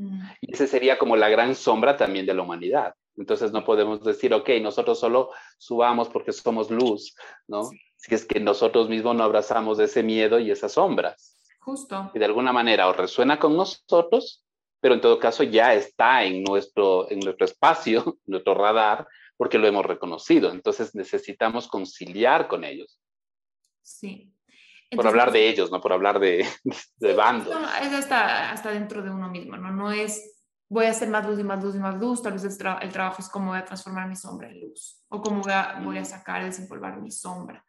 Mm. 0.00 0.20
Y 0.40 0.54
ese 0.54 0.66
sería 0.66 0.98
como 0.98 1.16
la 1.16 1.28
gran 1.28 1.54
sombra 1.54 1.96
también 1.96 2.26
de 2.26 2.34
la 2.34 2.42
humanidad. 2.42 2.94
Entonces 3.16 3.52
no 3.52 3.64
podemos 3.64 4.02
decir, 4.02 4.32
ok, 4.32 4.48
nosotros 4.62 4.98
solo 4.98 5.30
subamos 5.58 6.08
porque 6.08 6.32
somos 6.32 6.70
luz, 6.70 7.14
¿no? 7.46 7.64
Si 7.96 8.14
es 8.14 8.24
que 8.24 8.40
nosotros 8.40 8.88
mismos 8.88 9.14
no 9.14 9.24
abrazamos 9.24 9.78
ese 9.78 10.02
miedo 10.02 10.38
y 10.38 10.50
esas 10.50 10.72
sombras. 10.72 11.36
Justo. 11.60 12.10
Y 12.14 12.18
de 12.18 12.24
alguna 12.24 12.52
manera 12.52 12.88
o 12.88 12.94
resuena 12.94 13.38
con 13.38 13.56
nosotros, 13.56 14.42
pero 14.80 14.94
en 14.94 15.02
todo 15.02 15.18
caso 15.18 15.42
ya 15.42 15.74
está 15.74 16.24
en 16.24 16.42
nuestro, 16.42 17.10
en 17.10 17.20
nuestro 17.20 17.44
espacio, 17.44 18.16
nuestro 18.26 18.54
radar, 18.54 19.06
porque 19.36 19.58
lo 19.58 19.66
hemos 19.66 19.84
reconocido. 19.84 20.50
Entonces 20.50 20.94
necesitamos 20.94 21.68
conciliar 21.68 22.48
con 22.48 22.64
ellos. 22.64 22.98
Sí. 23.82 24.32
Por 24.96 25.06
hablar 25.06 25.32
de 25.32 25.48
ellos, 25.48 25.70
no 25.70 25.80
por 25.80 25.92
hablar 25.92 26.18
de, 26.20 26.46
de 26.96 27.14
bandos. 27.14 27.48
No, 27.48 27.66
es 27.76 27.92
hasta, 27.92 28.50
hasta 28.50 28.70
dentro 28.70 29.02
de 29.02 29.10
uno 29.10 29.28
mismo, 29.30 29.56
¿no? 29.56 29.70
No 29.70 29.92
es 29.92 30.36
voy 30.70 30.86
a 30.86 30.90
hacer 30.90 31.08
más 31.08 31.26
luz 31.26 31.38
y 31.40 31.44
más 31.44 31.62
luz 31.62 31.74
y 31.74 31.78
más 31.80 31.98
luz, 32.00 32.22
tal 32.22 32.34
vez 32.34 32.44
el, 32.44 32.92
trabajo 32.92 33.20
es 33.20 33.28
cómo 33.28 33.48
voy 33.48 33.58
a 33.58 33.64
transformar 33.64 34.08
mi 34.08 34.14
sombra 34.14 34.48
en 34.48 34.60
luz 34.60 35.04
o 35.08 35.20
cómo 35.20 35.42
voy 35.42 35.52
a, 35.52 35.80
voy 35.82 35.98
a 35.98 36.04
sacar, 36.04 36.44
desempolvar 36.44 37.00
mi 37.00 37.10
sombra. 37.10 37.64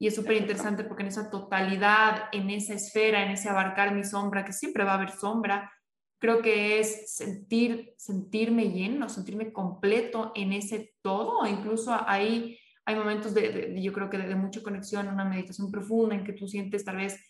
Y 0.00 0.08
es 0.08 0.16
súper 0.16 0.36
interesante 0.36 0.82
porque 0.82 1.02
en 1.02 1.10
esa 1.10 1.30
totalidad, 1.30 2.24
en 2.32 2.50
esa 2.50 2.74
esfera, 2.74 3.22
en 3.22 3.30
ese 3.30 3.48
abarcar 3.48 3.94
mi 3.94 4.02
sombra, 4.02 4.44
que 4.44 4.52
siempre 4.52 4.82
va 4.82 4.92
a 4.92 4.94
haber 4.94 5.10
sombra, 5.10 5.70
creo 6.18 6.42
que 6.42 6.80
es 6.80 7.14
sentir, 7.14 7.94
sentirme 7.96 8.70
lleno, 8.70 9.08
sentirme 9.08 9.52
completo 9.52 10.32
en 10.34 10.52
ese 10.52 10.94
todo. 11.02 11.46
Incluso 11.46 11.96
ahí 12.06 12.58
hay 12.84 12.96
momentos 12.96 13.34
de, 13.34 13.80
yo 13.80 13.92
creo 13.92 14.10
que 14.10 14.18
de, 14.18 14.28
de 14.28 14.34
mucha 14.34 14.62
conexión, 14.62 15.08
una 15.08 15.24
meditación 15.24 15.70
profunda 15.70 16.14
en 16.14 16.24
que 16.24 16.32
tú 16.32 16.48
sientes 16.48 16.84
tal 16.84 16.96
vez 16.96 17.20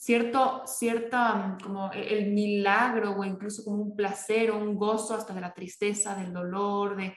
cierto, 0.00 0.62
cierta, 0.66 1.58
como 1.62 1.92
e, 1.92 2.18
el 2.18 2.32
milagro 2.32 3.12
o 3.12 3.24
incluso 3.24 3.62
como 3.64 3.82
un 3.82 3.94
placer 3.94 4.50
o 4.50 4.58
un 4.58 4.76
gozo 4.76 5.14
hasta 5.14 5.34
de 5.34 5.42
la 5.42 5.52
tristeza, 5.52 6.14
del 6.14 6.32
dolor, 6.32 6.96
de 6.96 7.16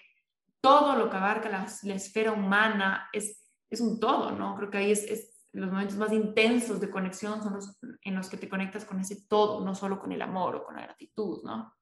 todo 0.62 0.96
lo 0.96 1.10
que 1.10 1.18
abarca 1.18 1.50
la, 1.50 1.96
esfera 1.96 2.34
humana, 2.34 3.10
es, 3.14 3.42
es 3.70 3.82
un 3.82 4.00
todo, 4.00 4.32
¿no? 4.32 4.56
Creo 4.56 4.70
que 4.70 4.78
ahí 4.78 4.92
es, 4.92 5.04
es, 5.04 5.48
los 5.54 5.70
momentos 5.72 5.98
más 5.98 6.12
intensos 6.12 6.80
de 6.82 6.90
conexión 6.90 7.42
son 7.42 7.54
los 7.54 7.78
en 8.02 8.16
los 8.16 8.28
que 8.28 8.38
te 8.38 8.50
conectas 8.50 8.86
con 8.86 9.00
ese 9.00 9.26
todo, 9.28 9.64
no 9.64 9.76
solo 9.76 10.00
con 10.00 10.12
el 10.12 10.22
amor 10.22 10.56
o 10.56 10.64
con 10.64 10.76
la 10.76 10.84
gratitud, 10.84 11.42
¿no? 11.44 11.74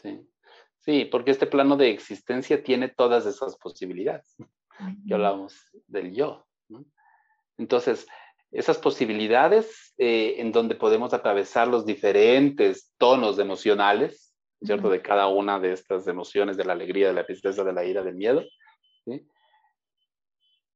Sí. 0.00 0.28
Sí, 0.78 1.04
porque 1.04 1.30
este 1.30 1.46
plano 1.46 1.76
de 1.76 1.90
existencia 1.90 2.62
tiene 2.62 2.88
todas 2.88 3.24
esas 3.24 3.56
posibilidades. 3.56 4.36
Que 5.06 5.14
hablamos 5.14 5.54
del 5.86 6.14
yo. 6.14 6.46
¿no? 6.68 6.84
Entonces, 7.58 8.06
esas 8.50 8.78
posibilidades 8.78 9.94
eh, 9.98 10.34
en 10.38 10.52
donde 10.52 10.74
podemos 10.74 11.14
atravesar 11.14 11.68
los 11.68 11.86
diferentes 11.86 12.92
tonos 12.98 13.38
emocionales, 13.38 14.34
¿cierto? 14.62 14.90
De 14.90 15.00
cada 15.00 15.28
una 15.28 15.58
de 15.58 15.72
estas 15.72 16.06
emociones, 16.06 16.56
de 16.56 16.64
la 16.64 16.74
alegría, 16.74 17.08
de 17.08 17.14
la 17.14 17.26
tristeza, 17.26 17.64
de 17.64 17.72
la 17.72 17.84
ira, 17.84 18.02
del 18.02 18.14
miedo, 18.14 18.44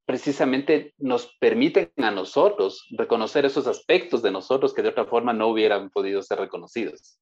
precisamente 0.07 0.95
nos 0.99 1.37
permiten 1.39 1.93
a 1.99 2.11
nosotros 2.11 2.87
reconocer 2.97 3.45
esos 3.45 3.67
aspectos 3.67 4.23
de 4.23 4.31
nosotros 4.31 4.73
que 4.73 4.83
de 4.83 4.89
otra 4.89 5.05
forma 5.05 5.33
no 5.33 5.49
hubieran 5.49 5.91
podido 5.91 6.23
ser 6.23 6.39
reconocidos. 6.39 7.19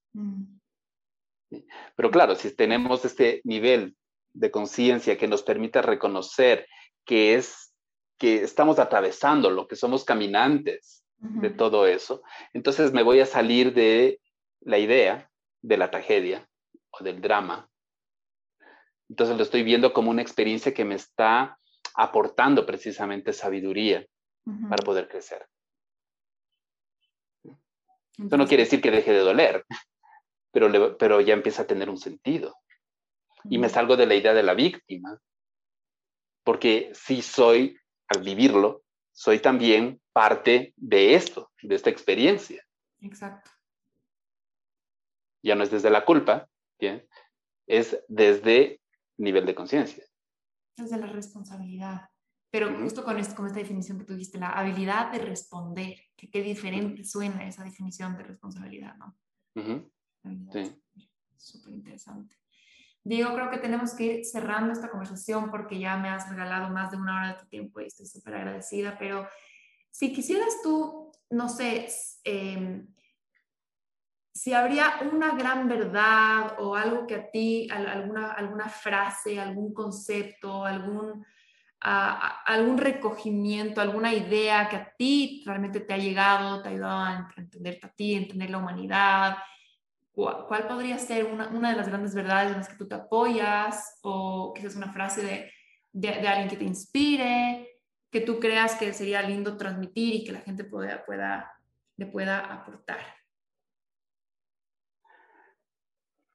Pero 1.97 2.11
claro, 2.11 2.35
si 2.35 2.55
tenemos 2.55 3.05
este 3.05 3.41
nivel 3.45 3.97
de 4.35 4.51
conciencia 4.51 5.17
que 5.17 5.29
nos 5.29 5.43
permite 5.43 5.81
reconocer 5.81 6.67
que 7.05 7.35
es 7.35 7.73
que 8.19 8.43
estamos 8.43 8.79
atravesando, 8.79 9.51
lo 9.51 9.67
que 9.67 9.77
somos 9.77 10.05
caminantes 10.05 11.05
de 11.19 11.49
todo 11.49 11.87
eso, 11.87 12.23
entonces 12.53 12.93
me 12.93 13.03
voy 13.03 13.21
a 13.21 13.27
salir 13.27 13.73
de 13.73 14.21
la 14.61 14.79
idea 14.79 15.31
de 15.63 15.79
la 15.79 15.91
tragedia 15.91 16.47
o 16.91 17.03
del 17.03 17.21
drama. 17.23 17.71
Entonces 19.09 19.37
lo 19.37 19.43
estoy 19.43 19.63
viendo 19.63 19.93
como 19.93 20.11
una 20.11 20.23
experiencia 20.23 20.75
que 20.75 20.85
me 20.85 20.97
está 20.97 21.59
aportando 21.95 22.67
precisamente 22.67 23.33
sabiduría 23.33 24.07
para 24.69 24.85
poder 24.85 25.09
crecer. 25.09 25.47
Eso 28.19 28.37
no 28.37 28.47
quiere 28.47 28.65
decir 28.65 28.81
que 28.81 28.91
deje 28.91 29.13
de 29.13 29.21
doler, 29.21 29.65
pero, 30.53 30.97
pero 30.99 31.21
ya 31.21 31.35
empieza 31.35 31.63
a 31.63 31.67
tener 31.67 31.89
un 31.89 31.99
sentido. 31.99 32.55
Y 33.51 33.59
me 33.59 33.69
salgo 33.69 33.97
de 33.97 34.07
la 34.07 34.15
idea 34.15 34.35
de 34.35 34.43
la 34.43 34.55
víctima, 34.55 35.21
porque 36.45 36.91
sí 36.95 37.23
soy 37.23 37.77
al 38.09 38.23
vivirlo, 38.23 38.83
soy 39.13 39.41
también 39.41 40.01
parte 40.13 40.73
de 40.77 41.15
esto, 41.15 41.51
de 41.63 41.75
esta 41.75 41.91
experiencia. 41.91 42.63
Exacto. 43.01 43.51
Ya 45.43 45.55
no 45.55 45.63
es 45.63 45.71
desde 45.71 45.91
la 45.91 46.05
culpa, 46.05 46.49
¿bien? 46.79 47.07
es 47.67 47.99
desde 48.09 48.81
nivel 49.19 49.47
de 49.47 49.55
conciencia. 49.55 50.05
Desde 50.77 50.99
la 50.99 51.07
responsabilidad. 51.07 52.09
Pero 52.51 52.73
justo 52.79 53.05
con, 53.05 53.19
esto, 53.19 53.35
con 53.35 53.47
esta 53.47 53.59
definición 53.59 53.99
que 53.99 54.05
tuviste, 54.05 54.39
la 54.39 54.51
habilidad 54.51 55.11
de 55.11 55.19
responder, 55.19 55.99
que 56.17 56.31
qué 56.31 56.41
diferente 56.41 57.05
suena 57.05 57.47
esa 57.47 57.65
definición 57.65 58.17
de 58.17 58.23
responsabilidad, 58.23 58.97
¿no? 58.97 59.17
Sí. 60.53 60.81
Súper 61.37 61.75
interesante. 61.75 62.37
Diego, 63.07 63.35
creo 63.35 63.51
que 63.51 63.59
tenemos 63.59 63.95
que 63.95 64.05
ir 64.05 64.25
cerrando 64.25 64.73
esta 64.73 64.89
conversación 64.89 65.51
porque 65.51 65.79
ya 65.79 65.99
me 65.99 66.09
has 66.09 66.29
regalado 66.31 66.71
más 66.71 66.91
de 66.91 66.97
una 66.97 67.17
hora 67.17 67.29
de 67.29 67.39
tu 67.39 67.47
tiempo 67.47 67.81
y 67.81 67.87
estoy 67.87 68.07
súper 68.07 68.37
agradecida, 68.37 68.97
pero 68.99 69.29
si 69.91 70.11
quisieras 70.11 70.63
tú, 70.63 71.13
no 71.29 71.51
sé, 71.51 71.87
em, 72.25 72.89
si 74.33 74.55
habría 74.55 74.95
una 75.13 75.37
gran 75.37 75.69
verdad 75.69 76.57
o 76.59 76.75
algo 76.75 77.07
que 77.07 77.15
a 77.15 77.31
ti, 77.31 77.69
alguna, 77.71 78.33
alguna 78.33 78.69
frase, 78.71 79.39
algún 79.39 79.75
concepto, 79.75 80.65
algún, 80.65 81.25
algún 81.81 82.79
recogimiento, 82.79 83.83
alguna 83.83 84.15
idea 84.15 84.69
que 84.69 84.77
a 84.77 84.95
ti 84.97 85.43
realmente 85.45 85.81
te 85.81 85.93
ha 85.93 85.99
llegado, 85.99 86.63
te 86.63 86.69
ha 86.69 86.73
ayudado 86.73 87.01
a 87.01 87.29
entenderte 87.37 87.87
a 87.87 87.91
ti, 87.91 88.15
entender 88.15 88.49
la 88.51 88.59
humanidad, 88.59 89.37
¿Cuál 90.15 90.69
podría 90.69 90.97
ser 90.99 91.25
una, 91.25 91.49
una, 91.49 91.71
de 91.71 91.77
las 91.77 91.89
grandes 91.89 92.15
verdades 92.15 92.53
en 92.53 92.59
las 92.59 92.69
que 92.69 92.77
tú 92.77 92.87
te 92.87 92.95
apoyas? 92.95 93.99
O 94.03 94.55
quizás 94.55 94.77
una 94.77 94.93
frase 94.93 95.23
de, 95.23 95.51
de, 95.93 96.29
alguien 96.29 96.49
que 96.49 96.57
te 96.57 96.65
inspire, 96.65 97.81
que 98.13 98.21
tú 98.21 98.39
creas 98.39 98.77
que 98.77 98.93
sería 98.93 99.23
lindo 99.23 99.57
transmitir 99.57 100.15
y 100.15 100.25
que 100.25 100.31
la 100.31 100.41
gente 100.41 100.63
pueda, 100.63 101.05
pueda, 101.05 101.53
le 101.97 102.07
pueda 102.07 102.39
aportar. 102.39 103.01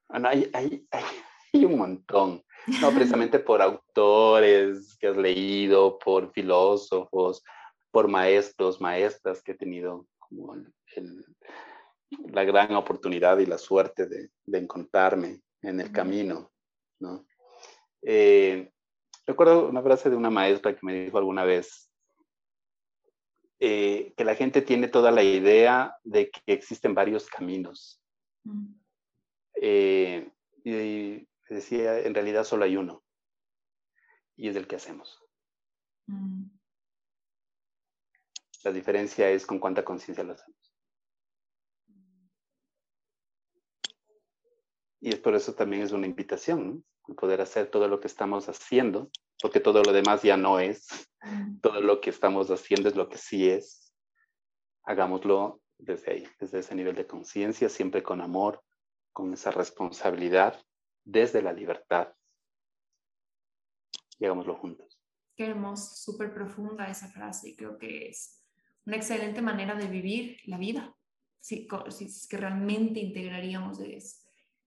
hay, 0.08 0.50
hay, 0.52 0.86
hay, 0.90 1.64
un 1.64 1.78
montón, 1.78 2.44
no 2.82 2.90
precisamente 2.90 3.38
por 3.38 3.62
autores 3.62 4.94
que 4.98 5.06
has 5.06 5.16
leído, 5.16 5.98
por 5.98 6.32
filósofos, 6.32 7.42
por 7.90 8.08
maestros, 8.08 8.78
maestras 8.78 9.42
que 9.42 9.52
he 9.52 9.56
tenido 9.56 10.06
como 10.18 10.54
el 10.54 10.70
la 12.32 12.44
gran 12.44 12.74
oportunidad 12.74 13.38
y 13.38 13.46
la 13.46 13.58
suerte 13.58 14.06
de, 14.06 14.30
encontrarme 14.58 15.42
en 15.62 15.80
el 15.80 15.92
camino, 15.92 16.52
¿no? 16.98 17.26
Eh, 18.02 18.70
recuerdo 19.26 19.68
una 19.68 19.82
frase 19.82 20.10
de 20.10 20.16
una 20.16 20.30
maestra 20.30 20.74
que 20.74 20.84
me 20.84 21.04
dijo 21.04 21.18
alguna 21.18 21.44
vez 21.44 21.90
eh, 23.58 24.14
que 24.16 24.24
la 24.24 24.34
gente 24.34 24.62
tiene 24.62 24.88
toda 24.88 25.10
la 25.10 25.22
idea 25.22 25.94
de 26.02 26.30
que 26.30 26.40
existen 26.46 26.94
varios 26.94 27.26
caminos. 27.26 28.02
Eh, 29.60 30.30
y 30.64 31.28
decía, 31.48 31.98
en 32.00 32.14
realidad 32.14 32.44
solo 32.44 32.64
hay 32.64 32.76
uno, 32.76 33.02
y 34.36 34.48
es 34.48 34.56
el 34.56 34.66
que 34.66 34.76
hacemos. 34.76 35.22
La 38.64 38.72
diferencia 38.72 39.30
es 39.30 39.44
con 39.46 39.58
cuánta 39.58 39.84
conciencia 39.84 40.24
lo 40.24 40.32
hacemos. 40.32 40.69
Y 45.00 45.10
es 45.10 45.18
por 45.18 45.34
eso 45.34 45.54
también 45.54 45.82
es 45.82 45.92
una 45.92 46.06
invitación, 46.06 46.66
¿no? 46.66 46.82
poder 47.14 47.40
hacer 47.40 47.70
todo 47.70 47.88
lo 47.88 48.00
que 48.00 48.06
estamos 48.06 48.48
haciendo, 48.48 49.10
porque 49.42 49.60
todo 49.60 49.82
lo 49.82 49.92
demás 49.92 50.22
ya 50.22 50.36
no 50.36 50.60
es. 50.60 50.86
Todo 51.60 51.80
lo 51.80 52.00
que 52.00 52.10
estamos 52.10 52.50
haciendo 52.50 52.88
es 52.88 52.96
lo 52.96 53.08
que 53.08 53.18
sí 53.18 53.48
es. 53.48 53.92
Hagámoslo 54.84 55.60
desde 55.78 56.12
ahí, 56.12 56.28
desde 56.38 56.60
ese 56.60 56.74
nivel 56.74 56.94
de 56.94 57.06
conciencia, 57.06 57.68
siempre 57.68 58.02
con 58.02 58.20
amor, 58.20 58.62
con 59.12 59.32
esa 59.32 59.50
responsabilidad, 59.50 60.62
desde 61.04 61.42
la 61.42 61.52
libertad. 61.52 62.14
Y 64.18 64.24
hagámoslo 64.24 64.54
juntos. 64.56 64.98
Qué 65.36 65.46
hermoso, 65.46 65.94
súper 65.94 66.32
profunda 66.32 66.88
esa 66.88 67.08
frase 67.08 67.56
creo 67.56 67.78
que 67.78 68.08
es 68.08 68.42
una 68.84 68.96
excelente 68.96 69.40
manera 69.40 69.74
de 69.74 69.86
vivir 69.86 70.38
la 70.44 70.58
vida 70.58 70.94
si, 71.40 71.66
si 71.88 72.04
es 72.04 72.28
que 72.28 72.36
realmente 72.36 73.00
integraríamos 73.00 73.78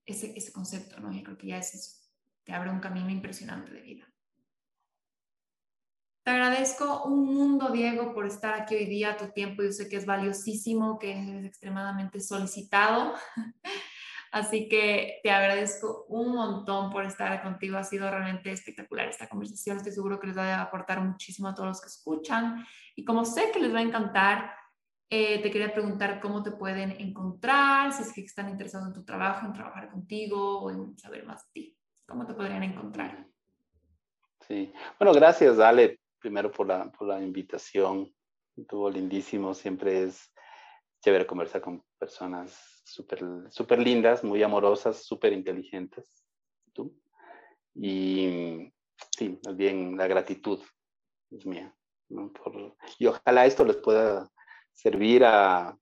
ese, 0.06 0.32
ese 0.36 0.52
concepto, 0.52 1.00
¿no? 1.00 1.12
Yo 1.12 1.22
creo 1.22 1.38
que 1.38 1.48
ya 1.48 1.58
es 1.58 1.74
eso, 1.74 2.04
te 2.44 2.52
abre 2.52 2.70
un 2.70 2.80
camino 2.80 3.10
impresionante 3.10 3.72
de 3.72 3.80
vida. 3.80 4.14
Te 6.24 6.30
agradezco 6.30 7.04
un 7.04 7.26
mundo, 7.34 7.68
Diego, 7.68 8.14
por 8.14 8.26
estar 8.26 8.54
aquí 8.54 8.74
hoy 8.74 8.86
día. 8.86 9.14
Tu 9.18 9.28
tiempo 9.32 9.62
yo 9.62 9.70
sé 9.70 9.90
que 9.90 9.96
es 9.96 10.06
valiosísimo, 10.06 10.98
que 10.98 11.12
es 11.12 11.44
extremadamente 11.44 12.18
solicitado. 12.18 13.12
Así 14.32 14.66
que 14.68 15.20
te 15.22 15.30
agradezco 15.30 16.06
un 16.08 16.34
montón 16.34 16.90
por 16.90 17.04
estar 17.04 17.42
contigo. 17.42 17.76
Ha 17.76 17.84
sido 17.84 18.10
realmente 18.10 18.50
espectacular 18.50 19.06
esta 19.06 19.28
conversación. 19.28 19.76
Estoy 19.76 19.92
seguro 19.92 20.18
que 20.18 20.28
les 20.28 20.36
va 20.38 20.54
a 20.54 20.62
aportar 20.62 21.02
muchísimo 21.02 21.48
a 21.48 21.54
todos 21.54 21.68
los 21.68 21.80
que 21.82 21.88
escuchan. 21.88 22.66
Y 22.96 23.04
como 23.04 23.26
sé 23.26 23.50
que 23.52 23.60
les 23.60 23.74
va 23.74 23.80
a 23.80 23.82
encantar, 23.82 24.50
eh, 25.16 25.38
te 25.38 25.48
quería 25.52 25.72
preguntar 25.72 26.20
cómo 26.20 26.42
te 26.42 26.50
pueden 26.50 26.90
encontrar, 27.00 27.92
si 27.92 28.02
es 28.02 28.12
que 28.12 28.22
están 28.22 28.48
interesados 28.48 28.88
en 28.88 28.94
tu 28.94 29.04
trabajo, 29.04 29.46
en 29.46 29.52
trabajar 29.52 29.88
contigo 29.88 30.58
o 30.60 30.70
en 30.72 30.98
saber 30.98 31.24
más 31.24 31.44
de 31.44 31.52
ti. 31.52 31.78
¿Cómo 32.04 32.26
te 32.26 32.34
podrían 32.34 32.64
encontrar? 32.64 33.24
Sí, 34.40 34.72
bueno, 34.98 35.14
gracias, 35.14 35.60
Ale, 35.60 36.00
primero 36.18 36.50
por 36.50 36.66
la, 36.66 36.90
por 36.90 37.06
la 37.06 37.22
invitación. 37.22 38.12
Estuvo 38.56 38.90
lindísimo. 38.90 39.54
Siempre 39.54 40.02
es 40.02 40.32
chévere 41.00 41.28
conversar 41.28 41.60
con 41.60 41.84
personas 41.96 42.82
súper 42.84 43.20
super 43.50 43.78
lindas, 43.78 44.24
muy 44.24 44.42
amorosas, 44.42 45.04
súper 45.04 45.32
inteligentes. 45.32 46.10
¿Tú? 46.72 46.92
Y 47.76 48.72
sí, 49.16 49.38
más 49.46 49.56
bien 49.56 49.96
la 49.96 50.08
gratitud 50.08 50.60
es 51.30 51.46
mía. 51.46 51.72
y 52.98 53.06
ojalá 53.06 53.46
esto 53.46 53.64
les 53.64 53.76
pueda 53.76 54.28
servir 54.74 55.24
a, 55.24 55.78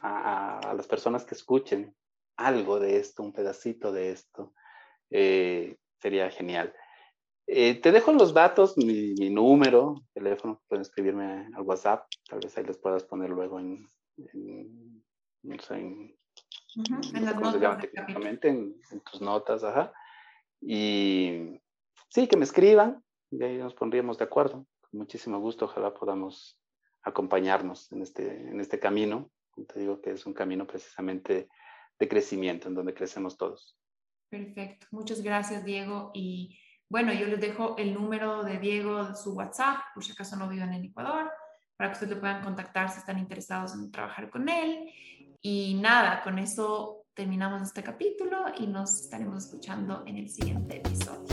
a, 0.00 0.74
las 0.76 0.86
personas 0.86 1.24
que 1.24 1.34
escuchen 1.34 1.94
algo 2.36 2.80
de 2.80 2.96
esto, 2.96 3.22
un 3.22 3.32
pedacito 3.32 3.92
de 3.92 4.10
esto. 4.10 4.52
Eh, 5.10 5.76
sería 6.00 6.30
genial. 6.30 6.74
Eh, 7.46 7.80
te 7.80 7.92
dejo 7.92 8.12
los 8.12 8.32
datos, 8.32 8.76
mi, 8.78 9.14
número, 9.30 10.02
teléfono, 10.14 10.62
pueden 10.68 10.82
escribirme 10.82 11.48
al 11.54 11.62
WhatsApp, 11.62 12.06
tal 12.28 12.40
vez 12.40 12.56
ahí 12.56 12.64
les 12.64 12.78
puedas 12.78 13.04
poner 13.04 13.30
luego 13.30 13.58
en, 13.60 13.86
en, 14.16 15.04
no 15.42 15.58
sé, 15.58 15.74
en, 15.74 16.16
en, 18.90 19.00
tus 19.00 19.20
notas, 19.20 19.64
ajá. 19.64 19.92
Y 20.60 21.60
sí, 22.08 22.28
que 22.28 22.36
me 22.36 22.44
escriban, 22.44 23.04
y 23.30 23.42
ahí 23.42 23.58
nos 23.58 23.74
pondríamos 23.74 24.18
de 24.18 24.24
acuerdo. 24.24 24.66
Con 24.80 25.00
muchísimo 25.00 25.40
gusto, 25.40 25.64
ojalá 25.64 25.92
podamos 25.92 26.58
acompañarnos 27.02 27.90
en 27.92 28.02
este, 28.02 28.48
en 28.48 28.60
este 28.60 28.78
camino. 28.78 29.30
Te 29.68 29.80
digo 29.80 30.00
que 30.00 30.12
es 30.12 30.24
un 30.26 30.32
camino 30.32 30.66
precisamente 30.66 31.48
de 31.98 32.08
crecimiento, 32.08 32.68
en 32.68 32.74
donde 32.74 32.94
crecemos 32.94 33.36
todos. 33.36 33.76
Perfecto. 34.28 34.86
Muchas 34.90 35.22
gracias, 35.22 35.64
Diego. 35.64 36.10
Y 36.14 36.58
bueno, 36.88 37.12
yo 37.12 37.26
les 37.26 37.40
dejo 37.40 37.76
el 37.76 37.94
número 37.94 38.42
de 38.42 38.58
Diego, 38.58 39.14
su 39.14 39.34
WhatsApp, 39.34 39.78
por 39.94 40.04
si 40.04 40.12
acaso 40.12 40.36
no 40.36 40.48
viven 40.48 40.72
en 40.72 40.84
Ecuador, 40.84 41.30
para 41.76 41.90
que 41.90 41.94
ustedes 41.94 42.14
le 42.14 42.20
puedan 42.20 42.42
contactar 42.42 42.90
si 42.90 42.98
están 42.98 43.18
interesados 43.18 43.74
en 43.74 43.90
trabajar 43.90 44.30
con 44.30 44.48
él. 44.48 44.90
Y 45.42 45.74
nada, 45.74 46.22
con 46.22 46.38
eso 46.38 47.06
terminamos 47.14 47.62
este 47.62 47.82
capítulo 47.82 48.44
y 48.58 48.66
nos 48.66 49.02
estaremos 49.02 49.44
escuchando 49.44 50.02
en 50.06 50.16
el 50.16 50.28
siguiente 50.28 50.78
episodio. 50.78 51.31